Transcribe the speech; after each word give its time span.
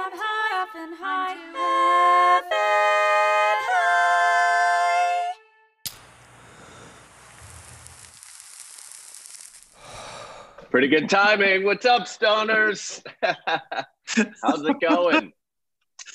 up 0.00 0.12
high, 0.14 0.62
up 0.62 0.68
and 0.76 0.94
high, 0.98 1.34
heaven 1.34 2.50
high. 3.68 4.14
Pretty 10.70 10.88
good 10.88 11.10
timing. 11.10 11.64
What's 11.64 11.84
up, 11.84 12.04
stoners? 12.04 13.02
How's 14.42 14.64
it 14.64 14.80
going? 14.80 15.34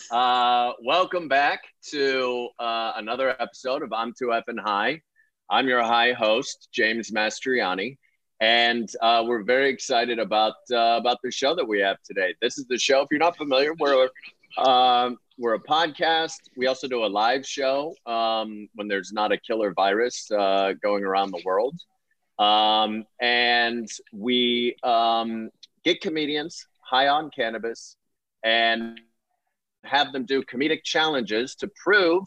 Uh, 0.10 0.72
welcome 0.84 1.28
back 1.28 1.62
to 1.90 2.50
uh, 2.58 2.94
another 2.96 3.40
episode 3.40 3.84
of 3.84 3.94
I'm 3.94 4.14
Too 4.18 4.30
Effing 4.30 4.60
High. 4.60 5.02
I'm 5.48 5.68
your 5.68 5.84
high 5.84 6.14
host, 6.14 6.70
James 6.74 7.12
Mastriani, 7.12 8.00
and 8.42 8.90
uh, 9.02 9.24
we're 9.26 9.44
very 9.44 9.70
excited 9.70 10.20
about 10.20 10.56
uh, 10.72 10.98
about 11.00 11.18
the 11.24 11.32
show 11.32 11.56
that 11.56 11.68
we 11.68 11.80
have 11.80 11.98
today. 12.04 12.36
This 12.42 12.58
is 12.58 12.66
the 12.68 12.78
show. 12.78 13.02
If 13.02 13.08
you're 13.12 13.20
not 13.20 13.38
familiar, 13.38 13.74
we're 13.80 14.10
um, 14.58 15.18
we're 15.38 15.56
a 15.56 15.60
podcast. 15.60 16.38
We 16.56 16.68
also 16.68 16.88
do 16.88 17.06
a 17.06 17.07
live 17.07 17.46
show 17.46 17.93
um, 18.06 18.68
when 18.76 18.88
there's 18.88 19.12
not 19.12 19.32
a 19.32 19.38
killer 19.38 19.74
virus 19.74 20.29
uh, 20.32 20.74
going 20.82 21.04
around 21.04 21.32
the 21.32 21.42
world. 21.46 21.79
Um, 22.38 23.06
and 23.21 23.88
we 24.12 24.76
um, 24.84 25.50
get 25.84 26.02
comedians 26.02 26.68
high 26.82 27.07
on 27.07 27.32
cannabis 27.32 27.96
and 28.43 29.00
have 29.84 30.12
them 30.12 30.26
do 30.26 30.43
comedic 30.43 30.84
challenges 30.84 31.56
to 31.56 31.70
prove 31.82 32.23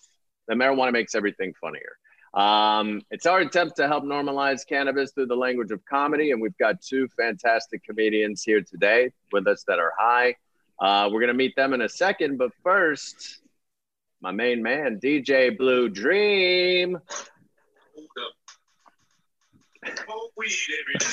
that 0.47 0.57
marijuana 0.57 0.93
makes 0.93 1.15
everything 1.15 1.53
funnier. 1.61 1.98
Um, 2.35 3.03
it's 3.11 3.27
our 3.27 3.41
attempt 3.41 3.77
to 3.77 3.89
help 3.89 4.05
normalize 4.05 4.67
cannabis 4.67 5.13
through 5.13 5.27
the 5.27 5.37
language 5.37 5.71
of 5.71 5.85
comedy, 5.87 6.31
and 6.31 6.41
we've 6.41 6.57
got 6.59 6.81
two 6.81 7.09
fantastic 7.17 7.83
comedians 7.85 8.43
here 8.43 8.61
today 8.61 9.11
with 9.33 9.47
us 9.47 9.65
that 9.67 9.79
are 9.79 9.93
high. 9.99 10.37
Uh, 10.79 11.09
we're 11.11 11.21
gonna 11.21 11.35
meet 11.35 11.57
them 11.57 11.73
in 11.73 11.81
a 11.83 11.89
second, 11.89 12.37
but 12.37 12.51
first, 12.63 13.41
my 14.21 14.31
main 14.31 14.63
man, 14.63 15.01
DJ 15.03 15.57
Blue 15.57 15.89
Dream. 15.89 16.99
Smoke 19.85 20.33
weed 20.37 20.51
every 20.81 20.99
day. 20.99 21.07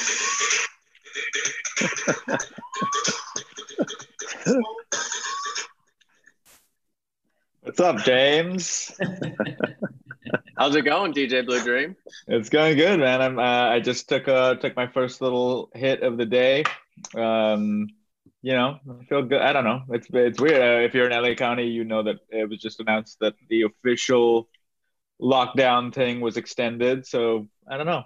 What's 7.61 7.79
up, 7.79 7.97
James? 8.03 8.91
How's 10.57 10.75
it 10.75 10.83
going, 10.83 11.13
DJ 11.13 11.45
Blue 11.45 11.63
Dream? 11.63 11.95
it's 12.27 12.49
going 12.49 12.77
good, 12.77 12.99
man. 12.99 13.21
I'm. 13.21 13.39
Uh, 13.39 13.69
I 13.69 13.79
just 13.79 14.09
took 14.09 14.27
uh 14.27 14.55
took 14.55 14.75
my 14.75 14.87
first 14.87 15.21
little 15.21 15.69
hit 15.73 16.03
of 16.03 16.17
the 16.17 16.25
day. 16.25 16.63
Um, 17.15 17.89
you 18.41 18.53
know, 18.53 18.79
I 18.89 19.05
feel 19.05 19.23
good. 19.23 19.41
I 19.41 19.53
don't 19.53 19.63
know. 19.63 19.81
It's 19.89 20.07
it's 20.11 20.39
weird. 20.39 20.61
Uh, 20.61 20.85
if 20.85 20.93
you're 20.93 21.09
in 21.09 21.23
LA 21.23 21.33
County, 21.33 21.67
you 21.67 21.83
know 21.83 22.03
that 22.03 22.17
it 22.29 22.49
was 22.49 22.59
just 22.59 22.79
announced 22.79 23.17
that 23.21 23.33
the 23.49 23.63
official 23.63 24.47
lockdown 25.21 25.93
thing 25.93 26.21
was 26.21 26.37
extended. 26.37 27.05
So 27.07 27.47
I 27.69 27.77
don't 27.77 27.87
know. 27.87 28.03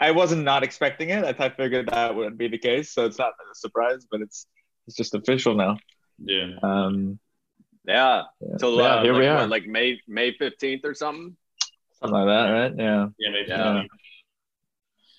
I 0.00 0.10
wasn't 0.10 0.44
not 0.44 0.62
expecting 0.62 1.08
it. 1.08 1.24
I 1.40 1.48
figured 1.48 1.88
that 1.88 2.14
wouldn't 2.14 2.36
be 2.36 2.48
the 2.48 2.58
case. 2.58 2.92
So 2.92 3.06
it's 3.06 3.18
not 3.18 3.30
a 3.30 3.54
surprise, 3.54 4.06
but 4.10 4.20
it's 4.20 4.46
it's 4.86 4.96
just 4.96 5.14
official 5.14 5.54
now. 5.54 5.78
Yeah. 6.18 6.56
Um, 6.62 7.18
Yeah. 7.86 8.22
yeah, 8.40 8.56
So 8.58 8.78
Yeah, 8.78 8.84
uh, 8.84 9.02
here 9.02 9.12
like, 9.12 9.20
we 9.22 9.28
what, 9.28 9.36
are. 9.36 9.46
like 9.46 9.66
May 9.66 10.00
May 10.08 10.32
fifteenth 10.36 10.84
or 10.84 10.94
something. 10.94 11.36
Something 12.00 12.18
like 12.18 12.26
that, 12.26 12.50
right? 12.50 12.72
Yeah. 12.76 13.06
Yeah, 13.18 13.30
maybe. 13.30 13.48
Yeah. 13.48 13.82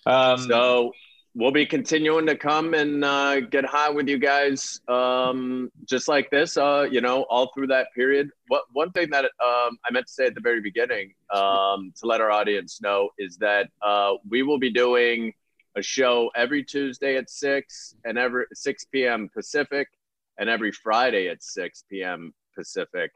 Um, 0.07 0.37
so 0.39 0.91
we'll 1.33 1.51
be 1.51 1.65
continuing 1.65 2.25
to 2.27 2.37
come 2.37 2.73
and 2.73 3.03
uh, 3.03 3.41
get 3.41 3.65
high 3.65 3.89
with 3.89 4.07
you 4.07 4.17
guys, 4.17 4.79
um, 4.87 5.69
just 5.85 6.07
like 6.07 6.29
this. 6.29 6.57
Uh, 6.57 6.87
you 6.89 7.01
know, 7.01 7.23
all 7.23 7.51
through 7.53 7.67
that 7.67 7.87
period. 7.95 8.29
What 8.47 8.63
one 8.71 8.91
thing 8.91 9.09
that 9.11 9.25
um, 9.25 9.77
I 9.85 9.91
meant 9.91 10.07
to 10.07 10.13
say 10.13 10.25
at 10.27 10.35
the 10.35 10.41
very 10.41 10.61
beginning 10.61 11.13
um, 11.33 11.91
to 11.99 12.07
let 12.07 12.21
our 12.21 12.31
audience 12.31 12.81
know 12.81 13.09
is 13.17 13.37
that 13.37 13.69
uh, 13.81 14.13
we 14.29 14.43
will 14.43 14.59
be 14.59 14.71
doing 14.71 15.33
a 15.75 15.81
show 15.81 16.31
every 16.35 16.63
Tuesday 16.63 17.17
at 17.17 17.29
six 17.29 17.95
and 18.05 18.17
every 18.17 18.45
six 18.53 18.85
p.m. 18.85 19.29
Pacific, 19.33 19.87
and 20.37 20.49
every 20.49 20.71
Friday 20.71 21.27
at 21.27 21.43
six 21.43 21.83
p.m. 21.89 22.33
Pacific. 22.55 23.11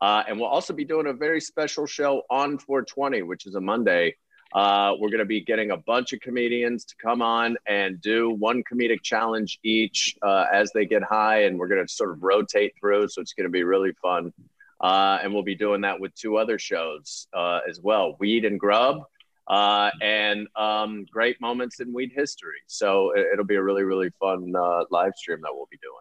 Uh, 0.00 0.22
and 0.28 0.38
we'll 0.38 0.48
also 0.48 0.72
be 0.72 0.84
doing 0.84 1.06
a 1.06 1.12
very 1.12 1.40
special 1.40 1.86
show 1.86 2.22
on 2.30 2.58
420, 2.58 3.22
which 3.22 3.46
is 3.46 3.54
a 3.54 3.60
Monday. 3.60 4.16
Uh, 4.54 4.92
we're 5.00 5.08
going 5.08 5.18
to 5.18 5.24
be 5.24 5.40
getting 5.40 5.72
a 5.72 5.76
bunch 5.76 6.12
of 6.12 6.20
comedians 6.20 6.84
to 6.84 6.94
come 7.02 7.22
on 7.22 7.56
and 7.66 8.00
do 8.00 8.30
one 8.30 8.62
comedic 8.70 9.02
challenge 9.02 9.58
each 9.64 10.14
uh, 10.22 10.46
as 10.52 10.70
they 10.72 10.86
get 10.86 11.02
high, 11.02 11.44
and 11.44 11.58
we're 11.58 11.66
going 11.68 11.84
to 11.84 11.92
sort 11.92 12.10
of 12.10 12.22
rotate 12.22 12.72
through. 12.78 13.08
So 13.08 13.20
it's 13.20 13.32
going 13.32 13.46
to 13.46 13.50
be 13.50 13.64
really 13.64 13.92
fun. 14.00 14.32
Uh, 14.80 15.18
and 15.22 15.32
we'll 15.32 15.42
be 15.42 15.54
doing 15.54 15.80
that 15.80 15.98
with 15.98 16.14
two 16.14 16.36
other 16.36 16.58
shows 16.58 17.26
uh, 17.32 17.60
as 17.68 17.80
well 17.80 18.16
Weed 18.18 18.44
and 18.44 18.60
Grub, 18.60 19.02
uh, 19.48 19.90
and 20.02 20.46
um, 20.56 21.06
Great 21.10 21.40
Moments 21.40 21.80
in 21.80 21.92
Weed 21.92 22.12
History. 22.14 22.60
So 22.66 23.12
it, 23.12 23.26
it'll 23.32 23.44
be 23.44 23.54
a 23.56 23.62
really, 23.62 23.82
really 23.82 24.10
fun 24.20 24.52
uh, 24.56 24.84
live 24.90 25.14
stream 25.16 25.40
that 25.42 25.50
we'll 25.52 25.68
be 25.70 25.78
doing. 25.78 25.94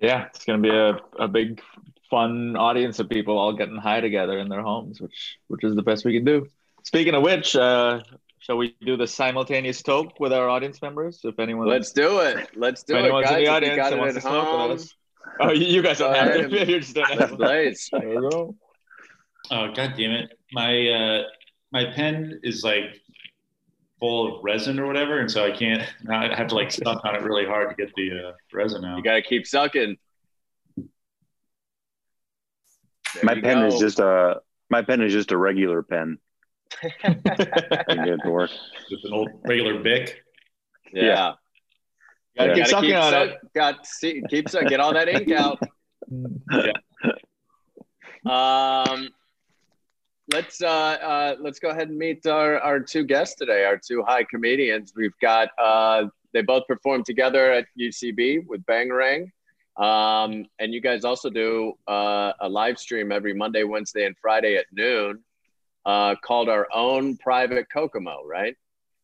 Yeah, 0.00 0.26
it's 0.26 0.44
gonna 0.44 0.58
be 0.58 0.70
a, 0.70 0.98
a 1.18 1.28
big 1.28 1.62
fun 2.12 2.56
audience 2.56 2.98
of 2.98 3.08
people 3.08 3.38
all 3.38 3.54
getting 3.54 3.78
high 3.78 4.00
together 4.00 4.38
in 4.38 4.50
their 4.50 4.60
homes, 4.62 5.00
which 5.00 5.38
which 5.48 5.64
is 5.64 5.74
the 5.74 5.82
best 5.82 6.04
we 6.04 6.12
can 6.12 6.24
do. 6.24 6.46
Speaking 6.84 7.14
of 7.14 7.22
which, 7.22 7.56
uh, 7.56 8.00
shall 8.38 8.58
we 8.58 8.76
do 8.84 8.98
the 8.98 9.06
simultaneous 9.06 9.82
talk 9.82 10.20
with 10.20 10.32
our 10.32 10.46
audience 10.48 10.82
members? 10.82 11.20
If 11.24 11.38
anyone, 11.38 11.68
Let's 11.68 11.92
do 11.92 12.20
it. 12.20 12.50
Let's 12.54 12.82
do 12.82 12.94
if 12.94 13.00
it, 13.00 13.04
anyone's 13.04 13.26
guys. 13.26 13.38
in 13.38 13.44
the 13.44 13.50
audience 13.50 13.76
got 13.76 13.92
and 13.92 13.94
it 13.94 14.00
wants 14.00 14.16
at 14.16 14.22
to 14.22 14.28
smoke 14.28 14.44
home, 14.44 14.70
with 14.70 14.80
us. 14.80 14.94
Oh, 15.40 15.52
you, 15.52 15.66
you 15.66 15.82
guys 15.82 15.98
don't 15.98 16.14
have 16.14 16.50
to. 16.50 16.66
You're 16.70 16.80
just 16.80 16.94
doing 16.94 17.06
Let's 17.16 17.32
it. 17.32 17.38
blaze. 17.38 17.88
There 17.98 18.08
we 18.08 18.30
go. 18.30 18.54
Oh 19.50 19.72
god 19.72 19.94
damn 19.96 20.12
it! 20.12 20.38
My 20.52 20.88
uh, 20.88 21.22
my 21.72 21.86
pen 21.94 22.40
is 22.42 22.62
like 22.62 22.84
full 23.98 24.36
of 24.36 24.44
resin 24.44 24.78
or 24.78 24.86
whatever, 24.86 25.18
and 25.20 25.30
so 25.30 25.44
I 25.44 25.50
can't. 25.50 25.82
I 26.10 26.34
have 26.34 26.48
to 26.48 26.54
like 26.54 26.70
suck 26.72 27.04
on 27.04 27.14
it 27.14 27.22
really 27.22 27.46
hard 27.46 27.70
to 27.70 27.74
get 27.74 27.94
the 27.94 28.28
uh, 28.28 28.32
resin 28.52 28.84
out. 28.84 28.98
You 28.98 29.02
got 29.02 29.14
to 29.14 29.22
keep 29.22 29.46
sucking. 29.46 29.96
There 33.14 33.24
my 33.24 33.34
pen 33.40 33.60
go. 33.60 33.66
is 33.66 33.78
just 33.80 33.98
a 34.00 34.40
my 34.70 34.82
pen 34.82 35.02
is 35.02 35.12
just 35.12 35.32
a 35.32 35.36
regular 35.36 35.82
pen. 35.82 36.18
I 36.82 36.88
can 37.04 37.20
get 38.04 38.08
it 38.08 38.20
to 38.24 38.30
work. 38.30 38.50
Just 38.90 39.04
an 39.04 39.12
old 39.12 39.28
regular 39.44 39.80
Bic. 39.82 40.22
yeah. 40.92 41.02
Yeah. 41.04 41.32
Gotta 42.36 42.48
Yeah. 42.48 42.54
keep 42.54 42.56
Gotta 42.56 42.70
sucking 42.70 42.88
keep 42.90 42.98
on 42.98 43.12
suck, 43.12 43.28
it. 43.28 43.38
got 43.54 43.86
see, 43.86 44.22
keep 44.30 44.48
suck, 44.48 44.66
get 44.68 44.80
all 44.80 44.94
that 44.94 45.08
ink 45.08 45.30
out. 45.32 45.58
yeah. 46.50 46.72
Um, 48.24 49.08
let's 50.32 50.62
uh, 50.62 50.66
uh, 50.68 51.36
let's 51.40 51.58
go 51.58 51.68
ahead 51.70 51.88
and 51.88 51.98
meet 51.98 52.26
our, 52.26 52.58
our 52.60 52.80
two 52.80 53.04
guests 53.04 53.36
today, 53.36 53.64
our 53.64 53.76
two 53.78 54.02
high 54.06 54.24
comedians. 54.24 54.92
We've 54.96 55.16
got 55.20 55.48
uh, 55.62 56.04
they 56.32 56.42
both 56.42 56.66
performed 56.66 57.04
together 57.04 57.52
at 57.52 57.66
UCB 57.78 58.46
with 58.46 58.64
Bang 58.66 58.88
Bangarang. 58.88 59.26
Um, 59.76 60.44
and 60.58 60.74
you 60.74 60.80
guys 60.80 61.04
also 61.04 61.30
do 61.30 61.72
uh, 61.88 62.32
a 62.40 62.48
live 62.48 62.78
stream 62.78 63.10
every 63.10 63.32
Monday, 63.34 63.64
Wednesday, 63.64 64.04
and 64.04 64.16
Friday 64.20 64.56
at 64.56 64.66
noon 64.72 65.22
uh, 65.86 66.14
called 66.22 66.48
our 66.48 66.68
own 66.74 67.16
private 67.16 67.66
Kokomo, 67.72 68.24
right? 68.24 68.54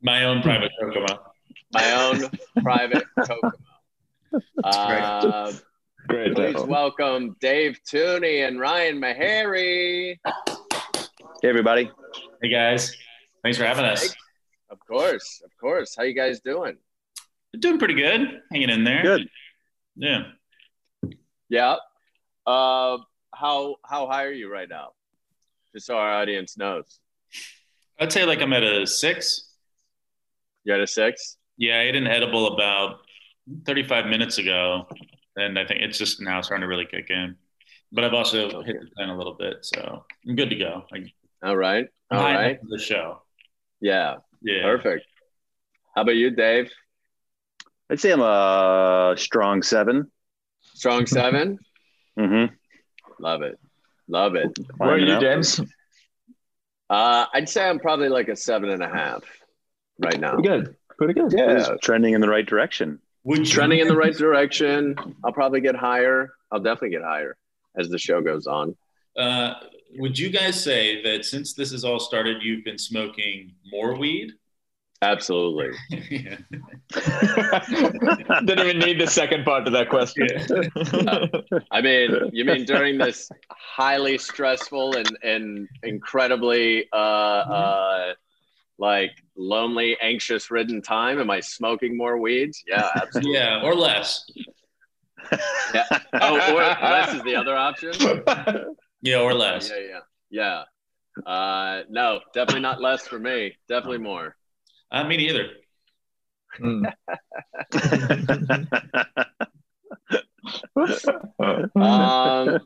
My 0.03 0.25
own 0.25 0.43
private 0.43 0.71
Kokomo. 0.81 1.07
My 1.73 1.93
own 1.93 2.31
private 2.63 3.05
Kokomo. 3.19 3.53
Uh, 4.63 5.53
Great. 6.07 6.35
please 6.35 6.53
title. 6.53 6.67
welcome 6.67 7.37
Dave 7.41 7.79
Tooney 7.91 8.47
and 8.47 8.61
Ryan 8.61 9.01
Mahary. 9.01 10.19
Hey 10.25 11.49
everybody. 11.49 11.91
Hey 12.43 12.49
guys, 12.51 12.95
thanks 13.43 13.59
for 13.59 13.65
having 13.65 13.85
us. 13.85 14.15
Of 14.71 14.79
course, 14.87 15.41
of 15.45 15.51
course. 15.59 15.95
How 15.97 16.05
you 16.05 16.15
guys 16.15 16.41
doing? 16.41 16.77
Doing 17.59 17.79
pretty 17.79 17.95
good, 17.95 18.41
hanging 18.53 18.71
in 18.71 18.85
there. 18.85 19.03
Good. 19.03 19.29
Yeah. 19.97 20.25
Yeah. 21.49 21.77
Uh, 22.47 22.99
how 23.35 23.77
how 23.85 24.07
high 24.07 24.25
are 24.25 24.33
you 24.33 24.51
right 24.51 24.69
now? 24.69 24.91
Just 25.75 25.87
so 25.87 25.97
our 25.97 26.13
audience 26.13 26.57
knows. 26.57 27.01
I'd 28.01 28.13
say 28.13 28.25
like 28.25 28.41
I'm 28.41 28.53
at 28.53 28.63
a 28.63 28.87
six. 28.87 29.53
You're 30.65 30.77
at 30.77 30.83
a 30.83 30.87
six? 30.87 31.37
Yeah, 31.57 31.77
I 31.77 31.83
ate 31.83 31.97
an 31.97 32.07
edible 32.07 32.55
about 32.55 33.01
35 33.67 34.07
minutes 34.07 34.39
ago, 34.39 34.87
and 35.37 35.59
I 35.59 35.67
think 35.67 35.81
it's 35.83 35.99
just 35.99 36.21
now 36.21 36.41
starting 36.41 36.63
to 36.63 36.69
really 36.69 36.87
kick 36.87 37.11
in. 37.11 37.37
But 37.91 38.05
I've 38.05 38.15
also 38.15 38.63
hit 38.63 38.77
the 38.81 38.89
10 38.99 39.09
a 39.09 39.17
little 39.17 39.35
bit, 39.35 39.57
so 39.63 40.05
I'm 40.27 40.37
good 40.37 40.51
to 40.51 40.57
go. 40.57 40.85
I, 40.93 41.13
All 41.43 41.57
right. 41.57 41.87
I'm 42.11 42.35
right. 42.35 42.59
the 42.69 42.79
show. 42.79 43.23
Yeah. 43.81 44.17
Yeah. 44.43 44.63
Perfect. 44.63 45.07
How 45.95 46.03
about 46.03 46.17
you, 46.17 46.31
Dave? 46.31 46.71
I'd 47.91 47.99
say 47.99 48.13
I'm 48.13 48.21
a 48.21 49.15
strong 49.17 49.63
seven. 49.63 50.11
Strong 50.79 51.07
seven? 51.07 51.59
Mm-hmm. 52.17 52.55
Love 53.19 53.43
it. 53.43 53.59
Love 54.07 54.37
it. 54.37 54.57
Where 54.77 54.91
are 54.91 54.99
you, 54.99 55.13
up. 55.13 55.21
James? 55.21 55.61
Uh, 56.89 57.27
I'd 57.35 57.49
say 57.49 57.69
I'm 57.69 57.81
probably 57.81 58.09
like 58.09 58.29
a 58.29 58.37
seven 58.37 58.71
and 58.71 58.81
a 58.81 58.89
half 58.89 59.25
right 59.99 60.21
now. 60.21 60.35
Pretty 60.35 60.49
good. 60.49 60.77
Pretty 60.97 61.15
good. 61.15 61.33
Yeah. 61.37 61.73
It's 61.73 61.85
trending 61.85 62.15
in 62.15 62.21
the 62.21 62.29
right 62.29 62.47
direction. 62.47 63.01
Would 63.25 63.45
trending 63.45 63.81
in 63.81 63.89
the 63.89 63.97
right 63.97 64.15
direction. 64.15 64.95
I'll 65.25 65.33
probably 65.33 65.61
get 65.61 65.75
higher. 65.75 66.31
I'll 66.53 66.61
definitely 66.61 66.91
get 66.91 67.03
higher 67.03 67.37
as 67.77 67.89
the 67.89 67.99
show 67.99 68.21
goes 68.23 68.47
on. 68.47 68.77
uh, 69.19 69.55
would 69.97 70.17
you 70.17 70.31
guys 70.31 70.63
say 70.63 71.03
that 71.03 71.25
since 71.25 71.55
this 71.55 71.73
has 71.73 71.83
all 71.85 71.99
started, 71.99 72.43
you've 72.43 72.63
been 72.65 72.79
smoking 72.79 73.53
more 73.73 73.97
weed? 73.97 74.33
Absolutely. 75.01 75.71
yeah. 76.11 76.39
Didn't 78.45 78.67
even 78.67 78.79
need 78.81 79.01
the 79.01 79.07
second 79.09 79.45
part 79.45 79.65
to 79.67 79.71
that 79.71 79.89
question. 79.91 80.27
I 81.71 81.81
mean, 81.81 82.31
you 82.33 82.45
mean 82.45 82.65
during 82.65 82.99
this 82.99 83.29
highly 83.49 84.19
stressful 84.19 84.97
and 84.97 85.19
and 85.23 85.69
incredibly 85.85 86.89
uh 86.93 86.97
uh 86.97 88.15
like 88.79 89.11
lonely, 89.37 89.97
anxious 90.01 90.51
ridden 90.51 90.83
time? 90.83 91.21
Am 91.21 91.31
I 91.31 91.41
smoking 91.41 91.97
more 91.97 92.19
weeds? 92.19 92.63
Yeah, 92.67 92.89
absolutely. 92.95 93.35
Yeah, 93.35 93.63
or 93.63 93.75
less. 93.75 94.25
Yeah. 95.75 95.85
Oh, 96.15 96.55
or 96.55 96.63
less 96.63 97.15
is 97.15 97.23
the 97.23 97.37
other 97.37 97.57
option. 97.57 97.93
Yeah, 99.03 99.21
or 99.21 99.35
less. 99.35 99.71
Yeah, 99.71 100.01
yeah, 100.31 100.65
yeah. 101.25 101.31
Uh, 101.31 101.83
no, 101.89 102.21
definitely 102.35 102.63
not 102.63 102.81
less 102.81 103.07
for 103.07 103.19
me. 103.19 103.57
Definitely 103.69 103.99
more. 103.99 104.37
Uh, 104.91 105.05
me 105.05 105.17
neither. 105.17 105.51
Mm. 106.61 106.93
Um, 111.75 112.59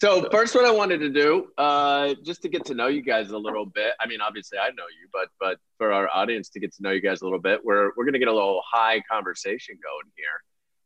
so 0.00 0.28
first, 0.32 0.54
what 0.54 0.64
I 0.64 0.70
wanted 0.70 0.98
to 0.98 1.10
do, 1.10 1.48
uh, 1.56 2.14
just 2.24 2.42
to 2.42 2.48
get 2.48 2.64
to 2.66 2.74
know 2.74 2.88
you 2.88 3.02
guys 3.02 3.30
a 3.30 3.38
little 3.38 3.66
bit. 3.66 3.94
I 4.00 4.06
mean, 4.06 4.20
obviously, 4.20 4.58
I 4.58 4.68
know 4.68 4.84
you, 5.00 5.08
but 5.12 5.28
but 5.38 5.58
for 5.78 5.92
our 5.92 6.08
audience 6.12 6.50
to 6.50 6.60
get 6.60 6.74
to 6.74 6.82
know 6.82 6.90
you 6.90 7.00
guys 7.00 7.22
a 7.22 7.24
little 7.24 7.40
bit, 7.40 7.64
we're 7.64 7.92
we're 7.96 8.04
gonna 8.04 8.18
get 8.18 8.28
a 8.28 8.32
little 8.32 8.62
high 8.70 9.02
conversation 9.10 9.76
going 9.82 10.12
here, 10.16 10.42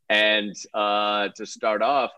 and 0.08 0.55
uh, 0.75 1.29
to 1.37 1.46
start 1.46 1.82
off, 1.82 2.11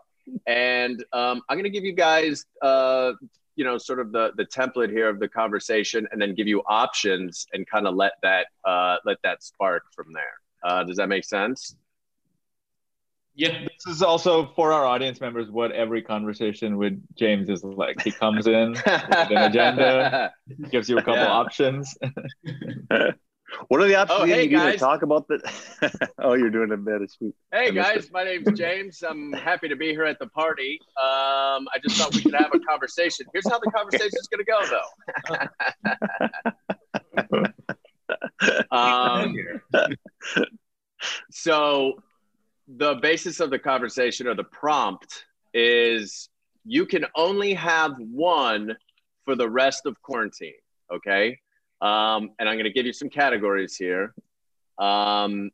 and 0.46 1.02
um, 1.12 1.43
I'm 1.49 1.56
gonna 1.56 1.70
give 1.70 1.84
you 1.84 1.94
guys, 1.94 2.44
uh, 2.62 3.12
you 3.56 3.64
know, 3.64 3.78
sort 3.78 3.98
of 4.00 4.12
the 4.12 4.30
the 4.36 4.44
template 4.44 4.90
here 4.90 5.08
of 5.08 5.18
the 5.18 5.28
conversation, 5.28 6.06
and 6.12 6.20
then 6.20 6.34
give 6.34 6.46
you 6.46 6.62
options 6.66 7.46
and 7.52 7.66
kind 7.66 7.86
of 7.86 7.94
let 7.94 8.12
that 8.22 8.46
uh, 8.64 8.96
let 9.04 9.18
that 9.22 9.42
spark 9.42 9.82
from 9.94 10.12
there. 10.12 10.34
Uh, 10.62 10.84
does 10.84 10.96
that 10.96 11.08
make 11.08 11.24
sense? 11.24 11.74
Yeah. 13.34 13.64
This 13.64 13.96
is 13.96 14.02
also 14.02 14.46
for 14.56 14.72
our 14.72 14.86
audience 14.86 15.20
members 15.20 15.50
what 15.50 15.70
every 15.72 16.00
conversation 16.00 16.78
with 16.78 16.98
James 17.16 17.50
is 17.50 17.62
like. 17.62 18.00
He 18.02 18.10
comes 18.10 18.46
in, 18.46 18.70
with 18.72 18.86
an 18.86 19.36
agenda, 19.36 20.32
gives 20.70 20.88
you 20.88 20.96
a 20.96 21.02
couple 21.02 21.14
Yeah. 21.22 21.26
options. 21.28 21.94
what 23.68 23.80
are 23.80 23.86
the 23.86 23.94
options 23.96 24.20
Oh, 24.20 24.24
you 24.24 24.34
hey, 24.34 24.42
need 24.42 24.50
to 24.50 24.56
guys. 24.56 24.80
talk 24.80 25.02
about? 25.02 25.28
The 25.28 25.40
oh, 26.18 26.34
you're 26.34 26.50
doing 26.50 26.72
a 26.72 26.76
bit 26.76 27.02
of 27.02 27.10
sweet. 27.10 27.34
Hey 27.52 27.68
I 27.68 27.70
missed 27.70 27.94
guys, 27.94 28.10
my 28.12 28.24
name's 28.24 28.58
James. 28.58 29.02
I'm 29.02 29.32
happy 29.32 29.68
to 29.68 29.76
be 29.76 29.90
here 29.90 30.04
at 30.04 30.18
the 30.18 30.26
party. 30.28 30.78
Um, 31.00 31.66
I 31.72 31.78
just 31.82 31.96
thought 31.96 32.14
we 32.14 32.22
could 32.22 32.34
have 32.34 32.50
a 32.54 32.58
conversation. 32.60 33.26
Here's 33.32 33.48
how 33.48 33.58
the 33.58 33.70
conversation 33.70 34.12
is 34.14 34.28
going 34.28 34.44
to 34.44 34.50
go, 34.50 34.64
though. 38.70 38.70
um, 38.76 39.34
so, 41.30 41.94
the 42.68 42.96
basis 42.96 43.40
of 43.40 43.50
the 43.50 43.58
conversation 43.58 44.26
or 44.26 44.34
the 44.34 44.44
prompt 44.44 45.24
is 45.54 46.28
you 46.64 46.84
can 46.84 47.06
only 47.14 47.54
have 47.54 47.94
one 47.98 48.76
for 49.24 49.34
the 49.36 49.48
rest 49.48 49.86
of 49.86 50.00
quarantine. 50.02 50.52
Okay. 50.92 51.38
Um, 51.81 52.31
and 52.38 52.49
I'm 52.49 52.56
going 52.56 52.64
to 52.64 52.73
give 52.73 52.87
you 52.87 52.93
some 52.93 53.08
categories 53.11 53.76
here. 53.76 54.14
Um, 54.78 55.50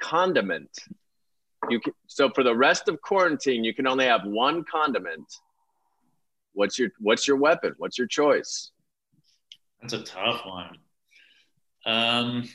condiment. 0.00 0.70
You 1.68 1.80
can, 1.80 1.92
so 2.06 2.30
for 2.30 2.42
the 2.44 2.54
rest 2.54 2.88
of 2.88 3.00
quarantine, 3.02 3.64
you 3.64 3.74
can 3.74 3.86
only 3.86 4.06
have 4.06 4.22
one 4.24 4.64
condiment. 4.64 5.26
What's 6.52 6.78
your 6.78 6.90
What's 7.00 7.26
your 7.28 7.36
weapon? 7.36 7.74
What's 7.78 7.98
your 7.98 8.06
choice? 8.06 8.70
That's 9.80 9.92
a 9.92 10.02
tough 10.02 10.42
one. 10.46 10.78
Um, 11.84 12.48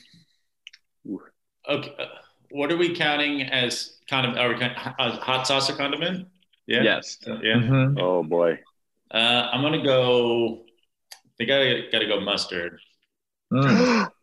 okay. 1.68 1.94
uh, 1.98 2.06
What 2.50 2.72
are 2.72 2.76
we 2.76 2.94
counting 2.94 3.42
as 3.42 3.98
kind 4.08 4.26
of, 4.26 4.36
are 4.36 4.48
we 4.48 4.62
as 4.62 5.18
hot 5.18 5.46
sauce 5.46 5.70
or 5.70 5.74
condiment? 5.76 6.26
Yeah. 6.66 6.82
Yes. 6.82 7.18
Yeah. 7.26 7.54
Mhm. 7.54 7.98
Oh 8.00 8.22
boy. 8.22 8.58
Uh, 9.10 9.48
I'm 9.52 9.60
going 9.60 9.78
to 9.78 9.86
go, 9.86 10.61
I 11.50 11.62
think 11.62 11.88
I 11.88 11.90
got 11.90 11.98
to 12.00 12.06
go 12.06 12.20
mustard. 12.20 12.78
Mm. 13.52 14.08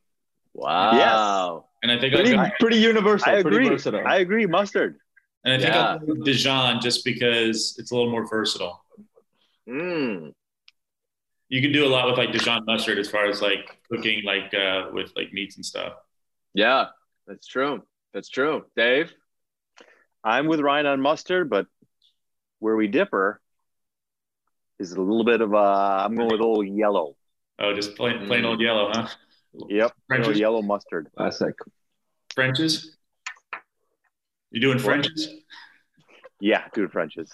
Wow. 0.53 1.65
And 1.83 1.91
I 1.91 1.99
think 1.99 2.13
I'll 2.13 2.21
Pretty, 2.21 2.35
go, 2.35 2.47
pretty 2.59 2.77
universal. 2.77 3.31
I 3.31 3.35
agree. 3.37 3.69
versatile. 3.69 4.05
I 4.05 4.17
agree. 4.17 4.45
Mustard. 4.45 4.97
and 5.45 5.53
I 5.53 5.57
think 5.57 5.69
Yeah. 5.73 5.81
I'll 5.91 5.99
go 5.99 6.15
Dijon 6.15 6.81
just 6.81 7.05
because 7.05 7.75
it's 7.79 7.91
a 7.91 7.95
little 7.95 8.11
more 8.11 8.27
versatile. 8.27 8.83
Mm. 9.69 10.33
You 11.47 11.61
can 11.61 11.71
do 11.71 11.85
a 11.85 11.87
lot 11.87 12.07
with 12.07 12.17
like 12.17 12.31
Dijon 12.33 12.65
mustard 12.65 12.97
as 12.99 13.09
far 13.09 13.25
as 13.25 13.41
like 13.41 13.77
cooking, 13.89 14.23
like 14.25 14.53
uh, 14.53 14.89
with 14.91 15.13
like 15.15 15.31
meats 15.31 15.55
and 15.55 15.65
stuff. 15.65 15.93
Yeah, 16.53 16.87
that's 17.25 17.47
true. 17.47 17.83
That's 18.13 18.27
true. 18.29 18.65
Dave. 18.75 19.13
I'm 20.23 20.47
with 20.47 20.59
Ryan 20.59 20.87
on 20.87 20.99
mustard, 21.01 21.49
but 21.49 21.67
where 22.59 22.75
we 22.75 22.87
differ 22.87 23.39
is 24.79 24.93
a 24.93 25.01
little 25.01 25.23
bit 25.23 25.41
of 25.41 25.53
uh 25.53 26.03
I'm 26.05 26.15
going 26.15 26.29
with 26.29 26.41
old 26.41 26.67
yellow. 26.67 27.15
Oh, 27.59 27.73
just 27.75 27.95
plain, 27.95 28.25
plain 28.25 28.43
Mm. 28.43 28.47
old 28.47 28.61
yellow, 28.61 28.89
huh? 28.93 29.07
Yep. 29.67 29.93
French's? 30.07 30.27
Old 30.27 30.37
yellow 30.37 30.61
mustard. 30.61 31.09
Classic. 31.17 31.53
Frenches? 32.33 32.95
You 34.51 34.61
doing 34.61 34.79
Frenches? 34.79 35.27
Yeah, 36.39 36.63
dude, 36.73 36.91
French's. 36.91 37.31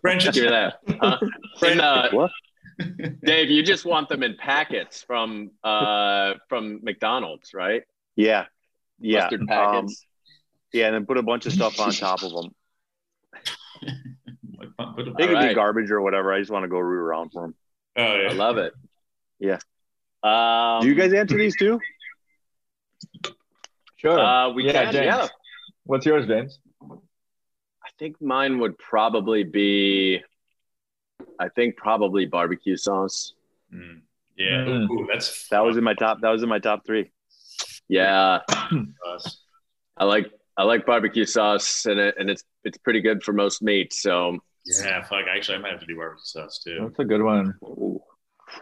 Frenches? 0.00 0.34
Give 0.34 0.44
me 0.44 0.50
that. 0.50 0.74
Huh? 1.00 1.18
And, 1.62 1.80
uh, 1.80 2.08
What? 2.12 2.30
Dave, 3.24 3.50
you 3.50 3.62
just 3.62 3.84
want 3.84 4.08
them 4.08 4.22
in 4.22 4.36
packets 4.36 5.02
from 5.02 5.50
uh, 5.62 6.34
from 6.48 6.80
McDonald's, 6.82 7.54
right? 7.54 7.82
Yeah. 8.16 8.46
Yeah. 8.98 9.28
Mustard 9.30 9.50
Um, 9.50 9.86
yeah, 10.72 10.86
and 10.86 10.94
then 10.96 11.06
put 11.06 11.16
a 11.18 11.22
bunch 11.22 11.46
of 11.46 11.52
stuff 11.52 11.78
on 11.78 11.92
top 11.92 12.22
of 12.24 12.32
them. 12.32 12.54
Like, 14.58 14.94
put 14.96 15.08
a- 15.08 15.12
They 15.12 15.26
could 15.26 15.36
Alright. 15.36 15.48
be 15.50 15.54
garbage 15.54 15.90
or 15.90 16.00
whatever. 16.00 16.32
I 16.32 16.38
just 16.38 16.50
want 16.50 16.62
to 16.64 16.68
go 16.68 16.78
root 16.78 17.00
around 17.00 17.30
for 17.30 17.42
them. 17.42 17.54
Oh, 17.96 18.02
I 18.02 18.32
love 18.32 18.56
it. 18.58 18.72
Yeah. 19.38 19.58
Um, 20.22 20.80
Do 20.82 20.88
you 20.88 20.94
guys 20.94 21.12
answer 21.12 21.36
these 21.36 21.56
too? 21.56 21.80
Sure. 23.96 24.18
Uh, 24.18 24.50
we 24.52 24.64
Yeah, 24.66 24.84
can. 24.84 24.92
James. 24.92 25.06
Yeah. 25.06 25.28
What's 25.84 26.06
yours, 26.06 26.26
James? 26.26 26.58
I 26.82 27.88
think 27.98 28.20
mine 28.20 28.58
would 28.58 28.78
probably 28.78 29.44
be. 29.44 30.22
I 31.38 31.48
think 31.48 31.76
probably 31.76 32.26
barbecue 32.26 32.76
sauce. 32.76 33.34
Mm. 33.74 34.00
Yeah. 34.36 34.64
Mm. 34.64 34.90
Ooh, 34.90 35.06
that's 35.12 35.48
That 35.48 35.64
was 35.64 35.76
in 35.76 35.84
my 35.84 35.94
top. 35.94 36.20
That 36.20 36.30
was 36.30 36.42
in 36.42 36.48
my 36.48 36.58
top 36.58 36.86
three. 36.86 37.10
Yeah. 37.88 38.40
I 39.96 40.04
like 40.04 40.30
I 40.56 40.62
like 40.64 40.86
barbecue 40.86 41.24
sauce, 41.24 41.86
and 41.86 41.98
it 41.98 42.14
and 42.18 42.30
it's 42.30 42.44
it's 42.64 42.78
pretty 42.78 43.00
good 43.00 43.22
for 43.22 43.32
most 43.32 43.62
meat. 43.62 43.92
So 43.92 44.38
Yeah, 44.66 45.02
fuck. 45.02 45.24
Actually, 45.28 45.58
I 45.58 45.60
might 45.60 45.72
have 45.72 45.80
to 45.80 45.86
do 45.86 45.96
barbecue 45.96 46.22
sauce 46.24 46.60
too. 46.64 46.78
That's 46.82 46.98
a 47.00 47.04
good 47.04 47.22
one. 47.22 47.54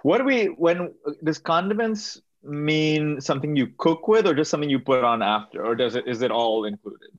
What 0.02 0.18
do 0.18 0.24
we 0.24 0.46
when 0.46 0.94
does 1.22 1.38
condiments 1.38 2.20
mean 2.42 3.20
something 3.20 3.54
you 3.54 3.68
cook 3.78 4.08
with 4.08 4.26
or 4.26 4.34
just 4.34 4.50
something 4.50 4.70
you 4.70 4.80
put 4.80 5.04
on 5.04 5.22
after 5.22 5.64
or 5.64 5.74
does 5.76 5.94
it 5.94 6.08
is 6.08 6.22
it 6.22 6.30
all 6.30 6.64
included? 6.64 7.10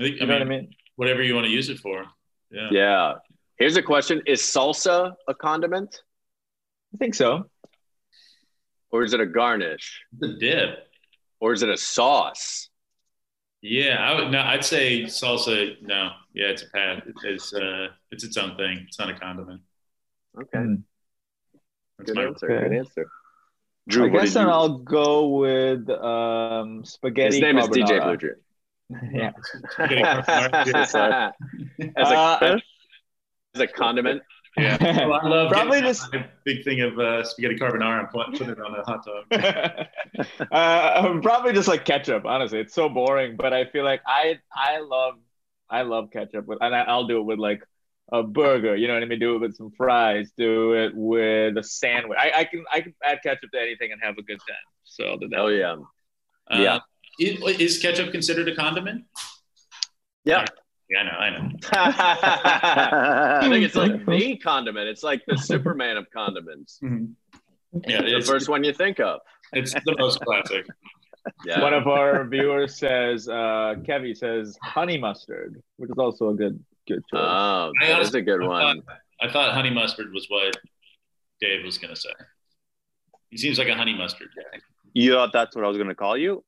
I, 0.00 0.02
think, 0.04 0.16
You 0.20 0.22
I 0.22 0.26
know 0.26 0.38
mean, 0.38 0.48
what 0.48 0.54
I 0.54 0.60
mean? 0.60 0.70
whatever 0.96 1.22
you 1.22 1.34
want 1.34 1.46
to 1.46 1.52
use 1.52 1.68
it 1.68 1.78
for. 1.78 2.04
Yeah. 2.50 2.68
yeah. 2.72 3.12
Here's 3.58 3.76
a 3.76 3.82
question: 3.82 4.22
Is 4.26 4.40
salsa 4.42 5.14
a 5.28 5.34
condiment, 5.34 6.02
I 6.92 6.96
think 6.96 7.14
so. 7.14 7.48
or 8.90 9.02
is 9.04 9.12
it 9.12 9.20
a 9.20 9.26
garnish, 9.26 10.00
It's 10.14 10.22
a 10.34 10.38
dip. 10.38 10.88
or 11.40 11.52
is 11.52 11.62
it 11.62 11.68
a 11.68 11.76
sauce? 11.76 12.68
Yeah, 13.66 13.96
I 13.98 14.12
would. 14.14 14.30
No, 14.30 14.40
I'd 14.42 14.62
say 14.62 15.04
salsa. 15.04 15.80
No, 15.80 16.10
yeah, 16.34 16.48
it's 16.48 16.62
a 16.64 16.66
pad. 16.68 17.02
It's 17.24 17.54
uh, 17.54 17.88
it's 18.10 18.22
its 18.22 18.36
own 18.36 18.56
thing. 18.58 18.84
It's 18.86 18.98
not 18.98 19.08
a 19.08 19.14
condiment. 19.14 19.62
Okay, 20.38 20.58
Mm. 20.58 20.82
That's 21.98 22.10
good 22.10 22.16
my 22.16 22.24
answer. 22.24 22.50
okay. 22.52 22.68
Good 22.68 22.76
answer. 22.76 23.08
Drew, 23.88 24.06
I 24.06 24.08
guess 24.10 24.34
then 24.34 24.48
you? 24.48 24.52
I'll 24.52 24.78
go 24.78 25.28
with 25.28 25.88
um, 25.88 26.84
spaghetti. 26.84 27.36
His 27.36 27.40
name 27.40 27.56
is 27.56 27.68
DJ. 27.68 28.02
Blue 28.02 28.16
Dream. 28.18 28.34
yeah. 29.14 29.32
spaghetti 29.70 30.02
as, 30.76 30.94
a, 30.94 31.34
Uh, 31.96 32.58
as 33.54 33.60
a 33.62 33.66
condiment. 33.66 34.22
Yeah. 34.56 35.06
Well, 35.08 35.20
I 35.22 35.28
love 35.28 35.50
Probably 35.50 35.80
getting 35.80 35.94
just- 35.94 36.14
big 36.44 36.62
thing 36.64 36.80
of 36.80 36.98
uh, 36.98 37.24
spaghetti 37.24 37.56
carbonara 37.56 38.00
and 38.00 38.08
put, 38.10 38.38
put 38.38 38.48
it 38.48 38.60
on 38.60 38.74
a 38.74 38.82
hot 38.84 39.04
dog. 39.04 39.86
uh, 40.52 41.20
probably 41.20 41.52
just 41.52 41.66
like 41.68 41.84
ketchup. 41.84 42.24
Honestly, 42.24 42.60
it's 42.60 42.74
so 42.74 42.88
boring, 42.88 43.36
but 43.36 43.52
I 43.52 43.64
feel 43.66 43.84
like 43.84 44.00
I 44.06 44.38
I 44.54 44.78
love 44.80 45.14
I 45.68 45.82
love 45.82 46.10
ketchup, 46.12 46.46
with, 46.46 46.58
and 46.60 46.74
I, 46.74 46.82
I'll 46.82 47.06
do 47.06 47.18
it 47.18 47.24
with 47.24 47.38
like 47.38 47.62
a 48.12 48.22
burger. 48.22 48.76
You 48.76 48.86
know 48.86 48.94
what 48.94 49.02
I 49.02 49.06
mean? 49.06 49.18
Do 49.18 49.34
it 49.36 49.38
with 49.40 49.56
some 49.56 49.72
fries. 49.76 50.30
Do 50.36 50.74
it 50.74 50.92
with 50.94 51.56
a 51.56 51.62
sandwich. 51.64 52.18
I, 52.20 52.32
I 52.40 52.44
can 52.44 52.64
I 52.72 52.80
can 52.80 52.94
add 53.04 53.18
ketchup 53.24 53.50
to 53.52 53.60
anything 53.60 53.90
and 53.92 54.00
have 54.04 54.18
a 54.18 54.22
good 54.22 54.38
time. 54.38 54.56
So 54.84 55.04
I'll 55.04 55.16
do 55.18 55.28
that. 55.30 55.40
Oh 55.40 55.48
yeah. 55.48 55.76
Uh, 56.50 56.58
Yeah. 56.62 56.78
i- 57.20 57.56
Is 57.58 57.80
ketchup 57.80 58.12
considered 58.12 58.48
a 58.48 58.54
condiment? 58.54 59.04
Yeah. 60.24 60.44
Yeah, 60.90 61.00
I 61.00 61.04
know. 61.04 61.10
I 61.10 61.30
know. 61.30 61.48
I 61.72 63.48
think 63.48 63.64
it's 63.64 63.74
like 63.74 64.04
the 64.06 64.36
condiment. 64.38 64.88
It's 64.88 65.02
like 65.02 65.22
the 65.26 65.36
Superman 65.38 65.96
of 65.96 66.06
condiments. 66.10 66.78
Yeah, 66.82 68.02
The 68.02 68.22
first 68.26 68.48
one 68.48 68.62
you 68.64 68.72
think 68.72 69.00
of. 69.00 69.20
it's 69.52 69.72
the 69.72 69.96
most 69.98 70.20
classic. 70.20 70.66
Yeah. 71.46 71.62
One 71.62 71.72
of 71.72 71.86
our 71.86 72.22
viewers 72.28 72.76
says, 72.76 73.30
uh, 73.30 73.76
Kevy 73.88 74.14
says 74.14 74.58
honey 74.62 74.98
mustard, 74.98 75.58
which 75.78 75.88
is 75.88 75.96
also 75.96 76.28
a 76.28 76.34
good 76.34 76.62
good 76.86 76.98
choice. 77.10 77.18
Oh, 77.22 77.72
I 77.80 77.86
that 77.86 78.00
is 78.02 78.14
a 78.14 78.20
good 78.20 78.42
I 78.42 78.46
one. 78.46 78.82
thought, 78.82 78.96
I 79.22 79.32
thought 79.32 79.54
honey 79.54 79.70
mustard 79.70 80.12
was 80.12 80.26
what 80.28 80.54
Dave 81.40 81.64
was 81.64 81.78
going 81.78 81.94
to 81.94 81.98
say. 81.98 82.10
He 83.30 83.38
seems 83.38 83.58
like 83.58 83.68
a 83.68 83.74
honey 83.74 83.94
mustard 83.96 84.28
guy. 84.36 84.58
you 84.92 85.12
thought 85.12 85.32
that's 85.32 85.56
what 85.56 85.64
I 85.64 85.68
was 85.68 85.78
going 85.78 85.88
to 85.88 85.94
call 85.94 86.14
you? 86.18 86.44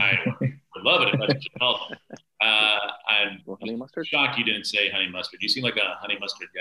I 0.00 0.18
would 0.40 0.50
love 0.82 1.02
it 1.02 1.14
if 1.14 1.20
that's 1.20 1.34
what 1.34 1.44
you 1.44 1.50
called 1.60 1.80
him. 1.88 1.98
Uh, 2.40 2.78
I'm 3.08 3.40
Well, 3.46 3.56
honey 3.60 3.76
mustard. 3.76 4.06
shocked 4.06 4.38
you 4.38 4.44
didn't 4.44 4.64
say 4.64 4.90
honey 4.90 5.08
mustard. 5.08 5.40
You 5.42 5.48
seem 5.48 5.62
like 5.64 5.76
a 5.76 5.94
honey 6.00 6.16
mustard 6.20 6.48
guy. 6.54 6.60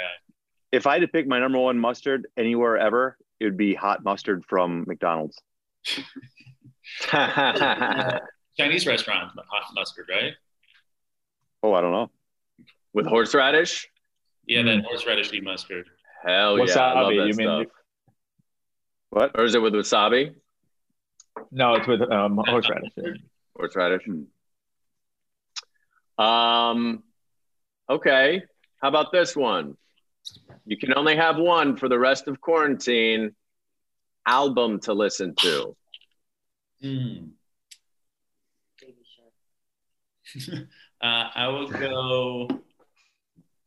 If 0.71 0.87
I 0.87 0.93
had 0.93 1.01
to 1.01 1.07
pick 1.07 1.27
my 1.27 1.39
number 1.39 1.59
one 1.59 1.77
mustard 1.77 2.27
anywhere 2.37 2.77
ever, 2.77 3.17
it 3.39 3.45
would 3.45 3.57
be 3.57 3.73
hot 3.75 4.03
mustard 4.03 4.43
from 4.47 4.85
McDonald's. 4.87 5.39
Chinese 8.57 8.85
restaurant 8.87 9.31
hot 9.49 9.63
mustard, 9.73 10.07
right? 10.09 10.33
Oh, 11.63 11.73
I 11.73 11.81
don't 11.81 11.91
know. 11.91 12.11
With 12.93 13.05
horseradish? 13.07 13.87
Yeah, 14.45 14.61
Mm. 14.61 14.83
that 14.83 14.91
horseradishy 14.91 15.41
mustard. 15.43 15.87
Hell 16.25 16.57
yeah. 16.65 16.79
I 16.79 17.01
love 17.01 17.07
that 17.15 17.27
you 17.27 17.33
mean- 17.35 17.65
stuff. 17.65 17.67
What? 19.09 19.31
Or 19.35 19.43
is 19.45 19.53
it 19.55 19.61
with 19.61 19.73
wasabi? 19.73 20.33
no, 21.51 21.75
it's 21.75 21.87
with 21.87 22.01
um, 22.01 22.37
horseradish. 22.47 22.91
yeah. 22.95 23.11
Horseradish. 23.55 24.07
Um, 26.17 27.03
okay. 27.89 28.43
How 28.81 28.89
about 28.89 29.11
this 29.11 29.35
one? 29.35 29.77
You 30.65 30.77
can 30.77 30.93
only 30.93 31.15
have 31.15 31.37
one 31.37 31.75
for 31.75 31.89
the 31.89 31.99
rest 31.99 32.27
of 32.27 32.39
quarantine 32.39 33.35
album 34.25 34.79
to 34.81 34.93
listen 34.93 35.35
to. 35.35 35.75
Mm. 36.83 37.29
uh, 41.01 41.29
I 41.35 41.47
will 41.47 41.67
go. 41.67 42.49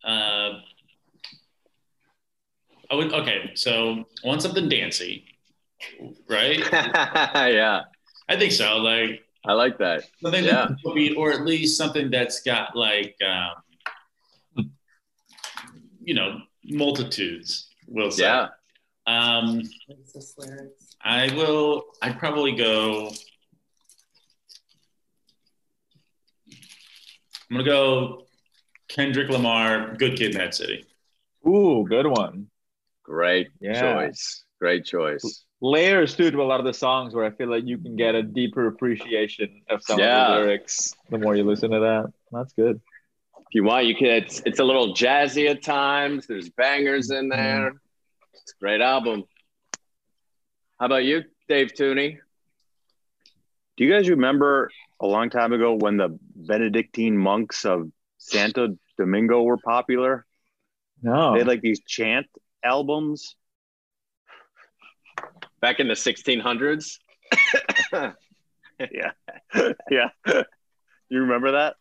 Uh, 0.05 0.61
I 2.91 2.95
would 2.95 3.13
okay. 3.13 3.53
So 3.55 4.05
I 4.25 4.27
want 4.27 4.43
something 4.43 4.69
dancy, 4.69 5.25
right? 6.29 6.59
yeah, 6.73 7.83
I 8.29 8.37
think 8.37 8.53
so. 8.53 8.77
Like 8.79 9.26
I 9.47 9.53
like 9.53 9.79
that. 9.79 10.05
something 10.23 10.45
Yeah. 10.45 10.67
that 10.69 10.95
beat, 10.95 11.17
or 11.17 11.33
at 11.33 11.43
least 11.45 11.77
something 11.79 12.11
that's 12.11 12.43
got 12.43 12.75
like, 12.77 13.17
um, 13.23 14.71
you 16.03 16.15
know, 16.15 16.41
multitudes. 16.65 17.69
We'll 17.87 18.11
say. 18.11 18.25
Yeah. 18.25 18.49
Um, 19.07 19.63
I 21.05 21.33
will. 21.35 21.85
I'd 22.03 22.19
probably 22.19 22.53
go. 22.57 23.13
I'm 27.49 27.57
gonna 27.59 27.65
go 27.65 28.27
Kendrick 28.89 29.29
Lamar, 29.31 29.95
"Good 29.97 30.17
Kid, 30.19 30.35
Mad 30.35 30.55
City." 30.55 30.85
Ooh, 31.47 31.87
good 31.89 32.07
one. 32.07 32.51
Great 33.05 33.49
Yeah. 33.61 33.81
choice. 34.09 34.45
Great 34.61 34.85
choice. 34.85 35.45
Layers 35.61 36.15
too 36.15 36.31
to 36.31 36.43
a 36.43 36.45
lot 36.45 36.61
of 36.61 36.67
the 36.67 36.75
songs 36.75 37.15
where 37.15 37.25
I 37.25 37.31
feel 37.31 37.49
like 37.49 37.65
you 37.65 37.79
can 37.79 37.97
get 37.97 38.15
a 38.15 38.23
deeper 38.23 38.67
appreciation 38.67 39.63
of 39.71 39.83
some 39.83 39.99
Yeah. 39.99 40.27
of 40.27 40.35
the 40.35 40.41
lyrics 40.41 40.95
the 41.09 41.19
more 41.19 41.35
you 41.35 41.45
listen 41.45 41.71
to 41.71 41.81
that. 41.81 42.13
That's 42.31 42.53
good. 42.53 42.81
If 43.39 43.55
you 43.55 43.65
want, 43.65 43.87
you 43.87 43.95
can. 43.95 44.09
It's, 44.09 44.43
it's 44.45 44.59
a 44.59 44.65
little 44.65 44.95
jazzy 44.95 45.49
at 45.49 45.63
times. 45.63 46.27
There's 46.27 46.51
bangers 46.51 47.11
in 47.11 47.31
mm-hmm. 47.31 47.31
there. 47.31 47.73
It's 48.35 48.53
a 48.53 48.59
great 48.61 48.81
album. 48.81 49.25
How 50.79 50.87
about 50.87 51.05
you, 51.05 51.25
Dave 51.49 51.73
Tooney? 51.73 52.19
Do 53.77 53.85
you 53.85 53.93
guys 53.93 54.09
remember 54.09 54.71
a 55.01 55.07
long 55.07 55.31
time 55.31 55.53
ago 55.53 55.75
when 55.75 55.97
the 55.97 56.19
Benedictine 56.35 57.17
monks 57.17 57.65
of 57.65 57.91
Santo 58.19 58.77
Domingo 58.99 59.43
were 59.43 59.59
popular? 59.59 60.27
No. 61.03 61.33
They 61.33 61.39
had 61.39 61.47
like 61.47 61.61
these 61.61 61.81
chant 61.87 62.27
albums. 62.63 63.37
Back 65.67 65.81
in 65.81 65.89
the 65.89 65.95
1600s. 65.95 66.99
Yeah. 68.79 69.13
yeah. 69.91 70.11
You 71.09 71.21
remember 71.23 71.75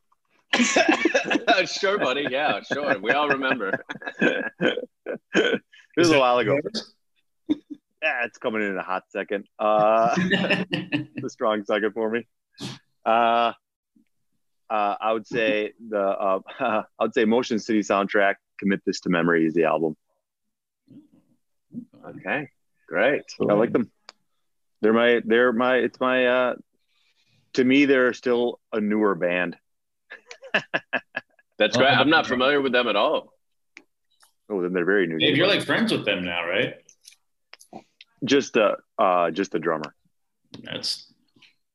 that? 0.53 1.67
sure, 1.69 1.99
buddy. 1.99 2.25
Yeah, 2.31 2.61
sure. 2.61 2.97
We 2.97 3.11
all 3.11 3.27
remember. 3.29 3.83
This 4.19 5.59
was 5.97 6.09
a 6.09 6.17
while 6.17 6.39
ago. 6.39 6.57
Yeah, 8.01 8.25
it's 8.25 8.39
coming 8.39 8.63
in 8.63 8.75
a 8.75 8.81
hot 8.81 9.03
second. 9.09 9.45
Uh, 9.59 10.15
it's 10.17 11.23
a 11.25 11.29
strong 11.29 11.63
second 11.65 11.91
for 11.91 12.09
me. 12.09 12.25
Uh, 13.05 13.51
uh, 14.69 14.95
I 14.99 15.11
would 15.11 15.27
say 15.27 15.73
the 15.89 15.99
uh, 16.01 16.39
I 16.59 16.83
would 17.01 17.13
say 17.13 17.25
Motion 17.25 17.59
City 17.59 17.81
soundtrack. 17.81 18.35
Commit 18.57 18.81
this 18.85 19.01
to 19.01 19.09
memory 19.09 19.45
is 19.45 19.53
the 19.53 19.65
album. 19.65 19.95
Okay, 22.07 22.47
great. 22.87 23.21
I 23.41 23.53
like 23.53 23.71
them. 23.71 23.91
They're 24.81 24.93
my 24.93 25.21
they're 25.25 25.51
my 25.53 25.77
it's 25.77 25.99
my 25.99 26.27
uh 26.27 26.55
to 27.53 27.63
me 27.63 27.85
they're 27.85 28.13
still 28.13 28.59
a 28.71 28.79
newer 28.81 29.15
band. 29.15 29.57
That's 31.57 31.77
great. 31.77 31.87
I'm 31.89 32.09
not 32.09 32.27
familiar 32.27 32.61
with 32.61 32.71
them 32.73 32.87
at 32.87 32.95
all. 32.95 33.31
Oh, 34.49 34.61
then 34.61 34.73
they're 34.73 34.85
very 34.85 35.07
new. 35.07 35.17
Dave, 35.17 35.35
you're 35.37 35.47
like 35.47 35.63
friends 35.63 35.91
with 35.91 36.05
them 36.05 36.23
now, 36.25 36.45
right? 36.47 36.75
just 38.23 38.55
a 38.57 38.77
uh 38.97 39.29
just 39.31 39.53
a 39.55 39.59
drummer. 39.59 39.93
That's 40.63 41.11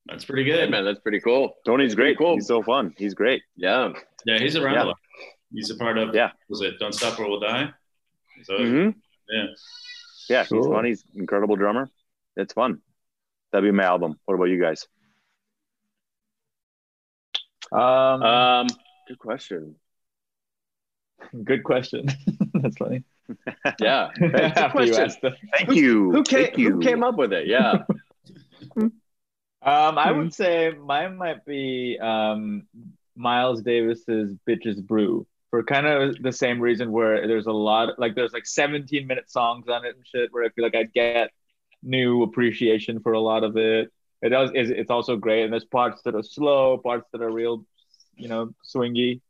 that's 0.07 0.25
pretty 0.25 0.45
Hey, 0.51 0.61
good. 0.63 0.71
man, 0.71 0.85
that's 0.85 1.01
pretty 1.01 1.21
cool. 1.21 1.55
Tony's 1.67 1.95
great. 1.95 2.19
Cool. 2.19 2.35
He's 2.35 2.47
so 2.47 2.63
fun. 2.63 2.95
He's 2.97 3.15
great. 3.15 3.43
Yeah. 3.57 3.93
Yeah, 4.25 4.39
he's 4.39 4.57
around 4.57 4.75
Yeah. 4.75 4.83
a 4.85 4.87
lot. 4.87 4.97
He's 5.53 5.71
a 5.71 5.77
part 5.77 5.99
of. 5.99 6.15
Yeah. 6.15 6.31
Was 6.49 6.61
it 6.63 6.79
Don't 6.79 6.93
Stop 6.95 7.19
or 7.21 7.29
We'll 7.29 7.41
Die? 7.41 7.71
So 8.45 8.55
Mhm. 8.55 8.95
Yeah. 10.31 10.39
Yeah, 10.39 10.43
he's 10.45 10.49
Cool. 10.65 10.73
fun. 10.73 10.85
He's 10.85 11.05
an 11.15 11.21
incredible 11.21 11.57
drummer. 11.57 11.89
It's 12.37 12.53
fun. 12.53 12.81
That'd 13.53 13.69
be 13.69 13.77
my 13.77 13.85
album. 13.85 14.19
What 14.25 14.35
about 14.35 14.45
you 14.45 14.61
guys? 14.61 14.87
Um, 17.73 18.23
Um, 18.23 18.67
good 19.09 19.19
question. 19.19 19.77
good 21.45 21.65
question. 21.65 22.07
That's 22.55 22.77
funny. 22.77 23.05
Yeah. 23.81 24.11
Hey, 24.17 24.29
good 24.31 24.35
After 24.43 24.63
you 24.83 24.91
question. 24.93 25.05
asked 25.05 25.21
the- 25.23 25.37
Thank 25.57 25.71
you. 25.77 26.11
Who 26.11 26.23
came, 26.25 26.45
Thank 26.47 26.59
you. 26.59 26.73
who 26.73 26.81
came 26.81 27.05
up 27.05 27.17
with 27.17 27.33
it? 27.33 27.47
Yeah. 27.47 27.85
Um, 28.77 28.91
I 29.99 30.11
would 30.11 30.35
say 30.35 30.71
mine 30.73 31.17
might 31.17 31.45
be 31.45 31.97
um, 32.01 32.67
Miles 33.15 33.63
Davis's 33.63 34.35
"Bitches 34.49 34.83
Brew" 34.85 35.27
for 35.51 35.63
kind 35.65 35.87
of 35.87 36.17
the 36.23 36.33
same 36.33 36.61
reason 36.61 36.93
where 36.93 37.27
there's 37.27 37.47
a 37.47 37.53
lot, 37.53 37.99
like 37.99 38.15
there's 38.15 38.33
like 38.33 38.47
17 38.47 39.07
minute 39.07 39.31
songs 39.31 39.69
on 39.69 39.85
it 39.85 39.97
and 39.97 40.07
shit, 40.07 40.33
where 40.33 40.45
I 40.45 40.49
feel 40.51 40.65
like 40.65 40.75
I'd 40.77 40.93
get 40.93 41.31
new 41.83 42.23
appreciation 42.23 43.01
for 43.01 43.13
a 43.13 43.21
lot 43.21 43.43
of 43.45 43.57
it. 43.57 43.93
It 44.23 44.29
does. 44.29 44.51
It's, 44.55 44.71
it's 44.71 44.91
also 44.91 45.17
great, 45.17 45.45
and 45.45 45.53
there's 45.53 45.65
parts 45.65 46.03
that 46.03 46.15
are 46.15 46.23
slow, 46.23 46.79
parts 46.79 47.09
that 47.13 47.23
are 47.23 47.31
real, 47.33 47.65
you 48.17 48.29
know, 48.29 48.55
swingy. 48.65 49.21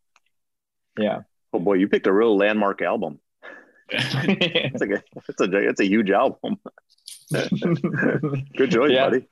Yeah. 0.98 1.20
Oh 1.52 1.58
boy, 1.60 1.74
you 1.74 1.88
picked 1.88 2.06
a 2.06 2.12
real 2.12 2.36
landmark 2.36 2.82
album. 2.82 3.18
It's 3.92 4.80
like 4.80 4.90
a, 4.90 5.02
it's 5.28 5.40
a, 5.40 5.68
it's 5.68 5.80
a 5.80 5.86
huge 5.86 6.10
album. 6.10 6.58
Good 7.32 8.70
choice, 8.70 8.90
Yeah. 8.92 9.04
buddy. 9.10 9.26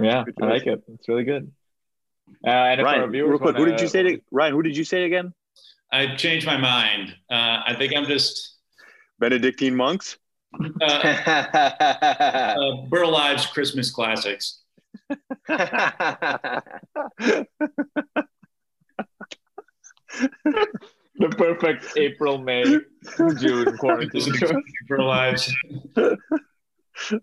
yeah, 0.00 0.24
Good 0.24 0.34
I 0.42 0.46
like 0.46 0.66
it. 0.66 0.82
It's 0.88 1.08
really 1.08 1.24
good. 1.24 1.50
Uh, 2.44 2.50
and 2.50 2.80
if 2.80 2.86
our 2.86 2.98
Ryan, 2.98 3.10
viewers 3.10 3.30
real 3.30 3.38
quick, 3.38 3.56
who 3.56 3.66
did 3.66 3.80
you 3.80 3.88
say? 3.88 4.02
To, 4.02 4.20
Ryan, 4.30 4.52
who 4.52 4.62
did 4.62 4.76
you 4.76 4.84
say 4.84 5.04
again? 5.04 5.32
I 5.92 6.16
changed 6.16 6.46
my 6.46 6.56
mind. 6.56 7.14
Uh, 7.30 7.62
I 7.66 7.74
think 7.78 7.92
I'm 7.96 8.06
just 8.06 8.56
Benedictine 9.18 9.74
monks. 9.74 10.18
uh, 10.80 10.84
uh, 10.84 12.76
Burl 12.88 13.16
Ives 13.16 13.46
Christmas 13.46 13.90
classics. 13.90 14.60
the 15.48 16.62
perfect 21.36 21.96
April, 21.96 22.38
May, 22.38 22.64
June 23.38 23.76
quarantine. 23.76 24.32
Burl 24.88 25.10
Ives. 25.10 25.52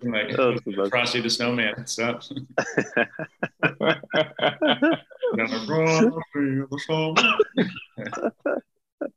Like 0.04 0.36
That's. 0.36 0.90
Frosty 0.90 1.22
the 1.22 1.30
Snowman 1.30 1.74
and 1.78 1.90
stuff. 1.90 2.30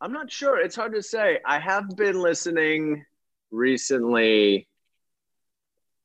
I'm 0.00 0.12
not 0.12 0.30
sure. 0.30 0.58
It's 0.60 0.76
hard 0.76 0.94
to 0.94 1.02
say. 1.02 1.38
I 1.44 1.58
have 1.58 1.96
been 1.96 2.20
listening 2.20 3.04
recently 3.50 4.68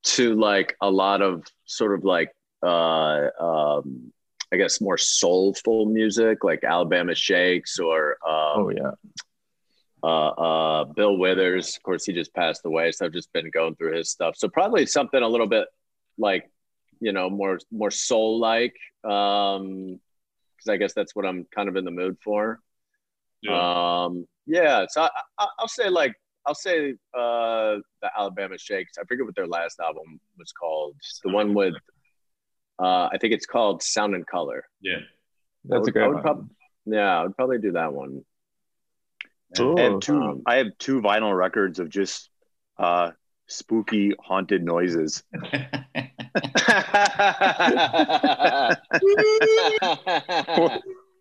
to 0.03 0.35
like 0.35 0.75
a 0.81 0.89
lot 0.89 1.21
of 1.21 1.43
sort 1.65 1.93
of 1.97 2.03
like 2.03 2.31
uh 2.63 3.27
um 3.39 4.11
I 4.53 4.57
guess 4.57 4.81
more 4.81 4.97
soulful 4.97 5.85
music 5.85 6.43
like 6.43 6.63
Alabama 6.63 7.15
Shakes 7.15 7.79
or 7.79 8.17
um, 8.27 8.65
Oh 8.65 8.71
yeah. 8.75 8.91
uh, 10.03 10.27
uh, 10.29 10.83
Bill 10.85 11.17
Withers. 11.17 11.77
Of 11.77 11.83
course, 11.83 12.05
he 12.05 12.13
just 12.13 12.33
passed 12.33 12.65
away, 12.65 12.91
so 12.91 13.05
I've 13.05 13.13
just 13.13 13.31
been 13.31 13.49
going 13.51 13.75
through 13.75 13.95
his 13.95 14.09
stuff. 14.09 14.35
So 14.35 14.49
probably 14.49 14.85
something 14.85 15.21
a 15.21 15.27
little 15.27 15.47
bit 15.47 15.67
like, 16.17 16.49
you 16.99 17.13
know, 17.13 17.29
more 17.29 17.59
more 17.71 17.91
soul 17.91 18.39
like, 18.39 18.75
um, 19.03 19.99
because 20.57 20.69
I 20.69 20.77
guess 20.77 20.93
that's 20.93 21.15
what 21.15 21.25
I'm 21.25 21.45
kind 21.55 21.69
of 21.69 21.75
in 21.77 21.85
the 21.85 21.91
mood 21.91 22.17
for. 22.23 22.59
Yeah. 23.41 24.03
Um, 24.05 24.27
yeah. 24.45 24.85
So 24.89 25.03
I, 25.03 25.09
I, 25.39 25.47
I'll 25.59 25.67
say 25.67 25.87
like 25.89 26.13
I'll 26.45 26.55
say 26.55 26.91
uh, 27.17 27.77
the 28.01 28.11
Alabama 28.17 28.57
Shakes. 28.57 28.97
I 28.99 29.03
forget 29.05 29.25
what 29.25 29.35
their 29.35 29.47
last 29.47 29.79
album 29.79 30.19
was 30.37 30.51
called. 30.51 30.95
The 31.23 31.31
one 31.31 31.53
with. 31.53 31.73
Uh, 32.81 33.09
I 33.11 33.17
think 33.19 33.33
it's 33.33 33.45
called 33.45 33.83
Sound 33.83 34.15
and 34.15 34.25
Color. 34.25 34.63
yeah. 34.81 34.97
That's 35.65 35.81
would- 35.81 35.89
a 35.89 35.91
great 35.91 36.13
one. 36.13 36.21
prob- 36.23 36.49
yeah, 36.85 37.19
I 37.19 37.23
would 37.23 37.35
probably 37.35 37.59
do 37.59 37.73
that 37.73 37.93
one. 37.93 38.23
Ooh. 39.59 39.77
I 39.77 39.81
have 39.81 39.99
two. 39.99 40.15
Um, 40.17 40.41
I 40.47 40.55
have 40.55 40.67
two 40.79 41.01
vinyl 41.01 41.37
records 41.37 41.77
of 41.79 41.89
just 41.89 42.29
uh, 42.79 43.11
spooky 43.47 44.13
haunted 44.19 44.63
noises. 44.63 45.23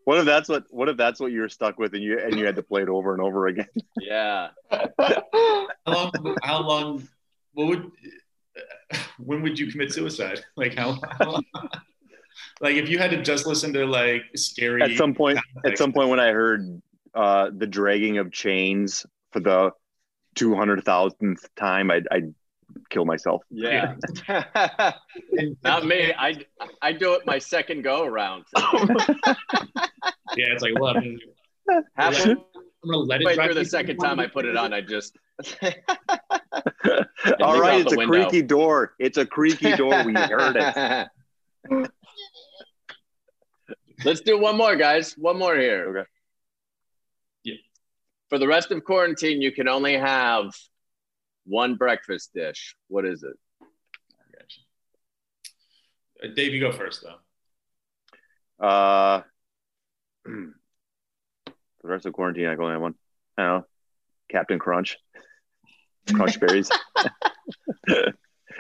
What 0.05 0.19
if 0.19 0.25
that's 0.25 0.49
what? 0.49 0.65
What 0.71 0.89
if 0.89 0.97
that's 0.97 1.21
what 1.21 1.31
you 1.31 1.43
were 1.43 1.49
stuck 1.49 1.79
with, 1.79 1.95
and 1.95 2.03
you 2.03 2.19
and 2.19 2.37
you 2.37 2.47
had 2.47 2.57
to 2.57 2.63
play 2.63 2.83
it 2.83 2.89
over 2.89 3.13
and 3.13 3.23
over 3.23 3.47
again? 3.47 3.69
yeah. 4.01 4.49
How 4.71 5.69
long? 5.87 6.37
How 6.43 6.63
long? 6.63 7.09
What 7.53 7.67
would? 7.69 7.91
When 9.19 9.43
would 9.43 9.59
you 9.59 9.71
commit 9.71 9.93
suicide? 9.93 10.43
Like 10.57 10.75
how? 10.75 10.99
how 11.19 11.41
like 12.61 12.77
if 12.77 12.89
you 12.89 12.99
had 12.99 13.11
to 13.11 13.23
just 13.23 13.47
listen 13.47 13.73
to 13.75 13.87
like 13.87 14.23
scary. 14.37 14.83
At 14.83 14.97
some 14.97 15.15
point, 15.15 15.39
at 15.65 15.79
some 15.79 15.93
point, 15.93 16.09
when 16.09 16.21
I 16.21 16.33
heard 16.33 16.81
uh, 17.15 17.51
the 17.57 17.67
dragging 17.67 18.19
of 18.19 18.33
chains 18.33 19.07
for 19.33 19.41
the 19.41 19.71
two 20.35 20.55
hundred 20.55 20.85
thousandth 20.85 21.49
time, 21.57 21.91
I'd, 21.91 22.07
I'd 22.11 22.35
kill 22.89 23.05
myself. 23.05 23.43
Yeah. 23.51 23.95
Not 25.63 25.87
me. 25.87 26.13
I 26.17 26.45
I 26.83 26.93
do 26.93 27.15
it 27.15 27.27
my 27.27 27.39
second 27.39 27.83
go 27.83 28.05
around. 28.05 28.45
Yeah, 30.37 30.47
it's 30.53 30.63
like 30.63 30.79
well, 30.79 30.97
I'm 30.97 31.19
gonna, 31.67 31.83
Halfway 31.97 32.37
I'm 32.83 32.91
gonna 32.91 33.03
let 33.03 33.21
it 33.21 33.25
through 33.27 33.35
drive 33.35 33.55
the 33.55 33.65
second 33.65 33.99
time 33.99 34.19
I 34.21 34.27
put 34.27 34.47
it 34.47 34.57
on, 34.57 34.73
I 34.73 34.81
just 34.81 35.17
All 35.63 37.53
leave 37.53 37.61
right, 37.61 37.75
out 37.75 37.81
it's 37.81 37.93
a 37.93 37.97
window. 37.97 38.13
creaky 38.13 38.43
door. 38.43 38.95
It's 38.99 39.19
a 39.19 39.27
creaky 39.27 39.77
door. 39.77 40.03
We 40.05 40.15
heard 40.15 40.57
it. 40.57 41.09
Let's 44.05 44.23
do 44.23 44.39
one 44.39 44.57
more, 44.57 44.77
guys. 44.77 45.13
One 45.19 45.39
more 45.39 45.57
here. 45.57 45.89
Okay. 45.91 46.09
Yeah. 47.45 47.55
For 48.31 48.39
the 48.39 48.49
rest 48.49 48.71
of 48.71 48.83
quarantine, 48.85 49.43
you 49.43 49.53
can 49.53 49.69
only 49.69 49.95
have 49.97 50.55
one 51.45 51.75
breakfast 51.75 52.31
dish. 52.35 52.77
What 52.89 53.05
is 53.05 53.23
it? 53.23 53.37
Uh, 56.23 56.29
Dave, 56.35 56.53
you 56.53 56.61
go 56.61 56.73
first 56.73 57.03
though. 57.03 57.17
Uh, 58.65 59.23
for 61.81 61.89
the 61.89 61.93
rest 61.93 62.07
of 62.07 62.13
quarantine, 62.13 62.47
I 62.47 62.55
can 62.55 62.63
only 62.63 62.75
have 62.75 62.83
one. 62.83 62.95
I 63.37 63.43
don't 63.43 63.59
know. 63.59 63.67
Captain 64.31 64.59
Crunch. 64.59 64.97
Crunch 66.13 66.39
berries. 66.41 66.71
It'd 67.89 68.15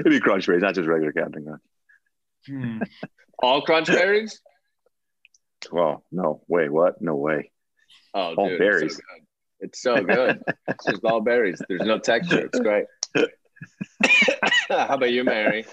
be 0.04 0.20
Crunch 0.20 0.46
berries, 0.46 0.62
not 0.62 0.74
just 0.74 0.88
regular 0.88 1.12
Captain 1.12 1.44
Crunch. 1.44 1.62
Hmm. 2.46 2.82
All 3.38 3.62
crunch 3.62 3.88
berries? 3.88 4.40
Well, 5.70 6.04
no 6.10 6.42
way. 6.48 6.68
What? 6.68 7.00
No 7.00 7.16
way. 7.16 7.50
Oh, 8.14 8.34
All 8.34 8.48
dude, 8.48 8.58
berries. 8.58 9.00
It's 9.60 9.82
so 9.82 10.02
good. 10.02 10.06
It's 10.06 10.16
so 10.16 10.46
good. 10.46 10.56
it's 10.68 10.84
just 10.86 11.04
all 11.04 11.20
berries. 11.20 11.60
There's 11.68 11.82
no 11.82 11.98
texture. 11.98 12.46
It's 12.46 12.58
great. 12.58 12.86
How 14.68 14.94
about 14.94 15.12
you, 15.12 15.24
Mary? 15.24 15.64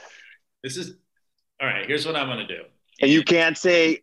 This 0.63 0.77
is 0.77 0.95
all 1.62 1.67
right. 1.67 1.86
Here's 1.86 2.05
what 2.05 2.15
I'm 2.15 2.27
gonna 2.27 2.47
do. 2.47 2.63
And 3.01 3.10
you 3.10 3.23
can't 3.23 3.57
say 3.57 4.01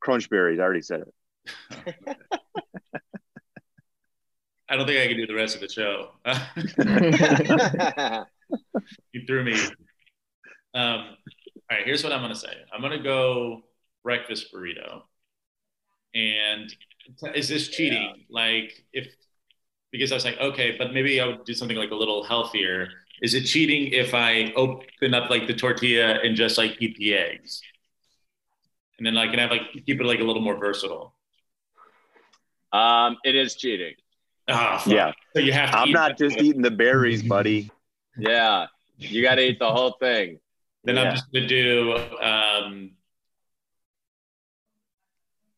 Crunch 0.00 0.30
berries. 0.30 0.58
I 0.58 0.62
already 0.62 0.82
said 0.82 1.02
it. 1.02 1.96
I 4.68 4.76
don't 4.76 4.86
think 4.86 5.00
I 5.00 5.08
can 5.08 5.16
do 5.16 5.26
the 5.26 5.34
rest 5.34 5.54
of 5.54 5.62
the 5.62 5.68
show. 5.68 6.10
you 9.12 9.22
threw 9.26 9.44
me. 9.44 9.68
Um, 10.74 11.16
all 11.70 11.76
right, 11.76 11.84
here's 11.84 12.02
what 12.04 12.12
I'm 12.12 12.20
gonna 12.22 12.34
say. 12.34 12.52
I'm 12.72 12.80
gonna 12.80 13.02
go 13.02 13.62
breakfast 14.02 14.52
burrito. 14.52 15.02
And 16.14 16.74
is 17.34 17.48
this 17.48 17.68
cheating? 17.68 18.24
Like 18.30 18.72
if 18.92 19.06
because 19.92 20.12
I 20.12 20.16
was 20.16 20.24
like, 20.24 20.38
okay, 20.40 20.76
but 20.78 20.92
maybe 20.94 21.20
I 21.20 21.26
would 21.26 21.44
do 21.44 21.54
something 21.54 21.76
like 21.76 21.90
a 21.90 21.94
little 21.96 22.24
healthier. 22.24 22.88
Is 23.22 23.34
it 23.34 23.42
cheating 23.44 23.92
if 23.92 24.14
I 24.14 24.52
open 24.56 25.14
up 25.14 25.30
like 25.30 25.46
the 25.46 25.54
tortilla 25.54 26.18
and 26.22 26.36
just 26.36 26.58
like 26.58 26.76
eat 26.80 26.96
the 26.98 27.14
eggs? 27.14 27.62
And 28.98 29.06
then 29.06 29.16
I 29.16 29.28
can 29.28 29.38
have 29.38 29.50
like 29.50 29.62
keep 29.86 30.00
it 30.00 30.04
like 30.04 30.20
a 30.20 30.24
little 30.24 30.42
more 30.42 30.56
versatile. 30.56 31.14
um, 32.72 33.16
it 33.24 33.34
is 33.34 33.56
cheating. 33.56 33.94
Ah, 34.48 34.78
fuck. 34.78 34.92
Yeah. 34.92 35.12
So 35.34 35.40
you 35.40 35.52
have 35.52 35.70
to 35.72 35.78
I'm 35.78 35.88
eat 35.88 35.92
not 35.92 36.16
just 36.18 36.38
eating 36.38 36.62
the 36.62 36.70
berries, 36.70 37.22
buddy. 37.22 37.70
Yeah. 38.20 38.66
You 38.96 39.22
got 39.22 39.36
to 39.36 39.42
eat 39.42 39.60
the 39.60 39.70
whole 39.70 39.92
thing. 40.00 40.40
Then 40.82 40.96
Yeah. 40.96 41.02
I'm 41.02 41.10
just 41.14 41.30
gonna 41.32 41.46
do 41.46 41.96
um, 42.20 42.90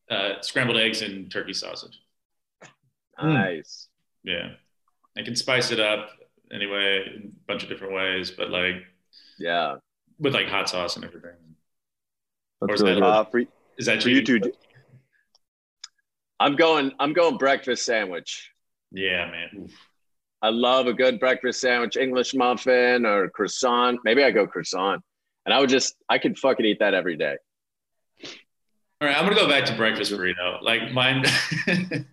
uh, 0.09 0.33
scrambled 0.41 0.77
eggs 0.77 1.01
and 1.01 1.31
turkey 1.31 1.53
sausage. 1.53 1.97
Hmm. 3.17 3.33
Nice. 3.33 3.87
Yeah, 4.23 4.49
I 5.17 5.23
can 5.23 5.35
spice 5.35 5.71
it 5.71 5.79
up 5.79 6.09
anyway, 6.53 7.05
a 7.23 7.27
bunch 7.47 7.63
of 7.63 7.69
different 7.69 7.93
ways, 7.93 8.29
but 8.29 8.51
like 8.51 8.75
Yeah. 9.39 9.77
with 10.19 10.35
like 10.35 10.47
hot 10.47 10.69
sauce 10.69 10.95
and 10.95 11.03
everything. 11.05 11.31
Or 12.61 12.71
is 12.73 12.81
really 12.81 12.95
that- 12.95 12.99
good. 12.99 13.07
Uh, 13.07 13.23
for, 13.25 13.41
Is 13.77 13.85
that 13.87 14.03
for 14.03 14.09
you 14.09 14.21
cheating? 14.21 14.51
two, 14.51 14.53
I'm 16.39 16.55
going. 16.55 16.91
I'm 16.99 17.13
going 17.13 17.37
breakfast 17.37 17.85
sandwich. 17.85 18.50
Yeah, 18.91 19.29
man. 19.31 19.49
Oof. 19.63 19.71
I 20.41 20.49
love 20.49 20.87
a 20.87 20.93
good 20.93 21.19
breakfast 21.19 21.61
sandwich, 21.61 21.97
English 21.97 22.33
muffin 22.33 23.05
or 23.05 23.29
croissant. 23.29 23.99
Maybe 24.03 24.23
I 24.23 24.31
go 24.31 24.47
croissant, 24.47 25.01
and 25.45 25.53
I 25.53 25.59
would 25.59 25.69
just. 25.69 25.95
I 26.09 26.17
could 26.17 26.37
fucking 26.37 26.65
eat 26.65 26.79
that 26.79 26.93
every 26.93 27.15
day. 27.15 27.37
All 28.23 29.07
right, 29.07 29.17
I'm 29.17 29.23
gonna 29.23 29.35
go 29.35 29.47
back 29.47 29.65
to 29.65 29.75
breakfast 29.75 30.11
burrito. 30.11 30.61
Like 30.61 30.91
mine, 30.91 31.23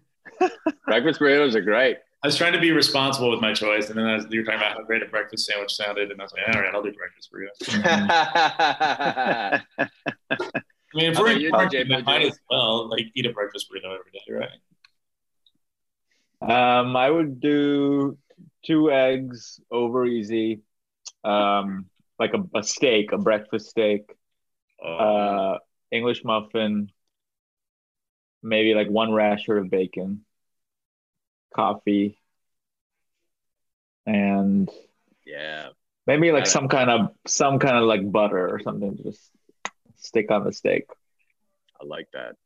Breakfast 0.86 1.20
burritos 1.20 1.54
are 1.54 1.60
great. 1.60 1.98
I 2.22 2.26
was 2.26 2.36
trying 2.36 2.52
to 2.52 2.60
be 2.60 2.72
responsible 2.72 3.30
with 3.30 3.40
my 3.40 3.52
choice, 3.52 3.90
and 3.90 3.98
then 3.98 4.06
I 4.06 4.16
was, 4.16 4.26
you 4.30 4.40
were 4.40 4.44
talking 4.44 4.60
about 4.60 4.72
how 4.72 4.82
great 4.82 5.02
a 5.02 5.06
breakfast 5.06 5.46
sandwich 5.46 5.72
sounded, 5.72 6.10
and 6.10 6.20
I 6.20 6.24
was 6.24 6.32
like, 6.32 6.42
all 6.54 6.60
right, 6.60 6.74
I'll 6.74 6.82
do 6.82 6.92
breakfast 6.92 7.30
burrito. 7.32 7.50
I 9.78 9.86
mean, 10.94 11.12
if 11.12 11.18
we're 11.18 11.32
in 11.32 11.40
you, 11.40 11.50
quarantine, 11.50 11.92
I 11.92 12.02
might 12.02 12.22
as 12.22 12.40
well 12.50 12.88
like 12.88 13.06
eat 13.14 13.26
a 13.26 13.32
breakfast 13.32 13.70
burrito 13.70 13.96
every 13.96 14.10
day, 14.12 14.20
right? 14.30 14.48
Um, 16.40 16.96
I 16.96 17.10
would 17.10 17.40
do 17.40 18.16
two 18.64 18.90
eggs 18.90 19.60
over 19.70 20.06
easy, 20.06 20.62
um, 21.24 21.86
like 22.18 22.34
a, 22.34 22.58
a 22.58 22.62
steak, 22.62 23.12
a 23.12 23.18
breakfast 23.18 23.70
steak, 23.70 24.14
Oh, 24.82 24.98
uh, 24.98 25.58
English 25.90 26.24
muffin, 26.24 26.90
maybe 28.42 28.74
like 28.74 28.88
one 28.88 29.12
rasher 29.12 29.58
of 29.58 29.70
bacon, 29.70 30.24
coffee, 31.54 32.18
and 34.06 34.70
yeah, 35.26 35.70
maybe 36.06 36.32
like 36.32 36.46
some 36.46 36.68
kind 36.68 36.90
of 36.90 37.10
some 37.26 37.58
kind 37.58 37.76
of 37.76 37.84
like 37.84 38.10
butter 38.10 38.48
or 38.48 38.60
something 38.60 38.96
to 38.96 39.02
just 39.02 39.30
stick 39.96 40.30
on 40.30 40.44
the 40.44 40.52
steak. 40.52 40.84
I 41.80 41.84
like 41.86 42.08
that. 42.12 42.36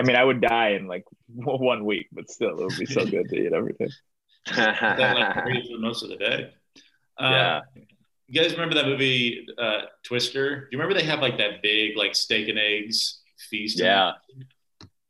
I 0.00 0.02
mean, 0.02 0.16
I 0.16 0.24
would 0.24 0.40
die 0.40 0.70
in 0.70 0.86
like 0.86 1.04
one 1.28 1.84
week, 1.84 2.08
but 2.10 2.30
still, 2.30 2.58
it 2.58 2.64
would 2.64 2.78
be 2.78 2.86
so 2.86 3.04
good 3.04 3.28
to 3.28 3.36
eat 3.36 3.52
everything. 3.52 3.90
that 4.56 5.14
like 5.14 5.66
for 5.66 5.78
most 5.78 6.02
of 6.02 6.08
the 6.08 6.16
day. 6.16 6.54
Uh, 7.18 7.30
yeah. 7.30 7.60
You 8.26 8.40
guys 8.40 8.52
remember 8.52 8.76
that 8.76 8.86
movie 8.86 9.46
uh, 9.58 9.82
Twister? 10.04 10.60
Do 10.60 10.66
you 10.72 10.78
remember 10.78 10.98
they 10.98 11.06
have 11.06 11.20
like 11.20 11.36
that 11.36 11.60
big 11.62 11.98
like 11.98 12.14
steak 12.14 12.48
and 12.48 12.58
eggs 12.58 13.20
feast? 13.50 13.78
Yeah. 13.78 14.12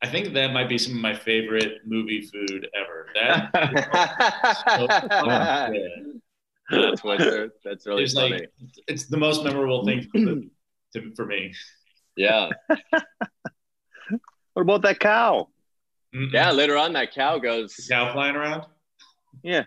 I 0.01 0.07
think 0.07 0.33
that 0.33 0.51
might 0.51 0.67
be 0.67 0.77
some 0.77 0.95
of 0.95 1.01
my 1.01 1.15
favorite 1.15 1.77
movie 1.85 2.21
food 2.21 2.67
ever. 2.75 3.07
That 3.13 3.51
yeah. 6.71 6.91
Twister. 6.95 7.53
That's 7.63 7.85
really 7.85 8.03
It's 8.03 8.13
funny. 8.13 8.31
like 8.31 8.49
it's 8.87 9.05
the 9.05 9.17
most 9.17 9.45
memorable 9.45 9.85
thing 9.85 10.01
for, 10.11 10.19
the, 10.19 10.49
to, 10.95 11.13
for 11.15 11.25
me. 11.25 11.53
yeah. 12.17 12.49
What 14.63 14.75
about 14.75 14.87
that 14.87 14.99
cow? 14.99 15.47
Mm-mm. 16.15 16.31
Yeah, 16.31 16.51
later 16.51 16.77
on 16.77 16.93
that 16.93 17.13
cow 17.13 17.39
goes. 17.39 17.75
cow 17.89 18.13
flying 18.13 18.35
around. 18.35 18.65
Yeah. 19.43 19.63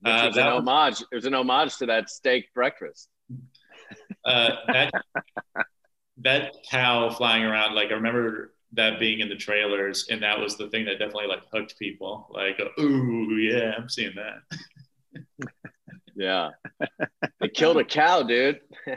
Which 0.00 0.12
Uh, 0.12 0.26
was 0.26 0.36
an 0.36 0.44
that- 0.44 0.52
homage. 0.52 1.00
It 1.00 1.14
was 1.14 1.24
an 1.26 1.34
homage 1.34 1.76
to 1.78 1.86
that 1.86 2.10
steak 2.10 2.52
breakfast. 2.54 3.08
Uh, 4.24 4.50
that 4.68 4.92
that 6.18 6.52
cow 6.70 7.10
flying 7.10 7.44
around, 7.44 7.74
like 7.74 7.88
I 7.90 7.94
remember 7.94 8.54
that 8.72 8.98
being 8.98 9.20
in 9.20 9.28
the 9.28 9.36
trailers, 9.36 10.08
and 10.10 10.22
that 10.22 10.38
was 10.38 10.56
the 10.56 10.68
thing 10.68 10.84
that 10.86 10.98
definitely 10.98 11.26
like 11.28 11.42
hooked 11.52 11.78
people. 11.78 12.28
Like, 12.30 12.60
ooh, 12.78 13.36
yeah, 13.36 13.72
I'm 13.76 13.88
seeing 13.88 14.14
that. 14.16 14.58
Yeah. 16.16 16.50
they 17.40 17.48
killed 17.48 17.76
a 17.78 17.84
cow, 17.84 18.22
dude. 18.22 18.60
See 18.86 18.96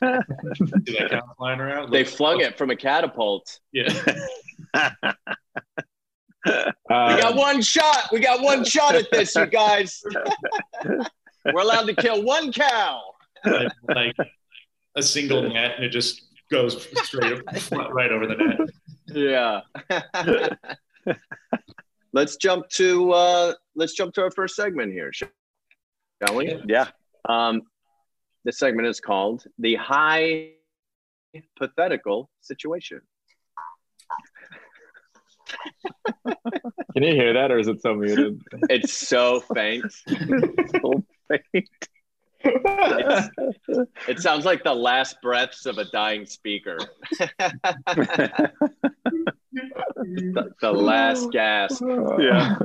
that 0.00 1.08
cow 1.10 1.22
flying 1.38 1.60
around? 1.60 1.92
they 1.92 2.04
flung 2.04 2.40
it 2.40 2.58
from 2.58 2.70
a 2.70 2.76
catapult. 2.76 3.60
Yeah. 3.72 3.88
We 6.46 6.52
got 6.90 7.24
Um, 7.32 7.36
one 7.38 7.62
shot. 7.62 8.08
We 8.12 8.20
got 8.20 8.42
one 8.42 8.64
shot 8.64 8.94
at 8.94 9.10
this, 9.10 9.34
you 9.34 9.46
guys. 9.46 10.02
We're 10.84 11.62
allowed 11.62 11.86
to 11.86 11.94
kill 11.94 12.22
one 12.22 12.52
cow. 12.52 13.00
like, 13.46 13.72
like 13.88 14.14
a 14.94 15.02
single 15.02 15.42
net, 15.48 15.72
and 15.76 15.84
it 15.86 15.88
just 15.88 16.20
goes 16.50 16.86
straight 17.04 17.40
right 17.92 18.12
over 18.12 18.26
the 18.26 18.34
net. 18.34 18.58
Yeah. 19.06 19.60
let's 22.12 22.36
jump 22.36 22.68
to 22.70 23.12
uh 23.12 23.54
let's 23.74 23.94
jump 23.94 24.12
to 24.14 24.22
our 24.22 24.30
first 24.30 24.54
segment 24.54 24.92
here, 24.92 25.12
shall 26.26 26.36
we? 26.36 26.56
yeah. 26.66 26.88
Um 27.28 27.62
this 28.44 28.58
segment 28.58 28.88
is 28.88 29.00
called 29.00 29.44
the 29.58 29.74
High 29.76 30.50
hypothetical 31.34 32.30
situation. 32.40 33.00
Can 36.94 37.02
you 37.02 37.12
hear 37.14 37.32
that, 37.34 37.50
or 37.50 37.58
is 37.58 37.68
it 37.68 37.82
so 37.82 37.94
muted? 37.94 38.40
It's 38.70 38.92
so 38.92 39.40
faint. 39.54 39.84
So 40.80 41.04
faint. 41.28 41.68
It 44.06 44.20
sounds 44.20 44.44
like 44.44 44.62
the 44.64 44.74
last 44.74 45.16
breaths 45.22 45.64
of 45.66 45.78
a 45.78 45.86
dying 45.86 46.26
speaker. 46.26 46.76
the, 47.18 48.54
the 50.60 50.72
last 50.72 51.32
gasp. 51.32 51.82
Yeah. 52.18 52.58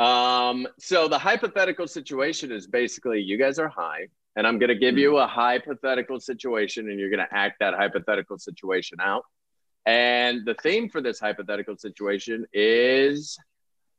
Um, 0.00 0.66
so 0.78 1.08
the 1.08 1.18
hypothetical 1.18 1.86
situation 1.86 2.50
is 2.50 2.66
basically 2.66 3.20
you 3.20 3.36
guys 3.36 3.58
are 3.58 3.68
high, 3.68 4.08
and 4.34 4.46
I'm 4.46 4.58
gonna 4.58 4.74
give 4.74 4.96
you 4.96 5.18
a 5.18 5.26
hypothetical 5.26 6.18
situation, 6.18 6.88
and 6.88 6.98
you're 6.98 7.10
gonna 7.10 7.28
act 7.30 7.56
that 7.60 7.74
hypothetical 7.74 8.38
situation 8.38 8.98
out. 8.98 9.24
And 9.84 10.46
the 10.46 10.54
theme 10.54 10.88
for 10.88 11.02
this 11.02 11.20
hypothetical 11.20 11.76
situation 11.76 12.46
is 12.54 13.38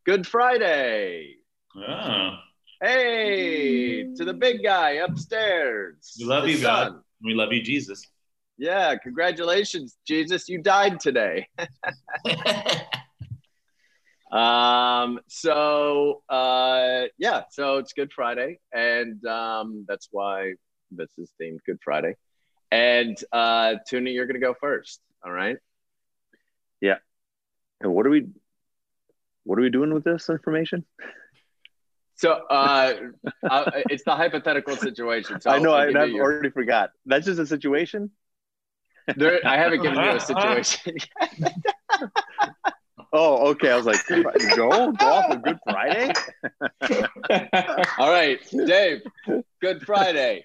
Good 0.03 0.25
Friday. 0.25 1.35
Oh, 1.77 2.37
Hey, 2.81 4.05
to 4.15 4.25
the 4.25 4.33
big 4.33 4.63
guy 4.63 4.93
upstairs. 4.93 6.17
we 6.19 6.25
love 6.25 6.47
you, 6.47 6.57
son. 6.57 6.93
God. 6.93 7.01
We 7.23 7.35
love 7.35 7.53
you, 7.53 7.61
Jesus. 7.61 8.03
Yeah, 8.57 8.95
congratulations, 8.95 9.97
Jesus. 10.07 10.49
You 10.49 10.63
died 10.63 10.99
today. 10.99 11.47
Um, 14.31 15.19
so 15.27 16.23
uh 16.29 17.03
yeah, 17.17 17.43
so 17.51 17.77
it's 17.77 17.93
Good 17.93 18.11
Friday, 18.13 18.59
and 18.71 19.23
um 19.25 19.85
that's 19.87 20.07
why 20.11 20.53
this 20.91 21.09
is 21.17 21.31
themed 21.41 21.59
Good 21.65 21.79
Friday. 21.83 22.15
And 22.71 23.17
uh 23.33 23.75
Tuna, 23.87 24.09
you're 24.09 24.25
gonna 24.27 24.39
go 24.39 24.53
first. 24.53 25.01
All 25.25 25.31
right. 25.31 25.57
Yeah. 26.79 26.97
And 27.81 27.93
what 27.93 28.05
are 28.05 28.09
we 28.09 28.27
what 29.43 29.59
are 29.59 29.61
we 29.63 29.69
doing 29.69 29.93
with 29.93 30.03
this 30.05 30.29
information? 30.29 30.85
So 32.15 32.31
uh, 32.33 32.93
uh 33.49 33.71
it's 33.89 34.03
the 34.05 34.15
hypothetical 34.15 34.77
situation. 34.77 35.41
So 35.41 35.49
I 35.49 35.59
know 35.59 35.73
I, 35.73 35.87
I've 35.87 36.09
your- 36.11 36.23
already 36.23 36.51
forgot. 36.51 36.91
That's 37.05 37.25
just 37.25 37.39
a 37.39 37.45
situation. 37.45 38.11
there, 39.17 39.41
I 39.45 39.57
haven't 39.57 39.81
given 39.81 39.97
you 39.99 40.11
a 40.11 40.19
situation. 40.31 40.95
Oh, 43.13 43.49
okay. 43.51 43.71
I 43.71 43.75
was 43.77 43.85
like, 43.85 43.99
Joe, 44.55 44.91
go 44.93 45.05
off 45.05 45.31
of 45.31 45.43
Good 45.43 45.59
Friday. 45.63 46.13
All 47.97 48.11
right, 48.11 48.39
Dave, 48.51 49.01
Good 49.61 49.85
Friday. 49.85 50.43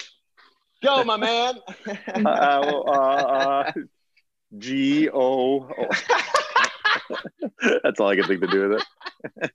Go, 0.82 1.04
my 1.04 1.16
man. 1.16 1.54
Uh, 2.14 2.28
uh, 2.28 2.90
uh, 2.90 3.72
G 4.58 5.08
O. 5.10 5.68
O. 5.68 5.88
That's 7.82 8.00
all 8.00 8.08
I 8.08 8.16
can 8.16 8.24
think 8.26 8.40
to 8.40 8.46
do 8.48 8.68
with 8.68 8.80
it. 8.80 9.50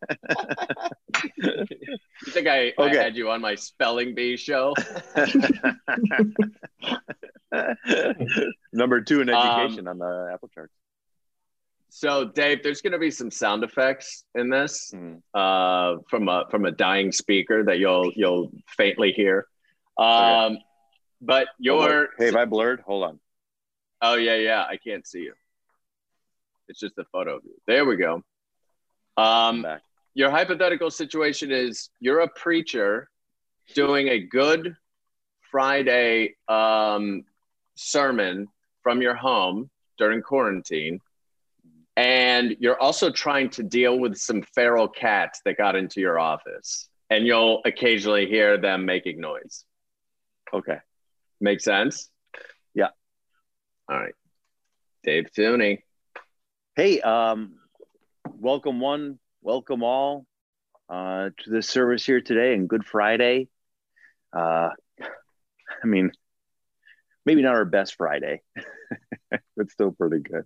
you 1.38 2.32
think 2.32 2.48
I, 2.48 2.72
I 2.78 2.88
had 2.96 3.16
you 3.16 3.30
on 3.30 3.42
my 3.42 3.56
spelling 3.56 4.16
bee 4.16 4.38
show? 4.38 4.74
Number 8.74 9.02
two 9.02 9.22
in 9.22 9.30
Um, 9.30 9.36
education 9.36 9.88
on 9.88 9.98
the 9.98 10.30
Apple 10.34 10.50
chart. 10.54 10.72
So, 11.94 12.24
Dave, 12.24 12.64
there's 12.64 12.82
going 12.82 12.94
to 12.94 13.00
be 13.00 13.12
some 13.12 13.30
sound 13.30 13.66
effects 13.66 14.24
in 14.34 14.50
this 14.50 14.92
Hmm. 14.94 15.16
uh, 15.34 15.98
from 16.10 16.30
a 16.30 16.46
from 16.50 16.66
a 16.66 16.72
dying 16.72 17.12
speaker 17.12 17.66
that 17.66 17.80
you'll 17.80 18.12
you'll 18.16 18.50
faintly 18.78 19.12
hear. 19.12 19.46
Um, 19.98 20.58
But 21.22 21.50
your 21.60 22.08
hey, 22.18 22.28
have 22.28 22.36
I 22.38 22.46
blurred? 22.46 22.80
Hold 22.88 23.04
on. 23.04 23.20
oh 24.02 24.16
yeah 24.16 24.36
yeah 24.38 24.64
I 24.64 24.78
can't 24.78 25.06
see 25.06 25.20
you. 25.24 25.34
It's 26.70 26.80
just 26.80 26.98
a 26.98 27.04
photo 27.12 27.36
of 27.38 27.44
you. 27.44 27.56
There 27.68 27.84
we 27.86 27.98
go. 27.98 28.24
Um, 29.18 29.68
your 30.14 30.32
hypothetical 30.32 30.90
situation 30.90 31.52
is 31.52 31.90
you're 32.00 32.22
a 32.22 32.30
preacher 32.30 33.10
doing 33.76 34.08
a 34.08 34.20
Good 34.20 34.78
Friday 35.52 36.36
um, 36.48 37.26
sermon 37.76 38.48
from 38.82 39.02
your 39.02 39.16
home 39.16 39.70
during 39.98 40.22
quarantine, 40.22 41.02
and 41.98 42.56
you're 42.60 42.80
also 42.80 43.12
trying 43.12 43.50
to 43.52 43.64
deal 43.64 44.00
with 44.00 44.18
some 44.18 44.44
feral 44.56 44.88
cats 44.88 45.42
that 45.46 45.58
got 45.58 45.76
into 45.76 46.00
your 46.00 46.20
office, 46.20 46.90
and 47.10 47.26
you'll 47.26 47.62
occasionally 47.66 48.28
hear 48.28 48.58
them 48.58 48.86
making 48.86 49.20
noise. 49.20 49.66
Okay. 50.54 50.78
Make 51.40 51.60
sense? 51.60 52.10
Yeah. 52.74 52.90
All 53.90 53.98
right. 53.98 54.14
Dave 55.04 55.28
Tooney. 55.38 55.80
Hey, 56.76 57.02
um, 57.02 57.56
welcome 58.26 58.80
one, 58.80 59.20
welcome 59.42 59.84
all 59.84 60.26
uh, 60.90 61.30
to 61.44 61.50
this 61.50 61.68
service 61.68 62.06
here 62.06 62.22
today 62.22 62.54
and 62.54 62.70
Good 62.70 62.86
Friday. 62.86 63.50
Uh, 64.32 64.70
I 65.84 65.88
mean, 65.88 66.12
maybe 67.26 67.42
not 67.42 67.56
our 67.56 67.66
best 67.66 67.96
Friday, 67.96 68.42
but 69.58 69.72
still 69.72 69.92
pretty 69.92 70.20
good. 70.20 70.46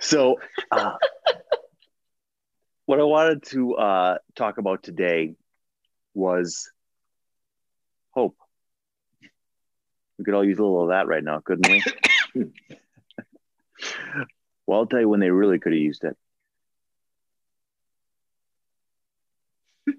So, 0.00 0.36
uh, 0.70 0.94
what 2.86 3.00
I 3.00 3.04
wanted 3.04 3.42
to 3.50 3.74
uh, 3.74 4.18
talk 4.34 4.58
about 4.58 4.82
today 4.82 5.34
was 6.14 6.70
hope. 8.10 8.36
We 10.18 10.24
could 10.24 10.34
all 10.34 10.44
use 10.44 10.58
a 10.58 10.62
little 10.62 10.84
of 10.84 10.88
that 10.90 11.06
right 11.06 11.24
now, 11.24 11.40
couldn't 11.40 11.68
we? 11.68 11.82
Well, 14.66 14.78
I'll 14.80 14.86
tell 14.86 15.00
you 15.00 15.08
when 15.08 15.20
they 15.20 15.30
really 15.30 15.58
could 15.58 15.72
have 15.72 15.80
used 15.80 16.04
it. 16.04 16.16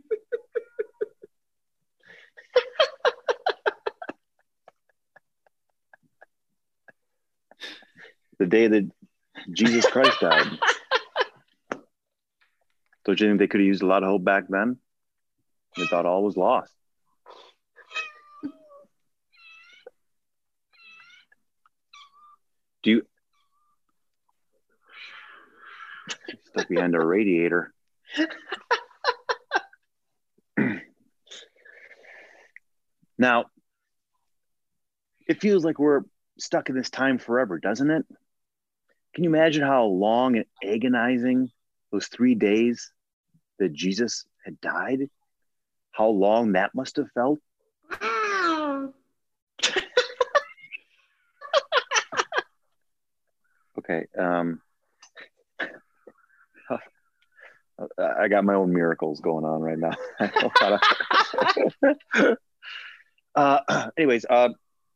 the 8.39 8.45
day 8.47 8.67
that 8.67 8.89
Jesus 9.51 9.85
Christ 9.85 10.19
died. 10.19 10.47
Don't 13.05 13.19
you 13.19 13.27
think 13.27 13.39
they 13.39 13.47
could 13.47 13.59
have 13.59 13.67
used 13.67 13.83
a 13.83 13.87
lot 13.87 14.03
of 14.03 14.09
hope 14.09 14.23
back 14.23 14.45
then? 14.49 14.77
They 15.77 15.85
thought 15.85 16.05
all 16.05 16.23
was 16.23 16.37
lost. 16.37 16.73
Do 22.83 22.91
you 22.91 23.01
stuck 26.45 26.67
behind 26.67 26.95
a 26.95 26.99
radiator? 26.99 27.73
now, 33.17 33.45
it 35.27 35.41
feels 35.41 35.65
like 35.65 35.79
we're 35.79 36.01
stuck 36.39 36.69
in 36.69 36.75
this 36.75 36.89
time 36.89 37.17
forever, 37.17 37.59
doesn't 37.59 37.89
it? 37.89 38.05
Can 39.15 39.23
you 39.23 39.29
imagine 39.29 39.63
how 39.63 39.85
long 39.85 40.35
and 40.35 40.45
agonizing 40.63 41.49
those 41.91 42.07
three 42.07 42.35
days 42.35 42.91
that 43.59 43.71
Jesus 43.71 44.25
had 44.43 44.59
died? 44.59 45.09
How 45.91 46.09
long 46.09 46.51
that 46.51 46.75
must 46.75 46.97
have 46.97 47.09
felt? 47.13 47.39
Okay. 53.77 54.05
Um, 54.17 54.61
I 57.99 58.29
got 58.29 58.45
my 58.45 58.55
own 58.55 58.73
miracles 58.73 59.19
going 59.19 59.45
on 59.45 59.61
right 59.61 59.77
now. 59.77 59.91
uh, 63.35 63.89
anyways, 63.97 64.25
uh, 64.27 64.49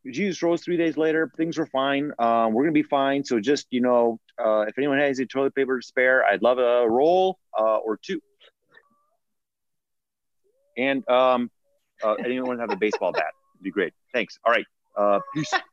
Jesus 0.05 0.41
rose 0.41 0.61
three 0.63 0.77
days 0.77 0.97
later. 0.97 1.31
Things 1.37 1.57
were 1.57 1.65
fine. 1.65 2.11
Um, 2.19 2.53
we're 2.53 2.63
gonna 2.63 2.71
be 2.71 2.83
fine. 2.83 3.23
So 3.23 3.39
just 3.39 3.67
you 3.69 3.81
know, 3.81 4.19
uh, 4.43 4.61
if 4.61 4.77
anyone 4.77 4.97
has 4.99 5.19
any 5.19 5.27
toilet 5.27 5.55
paper 5.55 5.79
to 5.79 5.85
spare, 5.85 6.25
I'd 6.25 6.41
love 6.41 6.57
a 6.57 6.89
roll 6.89 7.37
uh, 7.57 7.77
or 7.77 7.97
two. 7.97 8.21
And 10.77 11.07
um, 11.09 11.51
uh, 12.03 12.13
anyone 12.13 12.59
have 12.59 12.71
a 12.71 12.77
baseball 12.77 13.11
bat? 13.11 13.33
It'd 13.55 13.63
be 13.63 13.71
great. 13.71 13.93
Thanks. 14.13 14.39
All 14.45 14.53
right. 14.53 14.65
Uh, 14.95 15.19
peace. 15.33 15.51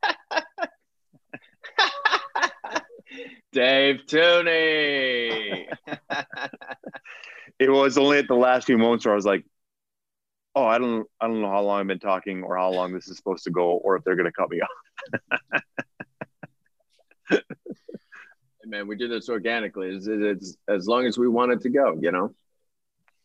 Dave 3.53 4.01
Tooney. 4.07 5.67
it 7.59 7.69
was 7.69 7.97
only 7.97 8.17
at 8.17 8.27
the 8.27 8.35
last 8.35 8.65
few 8.67 8.77
moments 8.77 9.05
where 9.05 9.13
I 9.13 9.15
was 9.15 9.25
like, 9.25 9.45
"Oh, 10.57 10.65
I 10.65 10.77
don't, 10.79 11.07
I 11.21 11.27
don't 11.27 11.41
know 11.41 11.49
how 11.49 11.61
long 11.61 11.81
I've 11.81 11.87
been 11.87 11.99
talking, 11.99 12.43
or 12.43 12.57
how 12.57 12.71
long 12.71 12.93
this 12.93 13.07
is 13.07 13.17
supposed 13.17 13.43
to 13.43 13.51
go, 13.51 13.71
or 13.71 13.95
if 13.95 14.03
they're 14.03 14.15
going 14.15 14.25
to 14.25 14.31
cut 14.31 14.49
me 14.49 14.61
off." 17.31 17.41
Man, 18.65 18.87
we 18.87 18.97
do 18.97 19.07
this 19.07 19.29
organically. 19.29 19.95
It's, 19.95 20.07
it's 20.07 20.57
as 20.67 20.87
long 20.87 21.05
as 21.05 21.17
we 21.17 21.27
want 21.27 21.53
it 21.53 21.61
to 21.61 21.69
go, 21.69 21.97
you 22.01 22.11
know. 22.11 22.33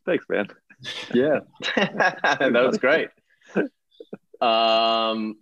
Thanks, 0.06 0.24
man. 0.28 0.48
Yeah, 1.14 1.40
that 1.76 2.52
was 2.52 2.78
great. 2.78 3.08
Um, 4.40 5.36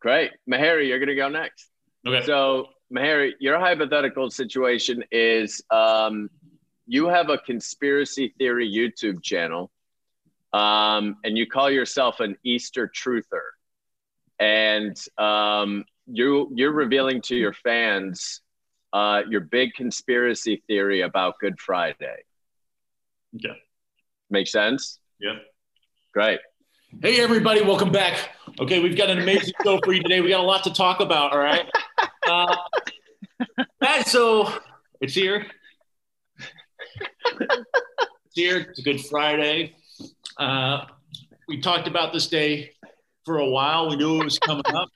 great, 0.00 0.30
Mahari, 0.48 0.88
you're 0.88 1.00
gonna 1.00 1.16
go 1.16 1.28
next. 1.28 1.70
Okay. 2.06 2.24
So, 2.24 2.68
Mahari, 2.94 3.32
your 3.40 3.58
hypothetical 3.58 4.30
situation 4.30 5.04
is 5.10 5.62
um, 5.70 6.30
you 6.86 7.06
have 7.08 7.28
a 7.28 7.38
conspiracy 7.38 8.34
theory 8.38 8.70
YouTube 8.72 9.22
channel, 9.22 9.70
um, 10.52 11.16
and 11.24 11.36
you 11.36 11.46
call 11.46 11.70
yourself 11.70 12.20
an 12.20 12.36
Easter 12.44 12.90
truther, 12.94 13.42
and 14.38 14.96
um, 15.18 15.84
you 16.06 16.50
you're 16.54 16.72
revealing 16.72 17.22
to 17.22 17.36
your 17.36 17.52
fans 17.52 18.40
uh, 18.92 19.22
your 19.28 19.40
big 19.40 19.74
conspiracy 19.74 20.62
theory 20.66 21.02
about 21.02 21.34
Good 21.40 21.60
Friday. 21.60 22.24
Yeah, 23.32 23.52
Make 24.30 24.48
sense? 24.48 24.98
Yeah. 25.20 25.36
Great. 26.12 26.40
Hey, 27.02 27.20
everybody, 27.20 27.62
welcome 27.62 27.92
back. 27.92 28.30
Okay, 28.58 28.80
we've 28.80 28.96
got 28.96 29.10
an 29.10 29.18
amazing 29.18 29.52
show 29.62 29.78
for 29.84 29.92
you 29.92 30.02
today. 30.02 30.20
We 30.22 30.30
got 30.30 30.40
a 30.40 30.42
lot 30.42 30.64
to 30.64 30.72
talk 30.72 31.00
about, 31.00 31.32
all 31.32 31.38
right? 31.38 31.66
Uh, 32.28 32.54
so 34.04 34.52
it's 35.00 35.14
here. 35.14 35.46
It's 37.40 38.34
here. 38.34 38.58
It's 38.58 38.78
a 38.80 38.82
good 38.82 39.00
Friday. 39.00 39.76
Uh, 40.36 40.84
we 41.48 41.60
talked 41.60 41.88
about 41.88 42.12
this 42.12 42.28
day 42.28 42.72
for 43.24 43.38
a 43.38 43.46
while. 43.48 43.90
We 43.90 43.96
knew 43.96 44.20
it 44.20 44.24
was 44.24 44.38
coming 44.38 44.64
up. 44.74 44.88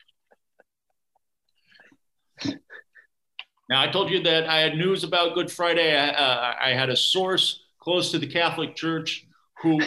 Now, 3.69 3.81
I 3.81 3.88
told 3.88 4.11
you 4.11 4.23
that 4.25 4.47
I 4.49 4.61
had 4.61 4.77
news 4.77 5.03
about 5.03 5.35
Good 5.35 5.51
Friday. 5.51 5.97
I, 5.97 6.09
uh, 6.11 6.55
I 6.61 6.71
had 6.71 6.91
a 6.91 6.97
source 6.97 7.65
close 7.81 8.11
to 8.11 8.19
the 8.19 8.27
Catholic 8.27 8.77
Church 8.77 9.27
who 9.62 9.81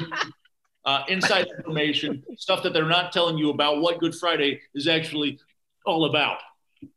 uh, 0.84 1.02
inside 1.08 1.46
information, 1.58 2.24
stuff 2.38 2.62
that 2.62 2.72
they're 2.72 2.86
not 2.86 3.12
telling 3.12 3.36
you 3.36 3.50
about 3.50 3.80
what 3.80 3.98
Good 3.98 4.14
Friday 4.14 4.60
is 4.74 4.88
actually 4.88 5.38
all 5.84 6.06
about. 6.06 6.38
All 6.82 6.88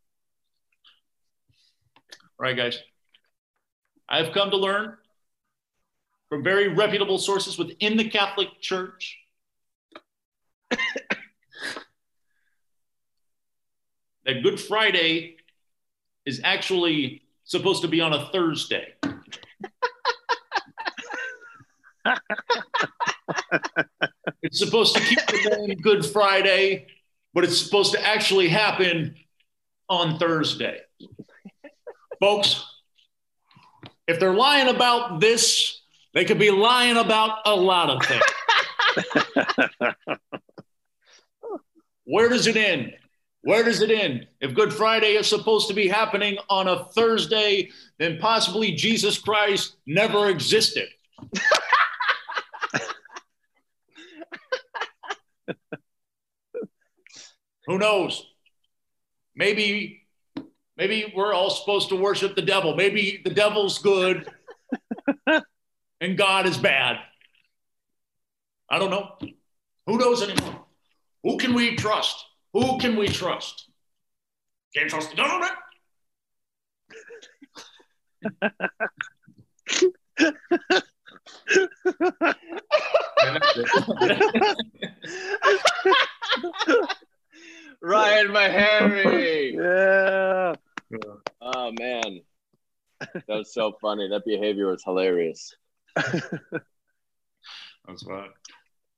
right, 2.39 2.56
guys. 2.56 2.80
I've 4.08 4.32
come 4.34 4.52
to 4.52 4.58
learn 4.58 4.97
from 6.34 6.43
very 6.43 6.67
reputable 6.67 7.19
sources 7.19 7.60
within 7.60 7.96
the 7.96 8.10
Catholic 8.10 8.60
Church 8.60 9.19
that 10.72 10.80
Good 14.41 14.60
Friday 14.60 15.36
is 16.26 16.41
actually 16.43 17.22
supposed 17.43 17.84
to 17.84 17.88
be 17.88 18.02
on 18.02 18.13
a 18.13 18.32
Thursday. 18.32 18.96
it's 24.41 24.58
supposed 24.58 24.96
to 24.96 25.02
keep 25.02 25.19
the 25.28 25.65
name 25.67 25.78
Good 25.82 26.04
Friday, 26.04 26.88
but 27.36 27.43
it's 27.43 27.60
supposed 27.60 27.91
to 27.91 28.04
actually 28.04 28.50
happen 28.50 29.13
on 29.88 30.17
Thursday. 30.17 30.80
Folks, 32.19 32.65
if 34.08 34.19
they're 34.19 34.34
lying 34.34 34.69
about 34.69 35.19
this, 35.19 35.83
they 36.13 36.26
could 36.26 36.39
be 36.39 36.52
lying 36.52 36.97
about 36.97 37.39
a 37.45 37.56
lot 37.56 37.89
of 37.89 38.06
things. 38.06 38.23
Where 42.06 42.30
does 42.30 42.47
it 42.47 42.56
end? 42.56 42.93
Where 43.41 43.63
does 43.63 43.82
it 43.82 43.91
end? 43.91 44.28
If 44.39 44.54
Good 44.54 44.73
Friday 44.73 45.15
is 45.15 45.28
supposed 45.28 45.67
to 45.67 45.73
be 45.73 45.88
happening 45.88 46.38
on 46.49 46.67
a 46.67 46.86
Thursday, 46.86 47.71
then 47.97 48.17
possibly 48.19 48.71
Jesus 48.71 49.17
Christ 49.17 49.76
never 49.86 50.30
existed. 50.30 50.88
Who 57.67 57.78
knows? 57.78 58.26
Maybe, 59.36 60.04
maybe 60.78 61.12
we're 61.15 61.34
all 61.34 61.49
supposed 61.49 61.89
to 61.89 61.95
worship 61.95 62.36
the 62.36 62.41
devil. 62.41 62.76
Maybe 62.76 63.21
the 63.23 63.32
devil's 63.32 63.80
good 63.80 64.30
and 66.03 66.17
God 66.17 66.45
is 66.45 66.57
bad. 66.57 66.97
I 68.69 68.77
don't 68.77 68.89
know. 68.89 69.15
Who 69.87 69.97
knows 69.97 70.21
anymore? 70.21 70.65
Who 71.23 71.37
can 71.37 71.53
we 71.53 71.77
trust? 71.77 72.25
Who 72.51 72.77
can 72.79 72.97
we 72.97 73.07
trust? 73.07 73.69
Can't 74.75 74.89
trust 74.89 75.11
the 75.11 75.15
government. 75.15 75.53
Ryan 87.81 88.27
Mahari. 88.27 89.53
yeah. 89.53 90.55
Oh 91.41 91.71
man, 91.79 92.21
that 92.99 93.23
was 93.27 93.53
so 93.53 93.77
funny. 93.81 94.09
That 94.09 94.25
behavior 94.25 94.67
was 94.67 94.83
hilarious. 94.83 95.55
That's 95.95 96.19
fine. 98.03 98.29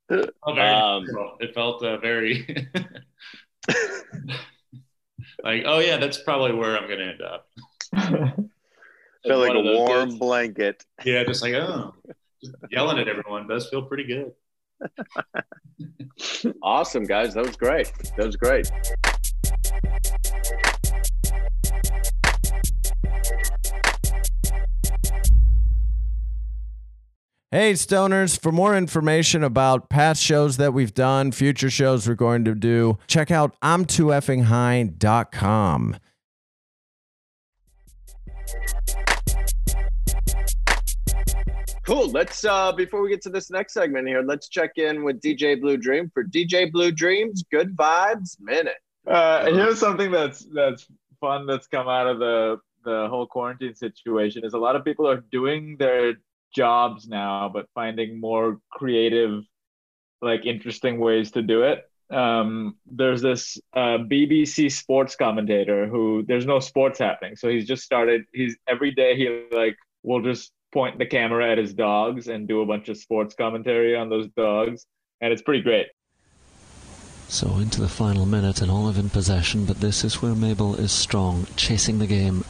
Oh, 0.09 0.53
very 0.53 0.69
Um, 0.69 1.07
it 1.39 1.53
felt 1.53 1.83
uh, 1.83 1.97
very 1.97 2.69
like, 5.43 5.63
oh 5.65 5.79
yeah, 5.79 5.97
that's 5.97 6.19
probably 6.19 6.53
where 6.53 6.77
I'm 6.77 6.87
gonna 6.87 7.05
end 7.05 7.21
up. 7.21 7.49
Feel 9.25 9.39
like 9.39 9.55
a 9.55 9.61
warm 9.61 10.09
days. 10.09 10.19
blanket. 10.19 10.85
Yeah, 11.03 11.23
just 11.23 11.41
like 11.41 11.55
oh, 11.55 11.95
just 12.41 12.53
yelling 12.69 12.99
at 12.99 13.07
everyone 13.07 13.47
does 13.47 13.67
feel 13.69 13.81
pretty 13.81 14.03
good. 14.03 14.33
Awesome, 16.61 17.05
guys. 17.05 17.33
That 17.33 17.43
was 17.45 17.55
great. 17.55 17.91
That 18.17 18.25
was 18.27 18.35
great. 18.35 18.69
Hey, 27.55 27.71
stoners, 27.71 28.37
for 28.37 28.51
more 28.51 28.75
information 28.75 29.41
about 29.41 29.87
past 29.87 30.21
shows 30.21 30.57
that 30.57 30.73
we've 30.73 30.93
done, 30.93 31.31
future 31.31 31.69
shows 31.69 32.05
we're 32.05 32.15
going 32.15 32.43
to 32.43 32.53
do, 32.53 32.97
check 33.07 33.31
out 33.31 33.55
I'm 33.61 33.85
too 33.85 34.07
effing 34.07 34.43
high.com. 34.43 35.95
Cool. 41.83 42.09
Let's 42.09 42.43
uh 42.43 42.73
before 42.73 43.01
we 43.01 43.07
get 43.07 43.21
to 43.21 43.29
this 43.29 43.49
next 43.49 43.71
segment 43.71 44.09
here, 44.09 44.21
let's 44.21 44.49
check 44.49 44.71
in 44.75 45.05
with 45.05 45.21
DJ 45.21 45.61
Blue 45.61 45.77
Dream 45.77 46.11
for 46.13 46.25
DJ 46.25 46.69
Blue 46.69 46.91
Dreams 46.91 47.45
Good 47.49 47.73
Vibes 47.77 48.35
Minute. 48.41 48.81
Uh, 49.07 49.45
here's 49.45 49.79
something 49.79 50.11
that's 50.11 50.45
that's 50.53 50.87
fun 51.21 51.45
that's 51.45 51.67
come 51.67 51.87
out 51.87 52.07
of 52.07 52.19
the 52.19 52.59
the 52.83 53.07
whole 53.09 53.25
quarantine 53.25 53.75
situation 53.75 54.43
is 54.43 54.53
a 54.53 54.57
lot 54.57 54.75
of 54.75 54.83
people 54.83 55.07
are 55.07 55.23
doing 55.31 55.77
their 55.77 56.15
jobs 56.55 57.07
now, 57.07 57.49
but 57.53 57.67
finding 57.73 58.19
more 58.19 58.59
creative, 58.71 59.43
like 60.21 60.45
interesting 60.45 60.99
ways 60.99 61.31
to 61.31 61.41
do 61.41 61.63
it. 61.63 61.89
Um, 62.09 62.77
there's 62.85 63.21
this 63.21 63.57
uh, 63.73 63.97
BBC 63.97 64.71
sports 64.71 65.15
commentator 65.15 65.87
who 65.87 66.23
there's 66.27 66.45
no 66.45 66.59
sports 66.59 66.99
happening, 66.99 67.35
so 67.35 67.49
he's 67.49 67.67
just 67.67 67.83
started. 67.83 68.23
He's 68.33 68.55
every 68.67 68.91
day 68.91 69.15
he 69.15 69.45
like 69.51 69.75
will 70.03 70.21
just 70.21 70.51
point 70.71 70.99
the 70.99 71.05
camera 71.05 71.51
at 71.51 71.57
his 71.57 71.73
dogs 71.73 72.27
and 72.27 72.47
do 72.47 72.61
a 72.61 72.65
bunch 72.65 72.89
of 72.89 72.97
sports 72.97 73.33
commentary 73.33 73.95
on 73.95 74.09
those 74.09 74.27
dogs, 74.37 74.85
and 75.21 75.33
it's 75.33 75.41
pretty 75.41 75.63
great. 75.63 75.87
So 77.27 77.57
into 77.57 77.81
the 77.81 77.89
final 77.89 78.25
minute 78.25 78.61
and 78.61 78.69
Olive 78.69 78.99
in 78.99 79.09
possession, 79.09 79.65
but 79.65 79.81
this 79.81 80.03
is 80.03 80.21
where 80.21 80.35
Mabel 80.35 80.75
is 80.75 80.91
strong, 80.91 81.47
chasing 81.55 81.97
the 81.97 82.07
game. 82.07 82.45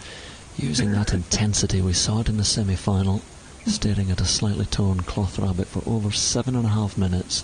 using 0.58 0.92
that 0.92 1.14
intensity 1.20 1.82
we 1.82 1.94
saw 1.94 2.20
it 2.20 2.30
in 2.30 2.38
the 2.38 2.44
semi 2.44 2.76
final, 2.76 3.22
staring 3.66 4.12
at 4.12 4.22
a 4.22 4.26
slightly 4.26 4.66
torn 4.66 5.02
cloth 5.02 5.40
rabbit 5.40 5.68
for 5.68 5.84
over 5.86 6.12
seven 6.12 6.56
and 6.56 6.66
a 6.66 6.70
half 6.70 6.98
minutes. 6.98 7.44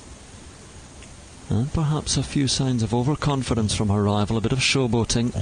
And 1.50 1.72
perhaps 1.74 2.16
a 2.16 2.24
few 2.24 2.48
signs 2.48 2.84
of 2.84 2.94
overconfidence 2.94 3.76
from 3.76 3.90
her 3.90 4.04
rival, 4.04 4.38
a 4.38 4.42
bit 4.42 4.54
of 4.54 4.60
showboating. 4.60 5.36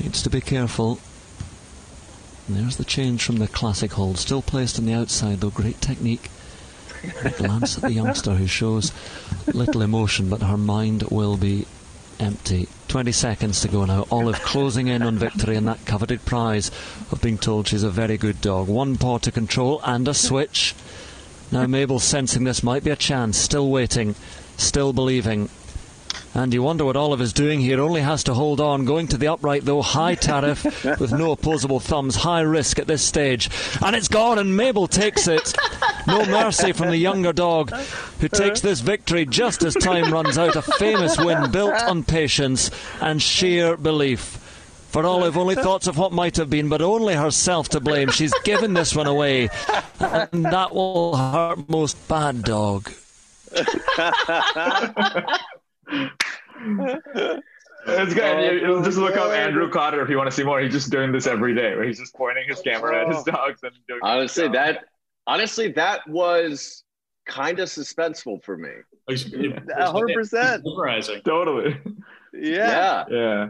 Needs 0.00 0.22
to 0.22 0.30
be 0.30 0.40
careful. 0.40 1.00
There's 2.48 2.76
the 2.76 2.84
change 2.84 3.24
from 3.24 3.36
the 3.36 3.48
classic 3.48 3.92
hold, 3.92 4.18
still 4.18 4.42
placed 4.42 4.78
on 4.78 4.86
the 4.86 4.92
outside 4.92 5.40
though, 5.40 5.50
great 5.50 5.80
technique. 5.80 6.30
A 7.24 7.30
glance 7.30 7.76
at 7.76 7.82
the 7.82 7.92
youngster 7.92 8.34
who 8.34 8.46
shows 8.46 8.92
little 9.46 9.80
emotion, 9.80 10.28
but 10.28 10.42
her 10.42 10.58
mind 10.58 11.04
will 11.04 11.36
be 11.36 11.66
empty. 12.20 12.68
20 12.88 13.12
seconds 13.12 13.60
to 13.60 13.68
go 13.68 13.84
now. 13.84 14.06
Olive 14.10 14.40
closing 14.40 14.88
in 14.88 15.02
on 15.02 15.16
victory 15.18 15.56
and 15.56 15.66
that 15.68 15.84
coveted 15.86 16.24
prize 16.24 16.70
of 17.10 17.20
being 17.22 17.38
told 17.38 17.68
she's 17.68 17.82
a 17.82 17.90
very 17.90 18.16
good 18.16 18.40
dog. 18.40 18.68
One 18.68 18.96
paw 18.96 19.18
to 19.18 19.32
control 19.32 19.80
and 19.84 20.06
a 20.06 20.14
switch. 20.14 20.74
Now 21.52 21.66
Mabel 21.66 21.98
sensing 21.98 22.44
this 22.44 22.62
might 22.62 22.84
be 22.84 22.90
a 22.90 22.96
chance, 22.96 23.36
still 23.36 23.68
waiting, 23.70 24.14
still 24.56 24.92
believing. 24.92 25.48
And 26.32 26.54
you 26.54 26.62
wonder 26.62 26.84
what 26.84 26.96
Olive 26.96 27.20
is 27.20 27.32
doing 27.32 27.60
here. 27.60 27.80
Only 27.80 28.02
has 28.02 28.22
to 28.24 28.34
hold 28.34 28.60
on. 28.60 28.84
Going 28.84 29.08
to 29.08 29.16
the 29.16 29.28
upright, 29.28 29.64
though. 29.64 29.82
High 29.82 30.14
tariff 30.14 30.64
with 31.00 31.12
no 31.12 31.32
opposable 31.32 31.80
thumbs. 31.80 32.14
High 32.14 32.42
risk 32.42 32.78
at 32.78 32.86
this 32.86 33.02
stage. 33.02 33.50
And 33.84 33.96
it's 33.96 34.08
gone, 34.08 34.38
and 34.38 34.56
Mabel 34.56 34.86
takes 34.86 35.26
it. 35.26 35.54
No 36.06 36.24
mercy 36.26 36.72
from 36.72 36.88
the 36.88 36.96
younger 36.96 37.32
dog, 37.32 37.72
who 38.20 38.28
takes 38.28 38.60
this 38.60 38.80
victory 38.80 39.26
just 39.26 39.62
as 39.64 39.74
time 39.74 40.12
runs 40.12 40.38
out. 40.38 40.56
A 40.56 40.62
famous 40.62 41.18
win 41.18 41.50
built 41.50 41.82
on 41.82 42.04
patience 42.04 42.70
and 43.00 43.20
sheer 43.20 43.76
belief. 43.76 44.36
For 44.90 45.04
Olive, 45.04 45.36
only 45.36 45.54
thoughts 45.54 45.86
of 45.86 45.98
what 45.98 46.12
might 46.12 46.36
have 46.36 46.50
been, 46.50 46.68
but 46.68 46.82
only 46.82 47.14
herself 47.14 47.68
to 47.70 47.80
blame. 47.80 48.10
She's 48.10 48.34
given 48.44 48.74
this 48.74 48.94
one 48.94 49.06
away, 49.06 49.48
and 50.00 50.44
that 50.46 50.74
will 50.74 51.16
hurt 51.16 51.68
most 51.68 52.08
bad 52.08 52.42
dog. 52.42 52.90
It's 57.86 58.14
good. 58.14 58.22
Oh, 58.22 58.50
you- 58.78 58.84
Just 58.84 58.98
look 58.98 59.16
up 59.16 59.32
Andrew 59.32 59.70
Cotter 59.70 60.02
if 60.02 60.10
you 60.10 60.16
want 60.16 60.28
to 60.30 60.36
see 60.36 60.42
more. 60.44 60.60
He's 60.60 60.72
just 60.72 60.90
doing 60.90 61.12
this 61.12 61.26
every 61.26 61.54
day, 61.54 61.74
where 61.74 61.84
he's 61.84 61.98
just 61.98 62.14
pointing 62.14 62.44
his 62.46 62.60
camera 62.60 63.02
at 63.02 63.08
his 63.08 63.24
oh. 63.26 63.32
dogs 63.32 63.60
and 63.62 63.72
doing. 63.88 64.00
Honestly, 64.02 64.48
that 64.48 64.84
honestly 65.26 65.72
that 65.72 66.06
was 66.08 66.84
kind 67.26 67.58
of 67.58 67.68
suspenseful 67.68 68.42
for 68.44 68.56
me. 68.56 68.70
Hundred 69.08 70.14
percent. 70.14 70.62
Mesmerizing. 70.64 71.22
totally. 71.24 71.78
Yeah. 72.32 72.36
Yeah. 72.40 73.04
Yeah. 73.10 73.46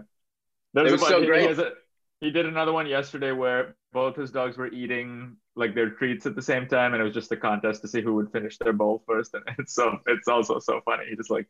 There's 0.74 0.88
It 0.88 0.92
was 0.92 1.08
so 1.08 1.20
he- 1.20 1.26
great. 1.26 1.56
He, 1.56 1.62
a- 1.62 1.72
he 2.20 2.30
did 2.30 2.46
another 2.46 2.72
one 2.72 2.86
yesterday 2.86 3.32
where 3.32 3.74
both 3.92 4.14
his 4.14 4.30
dogs 4.30 4.56
were 4.56 4.68
eating 4.68 5.36
like 5.56 5.74
their 5.74 5.90
treats 5.90 6.26
at 6.26 6.36
the 6.36 6.42
same 6.42 6.68
time, 6.68 6.92
and 6.92 7.00
it 7.00 7.04
was 7.04 7.14
just 7.14 7.32
a 7.32 7.36
contest 7.36 7.82
to 7.82 7.88
see 7.88 8.00
who 8.02 8.14
would 8.14 8.30
finish 8.30 8.56
their 8.58 8.72
bowl 8.72 9.02
first. 9.06 9.34
And 9.34 9.42
it's 9.58 9.74
so 9.74 9.98
it's 10.06 10.28
also 10.28 10.58
so 10.58 10.80
funny. 10.84 11.04
He 11.10 11.16
just 11.16 11.30
like 11.30 11.48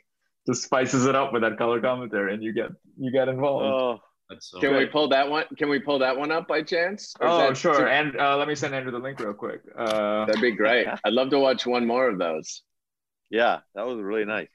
just 0.50 0.64
spices 0.64 1.06
it 1.06 1.14
up 1.14 1.32
with 1.32 1.42
that 1.42 1.56
color 1.58 1.80
commentary, 1.80 2.34
and 2.34 2.42
you 2.42 2.52
get 2.52 2.70
you 2.98 3.10
get 3.12 3.28
involved. 3.28 3.64
Oh, 3.64 4.36
so 4.38 4.60
Can 4.60 4.76
we 4.76 4.86
pull 4.86 5.08
that 5.08 5.28
one? 5.28 5.44
Can 5.56 5.68
we 5.68 5.80
pull 5.80 5.98
that 5.98 6.16
one 6.16 6.30
up 6.30 6.46
by 6.46 6.62
chance? 6.62 7.14
Oh, 7.20 7.52
sure. 7.52 7.76
too- 7.78 7.86
And 7.86 8.16
uh, 8.16 8.36
let 8.36 8.46
me 8.46 8.54
send 8.54 8.74
Andrew 8.74 8.92
the 8.92 8.98
link 8.98 9.18
real 9.18 9.32
quick. 9.34 9.60
Uh, 9.76 10.24
That'd 10.26 10.40
be 10.40 10.52
great. 10.52 10.86
I'd 11.04 11.12
love 11.12 11.30
to 11.30 11.38
watch 11.40 11.66
one 11.66 11.84
more 11.86 12.08
of 12.08 12.18
those. 12.18 12.62
yeah. 13.30 13.58
That 13.74 13.86
was 13.86 13.98
really 14.00 14.24
nice. 14.24 14.48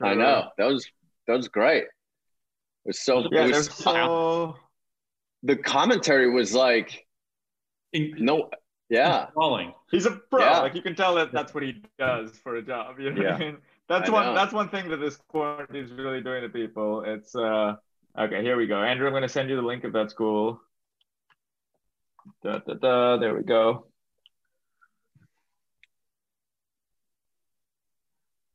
I 0.00 0.14
know 0.14 0.48
that 0.58 0.66
was 0.66 0.86
that 1.28 1.36
was 1.36 1.48
great. 1.48 1.84
It 1.84 1.88
was 2.86 3.00
so. 3.00 3.28
Yeah, 3.30 3.46
it 3.46 3.54
was, 3.54 3.66
so. 3.72 4.56
the 5.44 5.56
commentary 5.56 6.28
was 6.30 6.52
like 6.52 7.06
In- 7.92 8.14
no. 8.18 8.50
Yeah. 8.90 9.28
Falling. 9.34 9.72
He's 9.90 10.04
a 10.06 10.10
pro. 10.30 10.40
Yeah. 10.40 10.58
Like 10.60 10.74
you 10.74 10.82
can 10.82 10.94
tell 10.96 11.14
that 11.14 11.32
that's 11.32 11.54
what 11.54 11.62
he 11.62 11.80
does 11.98 12.32
for 12.42 12.56
a 12.56 12.62
job. 12.62 12.98
You 12.98 13.10
know 13.10 13.22
what 13.22 13.26
I 13.26 13.30
Yeah. 13.32 13.38
mean? 13.38 13.56
That's 13.92 14.08
I 14.08 14.12
one. 14.12 14.24
know. 14.26 14.34
That's 14.34 14.52
one 14.54 14.68
thing 14.70 14.88
that 14.88 14.98
this 14.98 15.16
quarantine 15.28 15.84
is 15.84 15.92
really 15.92 16.22
doing 16.22 16.42
to 16.42 16.48
people. 16.48 17.02
It's 17.06 17.34
uh. 17.34 17.74
Okay, 18.18 18.42
here 18.42 18.56
we 18.56 18.66
go. 18.66 18.82
Andrew, 18.82 19.06
I'm 19.06 19.12
gonna 19.12 19.28
send 19.28 19.48
you 19.50 19.56
the 19.56 19.62
link 19.62 19.84
if 19.84 19.92
that's 19.92 20.12
cool. 20.14 20.60
Da, 22.42 22.58
da, 22.58 22.74
da, 22.74 23.16
there 23.18 23.34
we 23.34 23.42
go. 23.42 23.86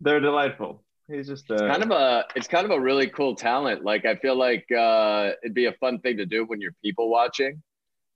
They're 0.02 0.20
delightful. 0.20 0.84
He's 1.08 1.28
just 1.28 1.50
uh, 1.50 1.58
kind 1.58 1.84
of 1.84 1.92
a 1.92 2.26
it's 2.36 2.48
kind 2.48 2.66
of 2.66 2.72
a 2.72 2.80
really 2.80 3.08
cool 3.08 3.34
talent 3.34 3.82
like 3.86 4.04
i 4.06 4.16
feel 4.18 4.36
like 4.38 4.66
uh 4.78 5.30
it'd 5.42 5.54
be 5.54 5.68
a 5.68 5.72
fun 5.80 6.00
thing 6.00 6.18
to 6.18 6.26
do 6.26 6.44
when 6.46 6.60
you're 6.60 6.74
people 6.84 7.10
watching 7.10 7.64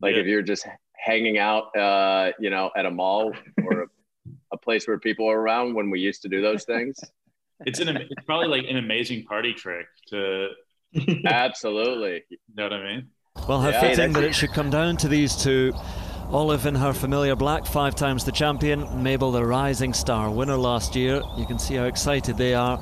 like 0.01 0.15
Yeah. 0.15 0.21
if 0.21 0.27
you're 0.27 0.41
just 0.41 0.67
hanging 0.97 1.37
out 1.37 1.73
uh 1.77 2.33
you 2.37 2.49
know 2.49 2.69
at 2.75 2.85
a 2.85 2.91
mall 2.91 3.31
or 3.63 3.87
a, 4.51 4.55
a 4.55 4.57
place 4.57 4.87
where 4.87 4.99
people 4.99 5.29
are 5.29 5.39
around 5.39 5.73
when 5.73 5.89
we 5.89 5.99
used 5.99 6.21
to 6.23 6.29
do 6.29 6.41
those 6.41 6.63
things 6.63 6.97
It's 7.65 7.79
an 7.79 7.89
it's 7.89 8.25
probably 8.25 8.47
like 8.47 8.69
an 8.69 8.77
amazing 8.77 9.23
party 9.25 9.53
trick 9.53 9.85
to 10.09 10.47
absolutely 11.25 12.23
you 12.29 12.37
know 12.55 12.63
what 12.63 12.73
I 12.73 12.83
mean? 12.83 13.07
Well, 13.47 13.61
how 13.61 13.69
Yeah. 13.69 13.81
fitting 13.81 13.99
Hey, 13.99 14.13
that 14.13 14.23
it 14.23 14.35
should 14.35 14.51
come 14.51 14.69
down 14.69 14.97
to 14.97 15.07
these 15.07 15.35
two. 15.35 15.73
Olive 16.31 16.65
in 16.65 16.75
her 16.75 16.93
familiar 16.93 17.35
black, 17.35 17.65
five 17.65 17.93
times 17.93 18.23
the 18.23 18.31
champion. 18.31 19.03
Mabel, 19.03 19.31
the 19.31 19.45
rising 19.45 19.93
star, 19.93 20.31
winner 20.31 20.55
last 20.55 20.95
year. 20.95 21.21
You 21.37 21.45
can 21.45 21.59
see 21.59 21.75
how 21.75 21.85
excited 21.85 22.37
they 22.37 22.53
are, 22.53 22.81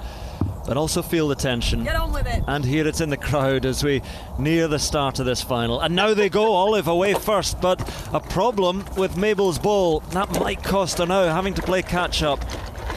but 0.70 0.78
also 0.78 1.02
feel 1.02 1.28
the 1.28 1.36
tension. 1.36 1.84
Get 1.84 1.96
on 1.96 2.14
with 2.14 2.28
it. 2.28 2.44
And 2.48 2.64
here 2.64 2.88
it's 2.88 3.02
in 3.02 3.10
the 3.10 3.18
crowd 3.18 3.66
as 3.66 3.84
we 3.84 4.04
near 4.38 4.68
the 4.68 4.78
start 4.78 5.18
of 5.18 5.26
this 5.26 5.42
final. 5.42 5.80
And 5.80 5.96
now 5.96 6.14
they 6.14 6.30
go, 6.30 6.54
Olive 6.54 6.88
away 6.88 7.16
first, 7.16 7.60
but 7.60 7.82
a 8.14 8.20
problem 8.20 8.86
with 8.96 9.18
Mabel's 9.18 9.58
ball. 9.58 10.02
That 10.12 10.30
might 10.40 10.62
cost 10.62 11.00
her 11.00 11.08
now, 11.08 11.24
having 11.34 11.56
to 11.56 11.62
play 11.64 11.82
catch 11.82 12.22
up. 12.22 12.46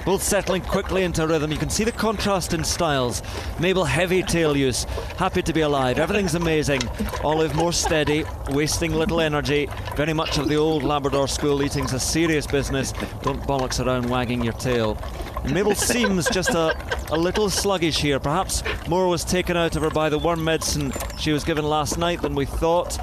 Both 0.04 0.22
settling 0.22 0.60
quickly 0.60 1.02
into 1.02 1.26
rhythm. 1.26 1.50
You 1.50 1.56
can 1.56 1.70
see 1.70 1.84
the 1.84 1.92
contrast 1.92 2.52
in 2.52 2.62
styles. 2.62 3.22
Mabel 3.58 3.84
heavy 3.84 4.22
tail 4.22 4.54
use, 4.54 4.84
happy 5.16 5.40
to 5.40 5.52
be 5.54 5.62
alive. 5.62 5.98
Everything's 5.98 6.34
amazing. 6.34 6.82
Olive 7.24 7.54
more 7.54 7.72
steady, 7.72 8.26
wasting 8.50 8.92
little 8.92 9.18
energy. 9.18 9.70
Very 9.96 10.12
much 10.12 10.36
of 10.36 10.46
the 10.46 10.56
old 10.56 10.82
Labrador 10.82 11.26
school. 11.26 11.62
Eating's 11.62 11.94
a 11.94 12.00
serious 12.00 12.46
business. 12.46 12.92
Don't 13.22 13.42
bollocks 13.44 13.82
around 13.82 14.10
wagging 14.10 14.44
your 14.44 14.52
tail. 14.54 14.98
Mabel 15.44 15.74
seems 15.74 16.28
just 16.30 16.50
a, 16.50 16.76
a 17.10 17.16
little 17.16 17.50
sluggish 17.50 17.98
here. 17.98 18.20
Perhaps 18.20 18.62
more 18.88 19.08
was 19.08 19.24
taken 19.24 19.56
out 19.56 19.76
of 19.76 19.82
her 19.82 19.90
by 19.90 20.08
the 20.08 20.18
worm 20.18 20.44
medicine 20.44 20.92
she 21.18 21.32
was 21.32 21.44
given 21.44 21.64
last 21.64 21.98
night 21.98 22.22
than 22.22 22.34
we 22.34 22.46
thought. 22.46 22.98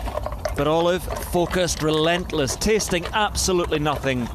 But 0.56 0.68
Olive, 0.68 1.04
focused, 1.04 1.82
relentless, 1.82 2.56
tasting 2.56 3.06
absolutely 3.14 3.80
nothing. 3.80 4.28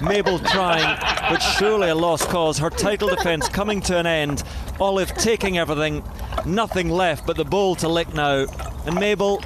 Mabel 0.00 0.38
trying, 0.38 0.98
but 1.28 1.38
surely 1.38 1.88
a 1.88 1.94
lost 1.94 2.28
cause. 2.28 2.58
Her 2.58 2.70
title 2.70 3.08
defence 3.08 3.48
coming 3.48 3.80
to 3.82 3.96
an 3.96 4.06
end. 4.06 4.42
Olive 4.80 5.14
taking 5.14 5.58
everything, 5.58 6.02
nothing 6.44 6.88
left 6.88 7.26
but 7.26 7.36
the 7.36 7.44
bowl 7.44 7.76
to 7.76 7.88
lick 7.88 8.12
now. 8.12 8.46
And 8.86 8.96
Mabel, 8.96 9.42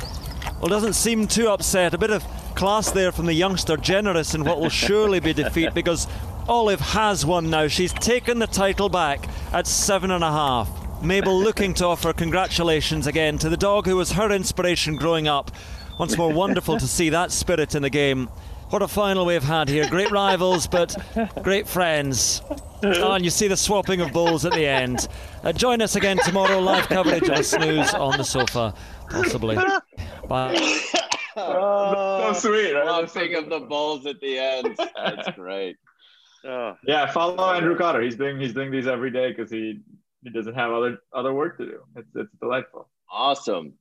well, 0.60 0.68
doesn't 0.68 0.94
seem 0.94 1.26
too 1.26 1.48
upset. 1.48 1.92
A 1.94 1.98
bit 1.98 2.10
of 2.10 2.24
class 2.54 2.90
there 2.90 3.12
from 3.12 3.26
the 3.26 3.34
youngster, 3.34 3.76
generous 3.76 4.34
in 4.34 4.44
what 4.44 4.58
will 4.58 4.70
surely 4.70 5.20
be 5.20 5.34
defeat 5.34 5.74
because 5.74 6.06
Olive 6.48 6.80
has 6.80 7.26
won 7.26 7.50
now. 7.50 7.66
She's 7.66 7.92
taken 7.92 8.38
the 8.38 8.46
title 8.46 8.88
back 8.88 9.28
at 9.52 9.66
seven 9.66 10.12
and 10.12 10.22
a 10.22 10.30
half. 10.30 11.02
Mabel 11.02 11.38
looking 11.38 11.74
to 11.74 11.86
offer 11.86 12.12
congratulations 12.12 13.08
again 13.08 13.36
to 13.38 13.48
the 13.48 13.56
dog 13.56 13.86
who 13.86 13.96
was 13.96 14.12
her 14.12 14.30
inspiration 14.30 14.94
growing 14.94 15.26
up. 15.26 15.50
Once 15.98 16.16
more, 16.16 16.32
wonderful 16.32 16.78
to 16.78 16.86
see 16.86 17.08
that 17.10 17.32
spirit 17.32 17.74
in 17.74 17.82
the 17.82 17.90
game. 17.90 18.28
What 18.70 18.80
a 18.82 18.88
final 18.88 19.26
we've 19.26 19.42
had 19.42 19.68
here. 19.68 19.88
Great 19.88 20.12
rivals, 20.12 20.68
but 20.68 20.94
great 21.42 21.66
friends. 21.66 22.42
Oh, 22.82 23.12
and 23.12 23.24
you 23.24 23.30
see 23.30 23.48
the 23.48 23.56
swapping 23.56 24.00
of 24.00 24.12
balls 24.12 24.44
at 24.44 24.52
the 24.52 24.66
end. 24.66 25.08
Uh, 25.42 25.52
join 25.52 25.82
us 25.82 25.96
again 25.96 26.18
tomorrow. 26.18 26.60
Live 26.60 26.86
coverage 26.88 27.28
of 27.28 27.44
snooze 27.44 27.92
on 27.94 28.16
the 28.18 28.24
sofa, 28.24 28.72
possibly. 29.10 29.56
Bye. 30.28 30.56
so 31.34 32.32
sweet, 32.36 32.72
right? 32.72 32.84
That's 32.84 33.12
so 33.12 33.20
Lumping 33.20 33.34
of 33.34 33.50
the 33.50 33.60
bowls 33.60 34.06
at 34.06 34.20
the 34.20 34.38
end 34.38 34.78
that's 34.94 35.30
great 35.36 35.76
Oh, 36.46 36.76
Yeah, 36.86 37.10
follow 37.10 37.52
Andrew 37.52 37.76
Cotter. 37.76 38.00
He's 38.02 38.16
doing 38.16 38.38
he's 38.40 38.54
doing 38.54 38.70
these 38.70 38.86
every 38.86 39.10
day 39.10 39.32
because 39.32 39.50
he 39.50 39.80
he 40.22 40.30
doesn't 40.30 40.54
have 40.54 40.70
other 40.72 40.98
other 41.12 41.32
work 41.34 41.58
to 41.58 41.66
do. 41.66 41.80
It's 41.96 42.08
it's 42.14 42.32
delightful. 42.40 42.88
awesome. 43.10 43.72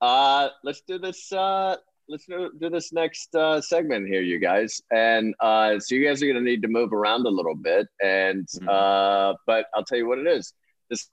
Uh 0.00 0.48
let's 0.64 0.80
do 0.82 0.98
this 0.98 1.32
uh 1.32 1.76
let's 2.08 2.24
do, 2.26 2.50
do 2.58 2.70
this 2.70 2.92
next 2.92 3.34
uh 3.34 3.60
segment 3.60 4.06
here 4.08 4.22
you 4.22 4.38
guys. 4.38 4.80
And 4.90 5.34
uh 5.40 5.78
so 5.78 5.94
you 5.94 6.06
guys 6.06 6.22
are 6.22 6.26
gonna 6.26 6.40
need 6.40 6.62
to 6.62 6.68
move 6.68 6.92
around 6.92 7.26
a 7.26 7.30
little 7.30 7.54
bit. 7.56 7.86
And 8.02 8.46
Mhm. 8.46 8.68
uh 8.68 9.34
but 9.46 9.66
i'll 9.74 9.84
tell 9.84 9.98
you 9.98 10.08
what 10.08 10.18
it 10.18 10.26
is. 10.26 10.52
This 10.88 11.10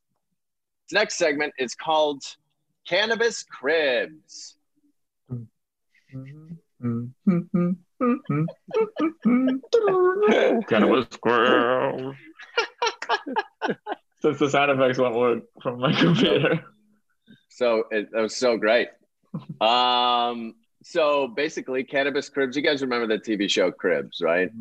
next 0.91 1.15
segment 1.17 1.53
is 1.57 1.75
called 1.75 2.23
cannabis 2.87 3.43
cribs 3.43 4.55
Cannabis 10.67 11.07
squirrel. 11.11 12.15
Since 14.21 14.39
the 14.39 14.49
sound 14.49 14.71
effects 14.71 14.97
won't 14.97 15.15
work 15.15 15.43
from 15.61 15.79
my 15.79 15.93
computer. 15.93 16.65
so 17.49 17.83
it, 17.91 18.11
that 18.11 18.21
was 18.21 18.35
so 18.35 18.57
great 18.57 18.89
um 19.61 20.55
so 20.85 21.27
basically, 21.27 21.83
Cannabis 21.83 22.29
Cribs. 22.29 22.55
You 22.55 22.61
guys 22.61 22.83
remember 22.83 23.07
the 23.07 23.19
TV 23.19 23.49
show 23.49 23.71
Cribs, 23.71 24.21
right? 24.21 24.51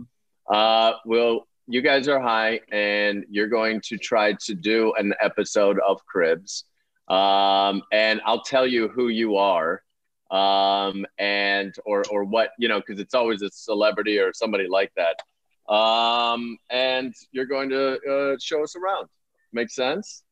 Uh, 0.50 0.92
well, 1.04 1.46
you 1.66 1.82
guys 1.82 2.08
are 2.08 2.18
high, 2.18 2.60
and 2.72 3.26
you're 3.28 3.48
going 3.48 3.82
to 3.82 3.98
try 3.98 4.32
to 4.46 4.54
do 4.54 4.94
an 4.96 5.12
episode 5.20 5.78
of 5.86 6.00
Cribs. 6.06 6.64
Um, 7.08 7.82
and 7.92 8.22
I'll 8.24 8.42
tell 8.42 8.66
you 8.66 8.88
who 8.88 9.08
you 9.08 9.36
are, 9.36 9.82
um, 10.30 11.06
and 11.18 11.74
or 11.84 12.04
or 12.10 12.24
what 12.24 12.50
you 12.58 12.68
know, 12.68 12.80
because 12.80 13.00
it's 13.00 13.14
always 13.14 13.42
a 13.42 13.50
celebrity 13.50 14.18
or 14.18 14.32
somebody 14.32 14.66
like 14.68 14.92
that. 14.96 15.20
Um, 15.72 16.58
and 16.70 17.14
you're 17.32 17.46
going 17.46 17.70
to 17.70 17.98
uh, 18.00 18.36
show 18.40 18.62
us 18.62 18.76
around. 18.76 19.08
Make 19.52 19.70
sense? 19.70 20.22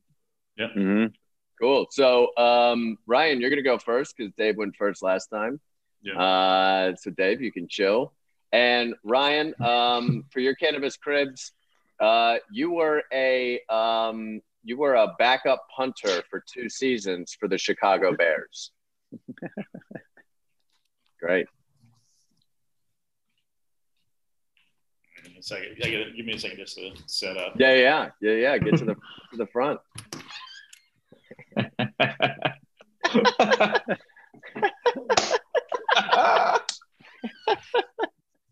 Yeah 0.59 0.69
mm-hmm. 0.69 1.07
Cool. 1.63 1.87
So, 1.91 2.37
um, 2.37 2.99
Ryan, 3.07 3.41
you're 3.41 3.49
gonna 3.49 3.63
go 3.63 3.79
first 3.79 4.17
because 4.17 4.33
Dave 4.37 4.57
went 4.57 4.75
first 4.75 5.01
last 5.01 5.29
time. 5.29 5.61
Yeah. 6.03 6.21
Uh, 6.21 6.97
so 6.97 7.11
Dave, 7.13 7.41
you 7.41 7.53
can 7.53 7.69
chill. 7.69 8.13
And 8.53 8.95
Ryan, 9.05 9.55
um, 9.61 10.25
for 10.31 10.41
your 10.41 10.57
cannabis 10.57 10.97
cribs, 10.97 11.53
uh, 12.01 12.39
you 12.51 12.73
were 12.73 13.05
a 13.13 13.61
um, 13.69 14.41
you 14.65 14.77
were 14.77 14.95
a 14.95 15.15
backup 15.21 15.65
punter 15.75 16.25
for 16.29 16.43
two 16.53 16.69
seasons 16.69 17.37
for 17.39 17.49
the 17.49 17.59
Chicago 17.59 18.13
Bears. 18.17 18.73
Great. 21.21 21.47
Give 25.25 25.33
me 25.33 25.39
a 25.39 25.43
second. 25.43 25.77
Give 26.17 26.27
me 26.27 26.33
a 26.35 26.39
second 26.39 26.59
just 26.59 26.77
to 26.77 26.91
set 27.07 27.37
up. 27.37 27.55
Yeah, 27.59 27.75
yeah, 27.75 28.11
yeah, 28.21 28.33
yeah. 28.33 28.59
Get 28.59 28.77
to 28.79 28.85
the 28.85 28.95
to 29.31 29.37
the 29.37 29.47
front. 29.47 29.81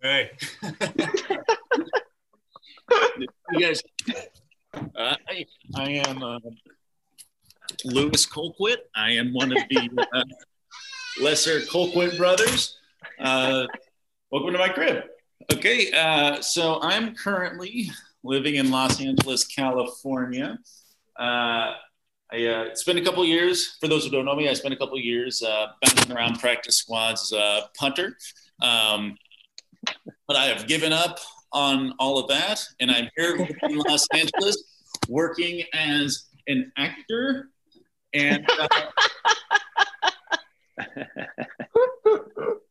Hey. 0.03 0.31
you 3.51 3.61
guys, 3.61 3.83
uh, 4.97 5.17
I, 5.29 5.45
I 5.77 5.91
am 5.91 6.23
uh, 6.23 6.39
Lewis 7.85 8.27
Colquitt. 8.27 8.79
I 8.97 9.11
am 9.13 9.35
one 9.35 9.53
of 9.53 9.59
the 9.69 10.07
uh, 10.15 10.25
lesser 11.21 11.61
Colquitt 11.61 12.17
brothers. 12.17 12.79
Uh, 13.19 13.67
welcome 14.31 14.53
to 14.53 14.59
my 14.59 14.69
crib. 14.69 15.05
Okay, 15.53 15.91
uh, 15.93 16.41
so 16.41 16.81
I'm 16.83 17.15
currently 17.15 17.91
living 18.23 18.57
in 18.57 18.71
Los 18.71 19.01
Angeles, 19.01 19.45
California. 19.45 20.59
Uh, 21.19 21.75
I 22.33 22.47
uh, 22.47 22.75
spent 22.75 22.99
a 22.99 23.03
couple 23.03 23.25
years, 23.25 23.77
for 23.81 23.89
those 23.89 24.05
who 24.05 24.11
don't 24.11 24.25
know 24.25 24.37
me, 24.37 24.49
I 24.49 24.55
spent 24.55 24.73
a 24.73 24.77
couple 24.77 24.99
years 24.99 25.43
uh, 25.43 25.67
bouncing 25.83 26.13
around 26.13 26.39
practice 26.39 26.77
squads 26.77 27.33
as 27.33 27.39
a 27.39 27.69
punter. 27.77 28.17
Um, 28.63 29.17
but 30.27 30.37
I 30.37 30.47
have 30.47 30.69
given 30.69 30.93
up 30.93 31.19
on 31.53 31.93
all 31.99 32.19
of 32.19 32.29
that, 32.29 32.65
and 32.81 32.91
I'm 32.91 33.09
here 33.17 33.37
in 33.37 33.77
Los 33.79 34.07
Angeles 34.15 34.87
working 35.09 35.65
as 35.75 36.27
an 36.47 36.73
actor. 36.77 37.51
And 38.15 38.49
uh, 38.59 38.69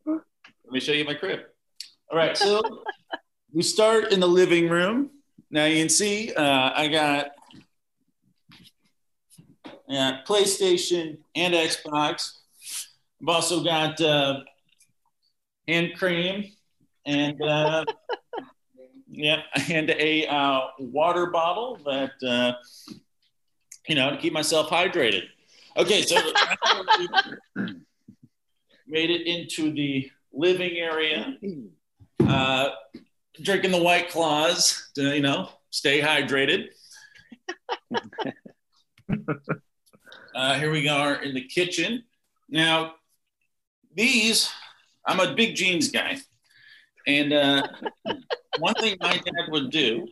let 0.05 0.71
me 0.71 0.79
show 0.79 0.91
you 0.91 1.05
my 1.05 1.13
crib. 1.13 1.41
All 2.11 2.17
right, 2.17 2.37
so 2.37 2.83
we 3.53 3.63
start 3.63 4.11
in 4.11 4.19
the 4.19 4.27
living 4.27 4.69
room. 4.69 5.11
Now 5.51 5.65
you 5.65 5.79
can 5.81 5.89
see 5.89 6.33
uh, 6.33 6.71
I 6.75 6.87
got 6.87 7.31
yeah, 9.87 10.19
PlayStation 10.27 11.17
and 11.35 11.53
Xbox. 11.53 12.33
I've 13.21 13.29
also 13.29 13.63
got 13.63 13.99
uh, 13.99 14.41
hand 15.67 15.93
cream 15.97 16.51
and 17.05 17.41
uh, 17.41 17.85
yeah, 19.09 19.41
and 19.69 19.89
a 19.89 20.27
uh, 20.27 20.61
water 20.79 21.27
bottle 21.27 21.79
that 21.85 22.11
uh, 22.25 22.53
you 23.87 23.95
know 23.95 24.11
to 24.11 24.17
keep 24.17 24.33
myself 24.33 24.69
hydrated. 24.69 25.23
Okay, 25.75 26.03
so 26.03 26.21
made 28.89 29.09
it 29.09 29.27
into 29.27 29.71
the 29.71 30.09
living 30.33 30.77
area. 30.77 31.37
Uh, 32.27 32.69
drinking 33.41 33.71
the 33.71 33.81
white 33.81 34.09
claws 34.09 34.91
to 34.95 35.15
you 35.15 35.21
know 35.21 35.49
stay 35.69 36.01
hydrated. 36.01 36.69
Uh, 40.35 40.57
here 40.57 40.71
we 40.71 40.87
are 40.87 41.15
in 41.21 41.33
the 41.33 41.43
kitchen. 41.43 42.03
Now, 42.47 42.93
these, 43.93 44.49
I'm 45.05 45.19
a 45.19 45.33
big 45.33 45.55
jeans 45.55 45.89
guy. 45.89 46.17
And 47.07 47.33
uh, 47.33 47.67
one 48.59 48.73
thing 48.75 48.95
my 49.01 49.13
dad 49.13 49.49
would 49.49 49.69
do 49.71 50.07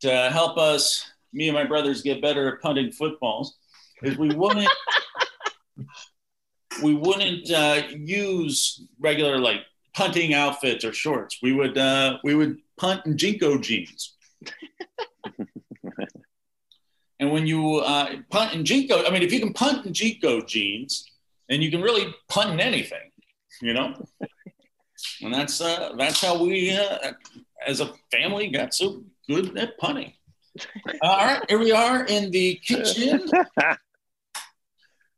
to 0.00 0.30
help 0.32 0.58
us, 0.58 1.08
me 1.32 1.48
and 1.48 1.54
my 1.54 1.64
brothers, 1.64 2.02
get 2.02 2.22
better 2.22 2.54
at 2.54 2.62
punting 2.62 2.90
footballs 2.90 3.56
is 4.02 4.16
we 4.18 4.34
wouldn't. 4.34 4.68
we 6.82 6.94
wouldn't 6.94 7.50
uh, 7.50 7.82
use 7.90 8.82
regular 8.98 9.38
like 9.38 9.60
punting 9.94 10.34
outfits 10.34 10.84
or 10.84 10.92
shorts. 10.92 11.38
We 11.42 11.52
would 11.52 11.78
uh, 11.78 12.18
we 12.24 12.34
would 12.34 12.58
punt 12.76 13.06
in 13.06 13.16
JNCO 13.16 13.62
jeans. 13.62 14.14
And 17.20 17.32
when 17.32 17.46
you 17.46 17.76
uh, 17.76 18.16
punt 18.28 18.54
in 18.54 18.64
JNCO, 18.64 19.08
I 19.08 19.10
mean, 19.10 19.22
if 19.22 19.32
you 19.32 19.40
can 19.40 19.52
punt 19.52 19.86
in 19.86 19.92
JNCO 19.92 20.46
jeans, 20.46 21.10
and 21.48 21.62
you 21.62 21.70
can 21.70 21.80
really 21.80 22.14
punt 22.28 22.50
in 22.50 22.60
anything, 22.60 23.10
you 23.62 23.72
know. 23.72 23.94
And 25.22 25.32
that's 25.32 25.60
uh, 25.60 25.92
that's 25.96 26.20
how 26.20 26.42
we, 26.42 26.76
uh, 26.76 27.12
as 27.66 27.80
a 27.80 27.92
family, 28.10 28.48
got 28.48 28.74
so 28.74 29.04
good 29.28 29.56
at 29.56 29.78
punting. 29.78 30.12
Uh, 30.86 30.92
all 31.02 31.26
right, 31.26 31.42
here 31.48 31.58
we 31.58 31.72
are 31.72 32.04
in 32.04 32.30
the 32.30 32.56
kitchen. 32.56 33.28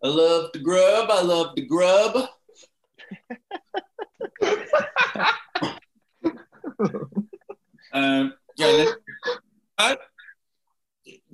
I 0.06 0.08
love 0.08 0.52
to 0.52 0.60
grub. 0.60 1.10
I 1.10 1.20
love 1.20 1.56
to 1.56 1.62
grub. 1.62 2.28
um, 7.92 8.32
yeah, 8.56 8.84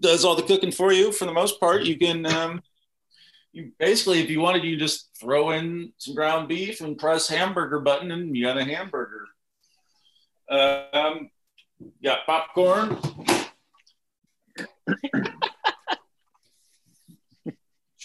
does 0.01 0.25
all 0.25 0.35
the 0.35 0.43
cooking 0.43 0.73
for 0.73 0.91
you 0.91 1.13
for 1.13 1.27
the 1.27 1.35
most 1.35 1.61
part. 1.61 1.83
You 1.83 1.99
can, 1.99 2.25
um, 2.25 2.63
you 3.53 3.73
basically, 3.79 4.21
if 4.21 4.31
you 4.31 4.41
wanted, 4.41 4.65
you 4.65 4.79
just 4.79 5.11
throw 5.21 5.51
in 5.51 5.93
some 5.99 6.15
ground 6.15 6.49
beef 6.49 6.81
and 6.81 6.97
press 6.97 7.29
hamburger 7.29 7.81
button, 7.81 8.11
and 8.11 8.35
you 8.35 8.47
got 8.47 8.57
a 8.57 8.65
hamburger. 8.65 9.27
Um, 10.49 11.29
got 12.03 12.25
popcorn. 12.25 12.97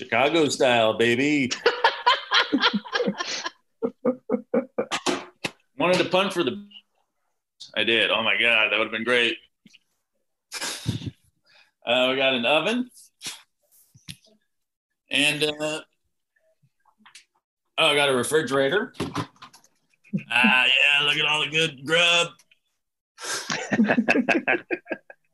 Chicago 0.07 0.47
style, 0.47 0.97
baby. 0.97 1.51
Wanted 5.77 5.97
to 5.97 6.05
punt 6.05 6.31
for 6.31 6.45
the. 6.45 6.65
I 7.75 7.83
did. 7.83 8.09
Oh 8.09 8.23
my 8.23 8.37
god, 8.39 8.71
that 8.71 8.77
would 8.77 8.85
have 8.85 8.91
been 8.93 9.03
great. 9.03 9.35
Uh, 11.85 12.07
we 12.09 12.15
got 12.15 12.35
an 12.35 12.45
oven. 12.45 12.89
And 15.11 15.43
uh, 15.43 15.81
oh, 17.77 17.87
I 17.87 17.93
got 17.93 18.07
a 18.07 18.15
refrigerator. 18.15 18.93
Ah, 20.31 20.65
yeah, 20.65 21.05
look 21.05 21.17
at 21.17 21.25
all 21.25 21.43
the 21.43 21.51
good 21.51 21.85
grub. 21.85 22.27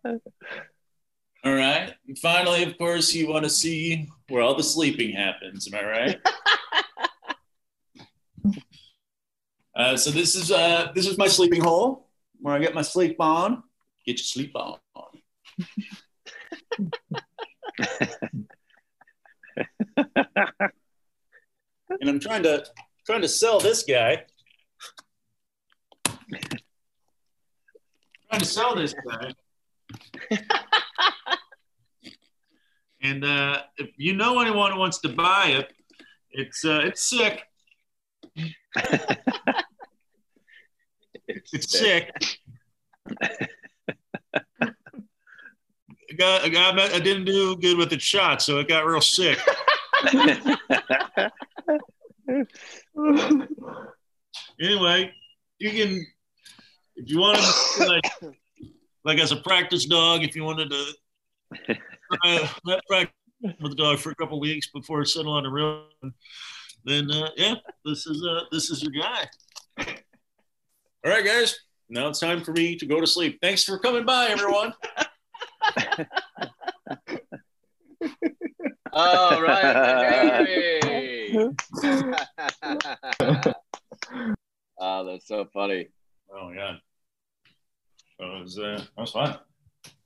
all 1.46 1.54
right. 1.54 1.94
And 2.08 2.18
finally, 2.18 2.64
of 2.64 2.76
course, 2.80 3.14
you 3.14 3.30
want 3.30 3.44
to 3.44 3.52
see 3.52 4.10
where 4.34 4.42
all 4.42 4.56
the 4.56 4.64
sleeping 4.64 5.14
happens. 5.14 5.72
Am 5.72 5.80
I 5.80 5.84
right? 5.86 6.20
uh, 9.76 9.96
so 9.96 10.10
this 10.10 10.34
is 10.34 10.52
uh, 10.52 10.92
this 10.96 11.06
is 11.06 11.20
my 11.20 11.28
sleeping 11.28 11.62
hole 11.62 12.10
where 12.42 12.56
I 12.56 12.60
get 12.60 12.74
my 12.74 12.82
sleep 12.82 13.18
on. 13.20 13.62
Get 14.08 14.14
your 14.14 14.24
sleep 14.24 14.56
on. 14.56 14.80
and 22.02 22.10
I'm 22.10 22.20
trying 22.20 22.42
to 22.42 22.66
trying 23.06 23.22
to 23.22 23.30
sell 23.30 23.60
this 23.60 23.84
guy. 23.84 24.24
trying 28.30 28.40
to 28.40 28.46
sell 28.46 28.76
this 28.76 28.96
guy. 29.08 29.32
and 33.04 33.24
uh, 33.24 33.62
if 33.78 33.92
you 33.98 34.14
know 34.14 34.40
anyone 34.40 34.72
who 34.72 34.80
wants 34.80 35.00
to 35.00 35.10
buy 35.10 35.48
it, 35.48 35.72
it's 36.32 36.66
uh, 36.66 36.82
it's 36.84 37.08
sick. 37.08 37.44
It's 41.28 41.80
sick. 41.80 42.12
I 43.22 43.30
got, 46.18 46.42
I, 46.44 46.50
got, 46.50 46.80
I 46.80 47.00
didn't 47.00 47.26
do 47.26 47.56
good 47.56 47.78
with 47.78 47.90
the 47.90 48.00
shot, 48.00 48.42
so 48.42 48.60
it 48.60 48.68
got 48.68 48.86
real 48.86 49.02
sick. 49.02 49.40
anyway, 54.62 55.12
you 55.60 55.72
can 55.72 56.06
if 56.96 57.10
you 57.10 57.20
want 57.20 57.40
to, 57.40 57.86
like 57.86 58.12
like 59.06 59.20
as 59.20 59.32
a 59.32 59.38
practice 59.38 59.86
dog, 59.86 60.24
if 60.24 60.36
you 60.36 60.44
wanted 60.44 60.72
to 60.72 60.94
try 62.12 62.50
that 62.66 62.82
practice 62.88 63.16
with 63.62 63.72
the 63.72 63.76
dog 63.76 64.00
for 64.00 64.12
a 64.12 64.16
couple 64.16 64.40
weeks 64.40 64.68
before 64.68 65.02
it 65.02 65.08
settle 65.08 65.34
on 65.34 65.46
a 65.46 65.50
real, 65.50 65.88
one. 66.00 66.14
then 66.86 67.12
uh, 67.12 67.30
yeah, 67.36 67.56
this 67.86 68.08
is 68.08 68.26
uh 68.26 68.42
this 68.52 68.70
is 68.70 68.82
your 68.84 68.92
guy. 68.92 69.28
All 71.06 71.12
right, 71.12 71.26
guys. 71.26 71.56
Now 71.90 72.08
it's 72.08 72.20
time 72.20 72.44
for 72.44 72.54
me 72.54 72.76
to 72.78 72.86
go 72.86 73.00
to 73.02 73.08
sleep. 73.08 73.40
Thanks 73.42 73.64
for 73.64 73.78
coming 73.78 74.06
by, 74.06 74.28
everyone. 74.28 74.74
All 78.94 79.42
right, 79.42 79.76
Harry. 80.84 81.32
oh, 84.80 85.06
that's 85.06 85.28
so 85.28 85.46
funny. 85.54 85.88
Oh 86.34 86.52
yeah. 86.52 86.76
That 88.20 88.28
was 88.28 88.58
uh, 88.60 88.84
that 88.96 89.02
was 89.02 89.12
fun. 89.12 89.38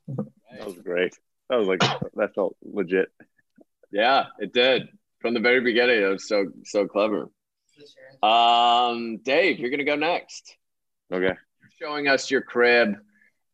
That 0.07 0.65
was 0.65 0.75
great. 0.79 1.13
That 1.49 1.57
was 1.57 1.67
like 1.67 1.79
that 2.15 2.35
felt 2.35 2.55
legit. 2.61 3.09
Yeah, 3.91 4.25
it 4.39 4.53
did 4.53 4.89
from 5.19 5.33
the 5.33 5.39
very 5.39 5.61
beginning. 5.61 6.01
It 6.01 6.07
was 6.07 6.27
so 6.27 6.47
so 6.63 6.87
clever. 6.87 7.29
Um, 8.21 9.17
Dave, 9.17 9.59
you're 9.59 9.69
gonna 9.69 9.83
go 9.83 9.95
next. 9.95 10.55
Okay. 11.11 11.25
You're 11.25 11.89
showing 11.89 12.07
us 12.07 12.29
your 12.29 12.41
crib, 12.41 12.95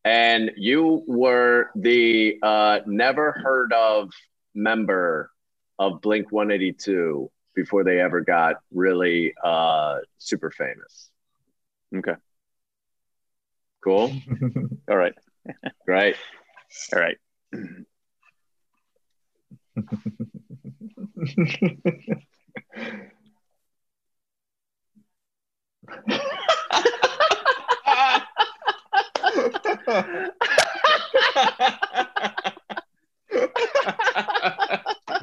and 0.04 0.52
you 0.58 1.04
were 1.08 1.70
the 1.76 2.38
uh, 2.41 2.80
never 2.88 3.32
heard 3.32 3.74
of 3.74 4.10
member 4.56 5.30
of 5.78 6.02
Blink 6.02 6.32
182 6.32 7.30
before 7.56 7.84
they 7.84 8.00
ever 8.00 8.22
got 8.22 8.56
really 8.72 9.34
uh, 9.44 9.98
super 10.18 10.52
famous. 10.52 11.10
Okay. 11.96 12.16
Cool. 13.84 14.14
All 14.89 14.98
right. 14.98 15.14
Great. 15.86 16.16
All 16.94 17.00
right. 17.00 17.18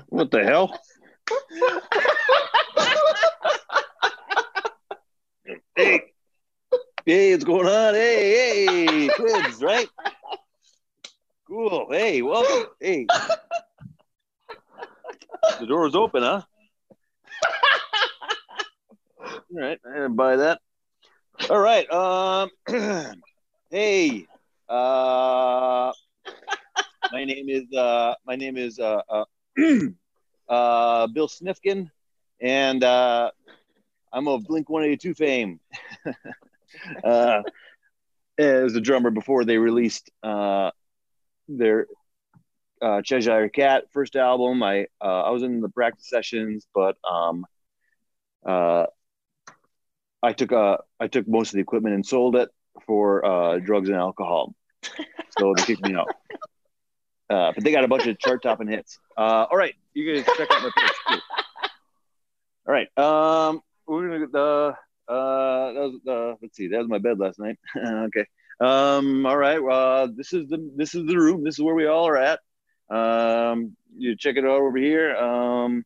What 0.09 0.31
the 0.31 0.45
hell? 0.45 0.79
hey, 5.77 6.03
hey, 7.07 7.33
what's 7.33 7.45
going 7.45 7.67
on? 7.67 7.95
Hey, 7.95 8.67
hey, 8.67 9.09
kids, 9.17 9.63
right? 9.63 9.89
Cool. 11.51 11.89
Hey, 11.91 12.23
welcome. 12.23 12.71
Hey, 12.81 13.07
the 15.59 15.67
door's 15.67 15.97
open, 15.97 16.23
huh? 16.23 16.43
All 19.21 19.37
right, 19.51 19.81
I 19.85 19.93
didn't 19.95 20.15
buy 20.15 20.37
that. 20.37 20.61
All 21.51 21.59
right. 21.59 21.91
Um. 21.91 22.51
hey. 23.71 24.27
Uh. 24.69 25.91
My 27.11 27.25
name 27.25 27.49
is 27.49 27.65
uh. 27.77 28.15
My 28.25 28.37
name 28.37 28.57
is 28.57 28.79
uh. 28.79 29.03
uh 29.09 29.25
uh, 30.49 31.09
Bill 31.09 31.27
Snifkin, 31.27 31.91
and 32.41 32.85
uh, 32.85 33.33
I'm 34.13 34.29
of 34.29 34.45
Blink 34.45 34.71
182 34.71 35.15
fame. 35.15 35.59
uh, 37.05 37.43
as 38.39 38.77
a 38.77 38.81
drummer 38.81 39.11
before 39.11 39.45
they 39.45 39.59
released 39.59 40.13
uh, 40.23 40.71
their 41.59 41.87
uh, 42.83 43.03
Cheshire 43.03 43.49
Cat 43.49 43.85
first 43.93 44.17
album. 44.17 44.63
I 44.63 44.87
uh, 45.01 45.23
I 45.23 45.31
was 45.31 45.43
in 45.43 45.61
the 45.61 45.69
practice 45.69 46.09
sessions, 46.09 46.67
but 46.75 46.97
um, 47.09 47.47
uh, 48.47 48.87
I 50.23 50.33
took 50.33 50.53
uh, 50.53 50.79
I 50.99 51.09
took 51.09 51.29
most 51.29 51.49
of 51.49 51.55
the 51.55 51.61
equipment 51.61 51.95
and 51.95 52.07
sold 52.07 52.37
it 52.37 52.49
for 52.87 53.25
uh, 53.25 53.59
drugs 53.59 53.89
and 53.89 53.99
alcohol. 53.99 54.55
So 55.39 55.55
they 55.57 55.63
kicked 55.63 55.83
me 55.83 55.95
out. 55.95 56.09
Uh, 57.31 57.53
but 57.55 57.63
they 57.63 57.71
got 57.71 57.85
a 57.85 57.89
bunch 57.89 58.07
of 58.07 58.19
chart 58.19 58.43
topping 58.43 58.67
hits. 58.67 58.99
Uh, 59.17 59.47
all 59.49 59.57
right, 59.57 59.75
you 59.95 60.13
guys 60.13 60.27
check 60.37 60.51
out 60.51 60.63
my 60.63 60.71
page. 60.77 60.91
too. 61.09 61.19
All 62.67 62.75
right, 62.75 62.99
um, 62.99 63.61
we're 63.87 64.09
gonna 64.09 64.19
get 64.19 64.33
the 64.33 64.75
uh, 65.09 65.73
that 65.73 65.81
was 65.81 66.01
the 66.05 66.37
let's 66.43 66.57
see, 66.57 66.69
that 66.69 66.79
was 66.79 66.89
my 66.89 66.99
bed 66.99 67.19
last 67.19 67.39
night. 67.39 67.59
okay. 67.77 68.27
Um, 68.61 69.25
all 69.25 69.37
right. 69.37 69.59
Uh, 69.59 70.09
this 70.15 70.33
is 70.33 70.49
the 70.49 70.71
this 70.77 70.95
is 70.95 71.07
the 71.07 71.17
room. 71.17 71.45
This 71.45 71.55
is 71.55 71.63
where 71.63 71.75
we 71.75 71.87
all 71.87 72.07
are 72.07 72.17
at. 72.17 72.41
Um, 72.91 73.77
you 73.97 74.17
check 74.17 74.37
it 74.37 74.45
out 74.45 74.61
over 74.61 74.77
here. 74.77 75.17
Um, 75.17 75.85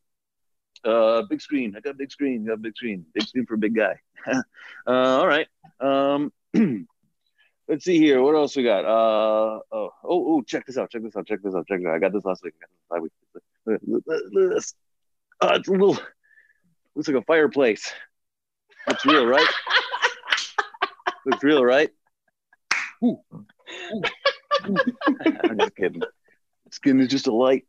uh, 0.84 1.22
big 1.22 1.40
screen. 1.40 1.74
I 1.76 1.80
got 1.80 1.90
a 1.90 1.94
big 1.94 2.10
screen. 2.10 2.44
Got 2.44 2.54
a 2.54 2.56
big 2.58 2.76
screen. 2.76 3.06
Big 3.14 3.24
screen 3.24 3.46
for 3.46 3.54
a 3.54 3.58
big 3.58 3.74
guy. 3.74 4.00
uh, 4.26 4.42
all 4.86 5.26
right. 5.26 5.46
Um, 5.80 6.32
let's 7.68 7.84
see 7.84 7.98
here. 7.98 8.22
What 8.22 8.34
else 8.34 8.56
we 8.56 8.64
got? 8.64 8.84
Uh, 8.84 9.60
oh, 9.72 9.90
oh, 10.04 10.34
oh, 10.34 10.42
check 10.42 10.66
this 10.66 10.76
out. 10.76 10.90
Check 10.90 11.02
this 11.02 11.16
out. 11.16 11.26
Check 11.26 11.42
this 11.42 11.54
out. 11.54 11.66
Check 11.66 11.80
this 11.80 11.86
out. 11.86 11.94
I 11.94 11.98
got 11.98 12.12
this 12.12 12.24
last 12.24 12.42
week. 12.42 12.54
I 12.90 12.98
got 12.98 13.02
this 13.02 14.02
last 14.06 14.34
week. 14.34 14.74
Uh, 15.40 15.54
it's 15.56 15.68
a 15.68 15.72
little, 15.72 15.98
looks 16.94 17.08
like 17.08 17.16
a 17.16 17.22
fireplace. 17.22 17.92
Looks 18.86 19.06
real, 19.06 19.26
right? 19.26 19.46
looks 21.26 21.42
real, 21.42 21.64
right? 21.64 21.90
Ooh. 23.04 23.20
Ooh. 23.34 24.02
I'm 25.44 25.58
just 25.58 25.76
kidding. 25.76 26.02
Skin 26.70 27.00
is 27.00 27.08
just 27.08 27.26
a 27.26 27.32
light. 27.32 27.64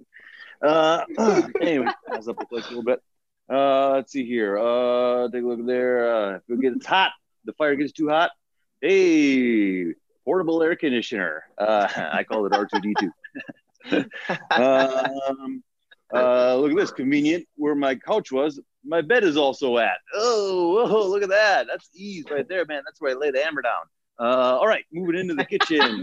Uh, 0.61 1.03
anyway, 1.61 1.87
pass 2.07 2.27
up 2.27 2.39
the 2.39 2.45
click 2.45 2.65
a 2.65 2.69
little 2.69 2.83
bit. 2.83 3.01
Uh, 3.51 3.91
let's 3.91 4.11
see 4.11 4.25
here. 4.25 4.57
Uh, 4.57 5.29
take 5.29 5.43
a 5.43 5.47
look 5.47 5.65
there. 5.65 6.15
Uh, 6.15 6.35
if 6.37 6.41
it 6.49 6.61
gets 6.61 6.85
hot, 6.85 7.11
the 7.43 7.53
fire 7.53 7.75
gets 7.75 7.91
too 7.91 8.09
hot. 8.09 8.31
Hey, 8.81 9.93
portable 10.23 10.63
air 10.63 10.75
conditioner. 10.75 11.43
Uh, 11.57 11.87
I 12.13 12.23
call 12.23 12.45
it 12.45 12.53
R2D2. 12.53 13.11
um, 14.51 15.63
uh, 16.13 16.55
look 16.55 16.71
at 16.71 16.77
this 16.77 16.91
convenient 16.91 17.45
where 17.55 17.75
my 17.75 17.95
couch 17.95 18.31
was. 18.31 18.59
My 18.83 19.01
bed 19.01 19.23
is 19.23 19.37
also 19.37 19.77
at. 19.77 19.97
Oh, 20.13 20.87
whoa, 20.87 21.07
look 21.07 21.23
at 21.23 21.29
that. 21.29 21.67
That's 21.67 21.89
ease 21.93 22.25
right 22.31 22.47
there, 22.47 22.65
man. 22.65 22.83
That's 22.85 23.01
where 23.01 23.11
I 23.11 23.15
lay 23.15 23.31
the 23.31 23.43
hammer 23.43 23.61
down. 23.61 23.85
Uh, 24.19 24.57
all 24.59 24.67
right, 24.67 24.85
moving 24.91 25.19
into 25.19 25.35
the 25.35 25.45
kitchen. 25.45 26.01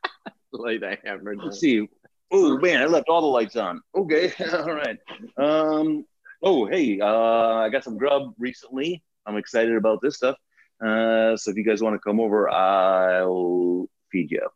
Lay 0.52 0.78
that 0.78 1.00
hammer 1.04 1.34
down. 1.34 1.44
Let's 1.46 1.60
see. 1.60 1.88
Oh 2.30 2.58
man, 2.58 2.82
I 2.82 2.86
left 2.86 3.08
all 3.08 3.20
the 3.20 3.26
lights 3.26 3.56
on. 3.56 3.80
Okay, 3.94 4.32
all 4.52 4.72
right. 4.72 4.98
Um. 5.36 6.04
Oh 6.42 6.66
hey, 6.66 7.00
uh, 7.00 7.54
I 7.54 7.68
got 7.68 7.84
some 7.84 7.98
grub 7.98 8.34
recently. 8.38 9.02
I'm 9.26 9.36
excited 9.36 9.76
about 9.76 10.00
this 10.02 10.16
stuff. 10.16 10.36
Uh, 10.80 11.36
so 11.36 11.50
if 11.50 11.56
you 11.56 11.64
guys 11.64 11.82
want 11.82 11.94
to 11.94 11.98
come 11.98 12.20
over, 12.20 12.48
I'll 12.48 13.88
feed 14.12 14.30
you. 14.30 14.48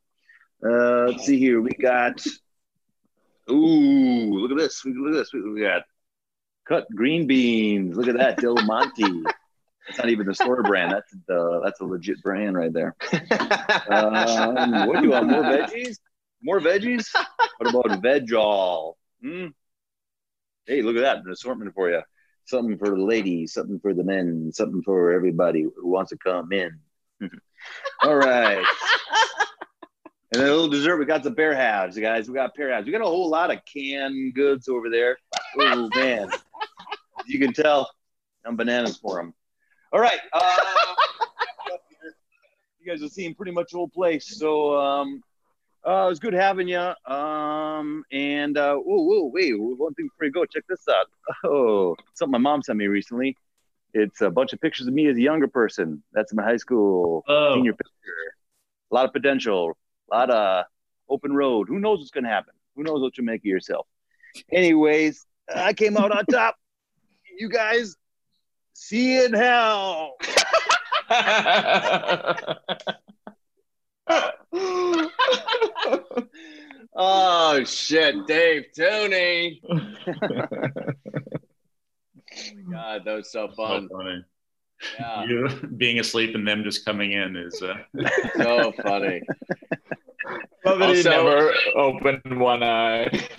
Uh, 0.64 1.09
let's 1.09 1.26
see 1.26 1.38
here. 1.38 1.61
We 1.61 1.70
got. 1.70 2.24
Ooh, 3.50 4.32
look 4.38 4.53
at 4.53 4.57
this. 4.57 4.84
Look 4.84 5.14
at 5.14 5.18
this. 5.18 5.32
We 5.32 5.61
got 5.61 5.82
cut 6.66 6.86
green 6.94 7.26
beans. 7.26 7.96
Look 7.96 8.09
at 8.09 8.16
that, 8.16 8.38
Del 8.38 8.55
Monte. 8.55 9.24
That's 9.86 9.98
not 9.98 10.10
even 10.10 10.26
the 10.26 10.34
store 10.34 10.62
brand. 10.62 10.92
That's 10.92 11.14
the 11.26 11.60
that's 11.64 11.80
a 11.80 11.84
legit 11.84 12.22
brand 12.22 12.56
right 12.56 12.72
there. 12.72 12.94
Um, 13.88 14.86
what 14.86 15.00
do 15.00 15.04
you 15.04 15.10
want? 15.10 15.28
More 15.28 15.42
veggies? 15.42 15.98
More 16.42 16.60
veggies? 16.60 17.06
What 17.58 17.70
about 17.70 18.02
Veg-All? 18.02 18.96
Hmm? 19.22 19.48
Hey, 20.66 20.82
look 20.82 20.96
at 20.96 21.02
that. 21.02 21.18
An 21.18 21.30
assortment 21.30 21.74
for 21.74 21.90
you. 21.90 22.02
Something 22.44 22.76
for 22.78 22.90
the 22.90 22.96
ladies, 22.96 23.52
something 23.52 23.78
for 23.80 23.94
the 23.94 24.02
men, 24.02 24.50
something 24.52 24.82
for 24.82 25.12
everybody 25.12 25.62
who 25.62 25.88
wants 25.88 26.10
to 26.10 26.18
come 26.18 26.52
in. 26.52 26.78
all 28.02 28.16
right. 28.16 28.64
And 30.32 30.40
then 30.40 30.48
a 30.48 30.52
little 30.52 30.68
dessert. 30.68 30.96
We 30.96 31.04
got 31.04 31.22
the 31.22 31.30
bear 31.30 31.54
halves, 31.54 31.98
guys. 31.98 32.26
We 32.26 32.34
got 32.34 32.54
pear 32.54 32.72
halves. 32.72 32.86
We 32.86 32.92
got 32.92 33.02
a 33.02 33.04
whole 33.04 33.28
lot 33.28 33.52
of 33.52 33.58
canned 33.64 34.34
goods 34.34 34.68
over 34.68 34.88
there. 34.88 35.18
Oh 35.58 35.90
man, 35.94 36.30
you 37.26 37.38
can 37.38 37.52
tell 37.52 37.90
I'm 38.44 38.56
bananas 38.56 38.96
for 38.96 39.16
them. 39.16 39.34
All 39.93 40.01
right. 40.01 40.20
Uh, 40.32 40.57
you 42.80 42.90
guys 42.90 43.01
have 43.03 43.11
seen 43.12 43.34
pretty 43.34 43.53
much 43.53 43.70
the 43.72 43.76
whole 43.76 43.88
place. 43.88 44.38
So 44.38 44.76
um, 44.78 45.22
uh, 45.86 46.05
it 46.07 46.09
was 46.09 46.18
good 46.18 46.32
having 46.34 46.68
you. 46.68 46.78
Um, 47.07 48.05
and 48.11 48.57
uh, 48.57 48.74
whoa, 48.76 49.03
whoa, 49.03 49.30
wait, 49.32 49.53
one 49.59 49.95
thing 49.95 50.09
before 50.09 50.26
you 50.26 50.32
go, 50.32 50.45
check 50.47 50.64
this 50.68 50.86
out. 50.88 51.07
Oh, 51.45 51.95
something 52.14 52.32
my 52.32 52.38
mom 52.38 52.62
sent 52.62 52.78
me 52.78 52.86
recently. 52.86 53.36
It's 53.95 54.22
a 54.22 54.30
bunch 54.30 54.53
of 54.55 54.61
pictures 54.61 54.86
of 54.86 54.95
me 54.95 55.07
as 55.09 55.16
a 55.16 55.20
younger 55.20 55.49
person. 55.49 56.03
That's 56.12 56.32
my 56.32 56.43
high 56.43 56.57
school 56.57 57.22
Oh. 57.28 57.55
senior 57.55 57.72
picture. 57.72 57.90
A 58.90 58.95
lot 58.95 59.05
of 59.05 59.12
potential, 59.12 59.76
a 60.11 60.16
lot 60.16 60.30
of 60.30 60.64
open 61.09 61.34
road. 61.34 61.68
Who 61.68 61.78
knows 61.78 61.99
what's 61.99 62.11
going 62.11 62.24
to 62.24 62.30
happen? 62.30 62.55
Who 62.74 62.82
knows 62.82 63.01
what 63.03 63.18
you 63.18 63.24
make 63.24 63.43
of 63.43 63.45
yourself? 63.45 63.86
Anyways, 64.51 65.26
I 65.55 65.74
came 65.74 65.97
out 65.99 66.11
on 66.11 66.24
top. 66.26 66.57
You 67.38 67.49
guys, 67.51 67.97
see 68.82 69.14
you 69.14 69.24
in 69.26 69.32
hell. 69.34 70.16
oh 76.94 77.64
shit, 77.64 78.26
Dave 78.26 78.64
Tooney. 78.76 79.60
Oh 79.64 79.78
my 82.64 82.72
God, 82.72 83.02
that 83.04 83.14
was 83.14 83.30
so 83.30 83.48
So 83.48 83.54
fun. 83.56 83.88
funny. 83.90 84.24
Yeah, 84.98 85.24
You 85.24 85.48
being 85.76 86.00
asleep 86.00 86.34
and 86.34 86.46
them 86.48 86.64
just 86.64 86.84
coming 86.84 87.12
in 87.12 87.36
is 87.36 87.62
uh, 87.62 87.74
so 88.36 88.72
funny. 88.82 89.20
Love 90.64 90.78
that 90.78 90.90
he 90.90 90.96
Also- 90.98 91.10
never 91.10 91.52
opened 91.76 92.40
one 92.40 92.62
eye. 92.62 93.08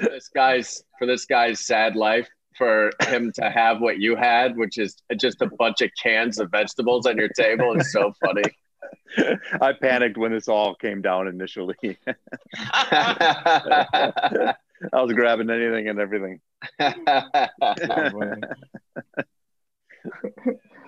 this 0.00 0.28
guy's 0.34 0.82
for 0.98 1.06
this 1.06 1.24
guy's 1.26 1.60
sad 1.60 1.94
life 1.96 2.28
for 2.60 2.92
him 3.08 3.32
to 3.36 3.48
have 3.48 3.80
what 3.80 3.98
you 3.98 4.16
had, 4.16 4.54
which 4.54 4.76
is 4.76 4.96
just 5.16 5.40
a 5.40 5.46
bunch 5.46 5.80
of 5.80 5.90
cans 6.00 6.38
of 6.38 6.50
vegetables 6.50 7.06
on 7.06 7.16
your 7.16 7.30
table, 7.30 7.74
is 7.80 7.90
so 7.90 8.12
funny. 8.22 8.42
I 9.62 9.72
panicked 9.72 10.18
when 10.18 10.32
this 10.32 10.46
all 10.46 10.74
came 10.74 11.00
down 11.00 11.26
initially. 11.26 11.74
I 12.54 14.54
was 14.92 15.12
grabbing 15.14 15.48
anything 15.48 15.88
and 15.88 15.98
everything. 15.98 16.40
That 16.78 17.48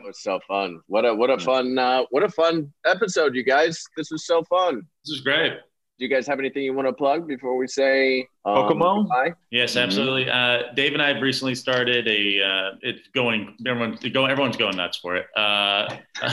was 0.04 0.22
so 0.22 0.40
fun. 0.46 0.80
What 0.88 1.06
a 1.06 1.14
what 1.14 1.30
a 1.30 1.38
fun 1.38 1.78
uh, 1.78 2.02
what 2.10 2.22
a 2.22 2.28
fun 2.28 2.70
episode, 2.84 3.34
you 3.34 3.44
guys. 3.44 3.82
This 3.96 4.10
was 4.10 4.26
so 4.26 4.44
fun. 4.44 4.82
this 5.04 5.16
is 5.16 5.22
great. 5.22 5.54
Do 5.98 6.04
you 6.06 6.10
guys 6.10 6.26
have 6.26 6.38
anything 6.38 6.62
you 6.64 6.72
want 6.74 6.88
to 6.88 6.92
plug 6.92 7.28
before 7.28 7.56
we 7.56 7.68
say 7.68 8.26
um, 8.44 8.54
Kokomo? 8.56 9.02
goodbye? 9.02 9.34
Yes, 9.50 9.74
Mhm. 9.76 9.82
absolutely. 9.84 10.30
Uh, 10.30 10.72
Dave 10.74 10.94
and 10.94 11.02
I 11.02 11.12
have 11.12 11.22
recently 11.22 11.54
started 11.54 12.08
a. 12.08 12.42
Uh, 12.42 12.70
it's 12.80 13.06
going. 13.08 13.54
Everyone's 13.66 14.00
going. 14.00 14.30
Everyone's 14.30 14.56
going 14.56 14.76
nuts 14.76 14.96
for 14.98 15.16
it. 15.16 15.26
Uh, 15.36 15.96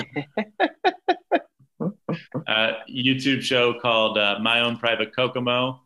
uh, 2.47 2.73
YouTube 2.89 3.41
show 3.41 3.73
called 3.79 4.17
uh, 4.17 4.39
My 4.41 4.61
Own 4.61 4.77
Private 4.77 5.13
Kokomo. 5.15 5.81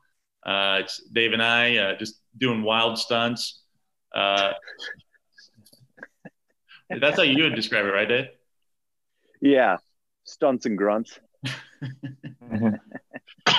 Uh, 0.45 0.79
it's 0.83 1.01
Dave 1.11 1.33
and 1.33 1.41
I 1.41 1.77
uh, 1.77 1.95
just 1.97 2.21
doing 2.37 2.61
wild 2.63 2.97
stunts. 2.99 3.63
Uh, 4.13 4.53
that's 6.99 7.17
how 7.17 7.23
you 7.23 7.43
would 7.43 7.55
describe 7.55 7.85
it, 7.85 7.89
right, 7.91 8.07
Dave? 8.07 8.25
Yeah, 9.41 9.77
stunts 10.25 10.65
and 10.67 10.77
grunts. 10.77 11.19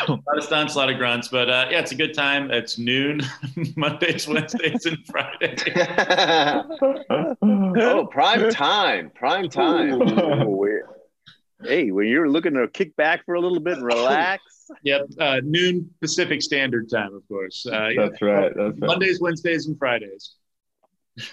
A 0.08 0.12
lot 0.12 0.38
of 0.38 0.44
stunts, 0.44 0.74
a 0.74 0.78
lot 0.78 0.90
of 0.90 0.98
grunts, 0.98 1.28
but 1.28 1.48
uh, 1.48 1.66
yeah, 1.70 1.80
it's 1.80 1.92
a 1.92 1.94
good 1.94 2.14
time. 2.14 2.50
It's 2.50 2.78
noon, 2.78 3.20
Mondays, 3.76 4.28
Wednesdays, 4.28 4.86
and 4.86 4.98
Fridays. 5.06 5.62
oh, 7.42 8.08
prime 8.10 8.50
time. 8.50 9.10
Prime 9.14 9.48
time. 9.48 10.02
Ooh, 10.02 10.82
hey, 11.62 11.90
when 11.90 12.06
you're 12.06 12.28
looking 12.28 12.54
to 12.54 12.68
kick 12.68 12.94
back 12.96 13.24
for 13.24 13.34
a 13.34 13.40
little 13.40 13.60
bit 13.60 13.78
and 13.78 13.86
relax, 13.86 14.42
Yep, 14.82 15.06
uh, 15.18 15.40
noon 15.44 15.90
Pacific 16.00 16.42
Standard 16.42 16.88
Time, 16.90 17.14
of 17.14 17.26
course. 17.28 17.66
Uh, 17.66 17.88
yeah, 17.88 18.08
That's 18.08 18.22
right. 18.22 18.52
That's 18.56 18.58
right. 18.58 18.78
Mondays, 18.78 19.20
Wednesdays, 19.20 19.66
and 19.66 19.78
Fridays. 19.78 20.34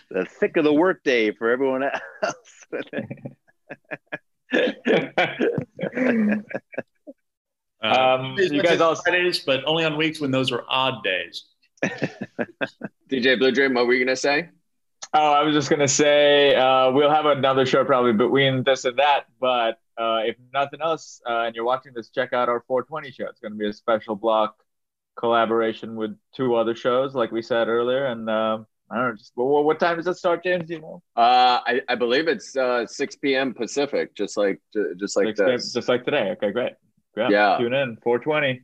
the 0.10 0.26
thick 0.26 0.58
of 0.58 0.64
the 0.64 0.74
workday 0.74 1.32
for 1.32 1.50
everyone 1.50 1.84
else. 1.84 2.66
Uh, 7.84 8.18
Um, 8.20 8.36
you 8.38 8.62
guys 8.62 8.80
all- 8.82 8.92
and 8.92 9.00
Fridays, 9.00 9.40
but 9.40 9.64
only 9.66 9.84
on 9.86 9.98
weeks 9.98 10.20
when 10.22 10.32
those 10.32 10.52
are 10.52 10.64
odd 10.70 11.04
days. 11.04 11.46
DJ 13.10 13.38
Blue 13.38 13.52
Dream, 13.52 13.74
what 13.74 13.88
were 13.88 13.94
you 13.94 14.04
gonna 14.06 14.16
say? 14.16 14.50
Oh, 15.14 15.32
I 15.34 15.42
was 15.44 15.54
just 15.54 15.70
gonna 15.70 15.88
say 15.88 16.56
uh, 16.56 16.92
we'll 16.92 17.10
have 17.10 17.26
another 17.26 17.66
show 17.66 17.84
probably 17.84 18.14
between 18.14 18.64
this 18.64 18.86
and 18.86 18.98
that. 19.00 19.26
But 19.40 19.80
uh, 19.98 20.22
if 20.26 20.36
nothing 20.54 20.82
else, 20.82 21.22
uh, 21.28 21.42
and 21.46 21.56
you're 21.56 21.66
watching 21.66 21.94
this, 21.94 22.10
check 22.10 22.34
out 22.34 22.50
our 22.50 22.64
420 22.68 23.12
show. 23.12 23.26
It's 23.28 23.40
gonna 23.40 23.56
be 23.56 23.68
a 23.68 23.74
special 23.74 24.16
block 24.16 24.56
collaboration 25.18 25.96
with 25.96 26.16
two 26.36 26.56
other 26.56 26.76
shows, 26.76 27.14
like 27.16 27.32
we 27.32 27.42
said 27.42 27.68
earlier. 27.68 28.06
And 28.06 28.30
um, 28.30 28.66
I 28.90 28.98
don't 28.98 29.08
know, 29.10 29.16
just 29.16 29.32
what, 29.36 29.66
what 29.66 29.80
time 29.80 29.98
does 29.98 30.08
it 30.08 30.16
start, 30.16 30.44
James? 30.44 30.68
Do 30.68 30.76
you 30.76 30.82
know? 30.82 31.02
Uh, 31.18 31.60
I, 31.66 31.82
I 31.90 31.96
believe 31.96 32.28
it's 32.28 32.56
uh, 32.56 32.86
6 32.86 33.16
p.m. 33.18 33.54
Pacific, 33.54 34.16
just 34.16 34.38
like 34.38 34.62
just 35.00 35.18
like 35.18 35.26
Like 35.26 35.36
this. 35.36 35.74
just 35.74 35.90
like 35.90 36.06
today. 36.06 36.30
Okay, 36.38 36.52
great. 36.52 36.74
Yeah. 37.16 37.30
Yeah. 37.30 37.58
Tune 37.58 37.74
in 37.74 37.98
420. 38.04 38.62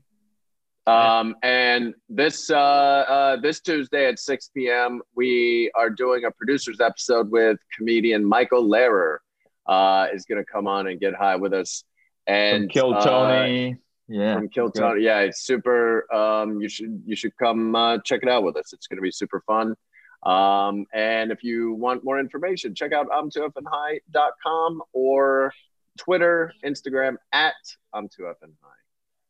Um, 0.87 1.35
and 1.43 1.93
this 2.07 2.49
uh, 2.49 2.55
uh, 2.55 3.35
this 3.41 3.59
Tuesday 3.59 4.07
at 4.07 4.19
6 4.19 4.51
p.m. 4.55 5.01
we 5.15 5.69
are 5.75 5.89
doing 5.89 6.23
a 6.23 6.31
producers 6.31 6.79
episode 6.79 7.29
with 7.29 7.57
comedian 7.75 8.23
Michael 8.23 8.63
Lehrer. 8.63 9.17
Uh, 9.65 10.07
is 10.13 10.23
going 10.23 10.41
to 10.41 10.49
come 10.49 10.65
on 10.65 10.87
and 10.87 10.97
get 10.97 11.13
high 11.13 11.35
with 11.35 11.53
us. 11.53 11.83
And 12.25 12.63
From 12.63 12.69
Kill 12.69 12.95
uh, 12.95 13.03
Tony. 13.03 13.75
yeah. 14.07 14.35
from 14.35 14.47
Kill. 14.47 14.71
Tony. 14.71 15.03
Yeah, 15.03 15.19
it's 15.19 15.41
super. 15.41 16.07
Um, 16.13 16.61
you 16.61 16.69
should 16.69 17.03
you 17.05 17.17
should 17.17 17.35
come 17.37 17.75
uh, 17.75 17.97
check 18.05 18.21
it 18.23 18.29
out 18.29 18.43
with 18.43 18.55
us. 18.55 18.71
It's 18.71 18.87
going 18.87 18.97
to 18.97 19.01
be 19.01 19.11
super 19.11 19.43
fun. 19.45 19.75
Um, 20.23 20.85
and 20.93 21.31
if 21.31 21.43
you 21.43 21.73
want 21.73 22.05
more 22.05 22.17
information, 22.17 22.73
check 22.73 22.93
out 22.93 23.11
um 23.11 23.29
high.com 23.33 24.81
or 24.93 25.51
Twitter, 25.97 26.51
Instagram 26.63 27.15
at 27.33 27.53
I'm 27.93 28.07
too 28.09 28.27
up 28.27 28.37
and 28.41 28.53
high. 28.61 28.73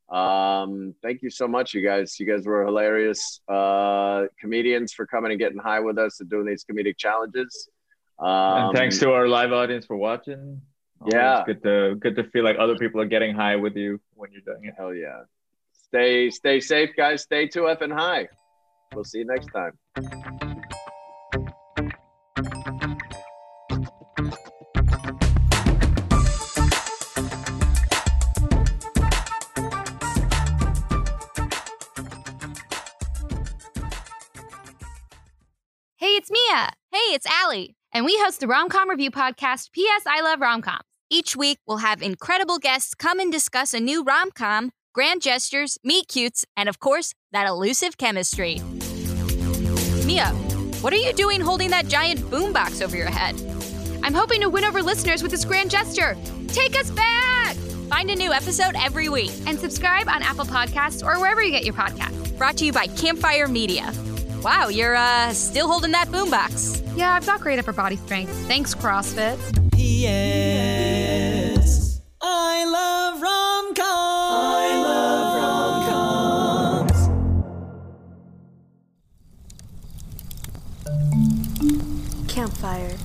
Um, 0.09 0.95
thank 1.01 1.22
you 1.22 1.30
so 1.30 1.47
much, 1.47 1.74
you 1.74 1.82
guys. 1.82 2.18
You 2.20 2.26
guys 2.26 2.45
were 2.45 2.65
hilarious 2.65 3.41
uh, 3.49 4.24
comedians 4.39 4.93
for 4.93 5.05
coming 5.05 5.32
and 5.32 5.39
getting 5.39 5.57
high 5.57 5.80
with 5.82 5.97
us 5.97 6.20
and 6.22 6.30
doing 6.30 6.45
these 6.45 6.63
comedic 6.63 6.97
challenges. 6.97 7.70
Um, 8.20 8.28
and 8.30 8.78
thanks 8.78 8.99
to 8.99 9.11
our 9.11 9.28
live 9.28 9.51
audience 9.51 9.86
for 9.86 9.97
watching. 9.97 10.61
Always 11.01 11.13
Yeah. 11.13 11.43
good 11.45 11.61
to 11.63 11.95
good 11.99 12.15
to 12.15 12.24
feel 12.32 12.43
like 12.43 12.57
other 12.57 12.76
people 12.78 12.99
are 13.01 13.05
getting 13.05 13.36
high 13.36 13.55
with 13.57 13.76
you 13.76 13.99
when 14.15 14.32
you're 14.32 14.41
doing 14.41 14.65
it. 14.65 14.74
Hell 14.78 14.93
yeah. 14.93 15.24
Stay 15.74 16.30
stay 16.30 16.59
safe, 16.59 16.89
guys. 16.97 17.22
Stay 17.24 17.47
two 17.47 17.70
F 17.70 17.82
and 17.82 17.93
high. 17.93 18.28
We'll 18.93 19.03
see 19.03 19.20
you 19.20 19.26
next 19.26 19.47
time. 19.47 20.46
Hey, 36.97 37.13
it's 37.13 37.27
Allie. 37.27 37.75
And 37.93 38.05
we 38.05 38.17
host 38.17 38.39
the 38.39 38.47
Romcom 38.47 38.87
Review 38.87 39.11
podcast, 39.11 39.71
P.S. 39.71 40.01
I 40.07 40.21
Love 40.21 40.39
Romcoms. 40.39 40.79
Each 41.11 41.35
week, 41.35 41.59
we'll 41.67 41.77
have 41.77 42.01
incredible 42.01 42.57
guests 42.57 42.95
come 42.95 43.19
and 43.19 43.31
discuss 43.31 43.75
a 43.75 43.79
new 43.79 44.03
rom-com, 44.03 44.71
grand 44.93 45.21
gestures, 45.21 45.77
meet 45.83 46.07
cutes, 46.07 46.43
and 46.57 46.67
of 46.67 46.79
course, 46.79 47.13
that 47.31 47.45
elusive 47.47 47.99
chemistry. 47.99 48.61
Mia, 50.07 50.29
what 50.81 50.91
are 50.91 50.97
you 50.97 51.13
doing 51.13 51.39
holding 51.39 51.69
that 51.69 51.87
giant 51.87 52.19
boombox 52.31 52.81
over 52.81 52.97
your 52.97 53.11
head? 53.11 53.35
I'm 54.01 54.15
hoping 54.15 54.41
to 54.41 54.49
win 54.49 54.65
over 54.65 54.81
listeners 54.81 55.21
with 55.21 55.29
this 55.29 55.45
grand 55.45 55.69
gesture. 55.69 56.17
Take 56.47 56.75
us 56.79 56.89
back! 56.89 57.55
Find 57.89 58.09
a 58.09 58.15
new 58.15 58.33
episode 58.33 58.75
every 58.75 59.07
week 59.07 59.31
and 59.45 59.59
subscribe 59.59 60.09
on 60.09 60.23
Apple 60.23 60.45
Podcasts 60.45 61.05
or 61.05 61.19
wherever 61.19 61.43
you 61.43 61.51
get 61.51 61.63
your 61.63 61.75
podcasts. 61.75 62.35
Brought 62.39 62.57
to 62.57 62.65
you 62.65 62.73
by 62.73 62.87
Campfire 62.87 63.47
Media. 63.47 63.93
Wow, 64.43 64.69
you're 64.69 64.95
uh 64.95 65.33
still 65.33 65.67
holding 65.67 65.91
that 65.91 66.07
boombox. 66.07 66.81
Yeah, 66.95 67.13
I've 67.13 67.25
got 67.25 67.41
great 67.41 67.59
upper 67.59 67.73
body 67.73 67.97
strength. 67.97 68.31
Thanks, 68.47 68.73
CrossFit. 68.73 69.38
Yes, 69.75 71.21
I 72.21 72.65
love 72.65 73.21
rom-coms. 73.21 73.77
I 73.79 74.77
love 74.83 75.35
rom-coms. 82.07 82.31
Campfire. 82.31 82.95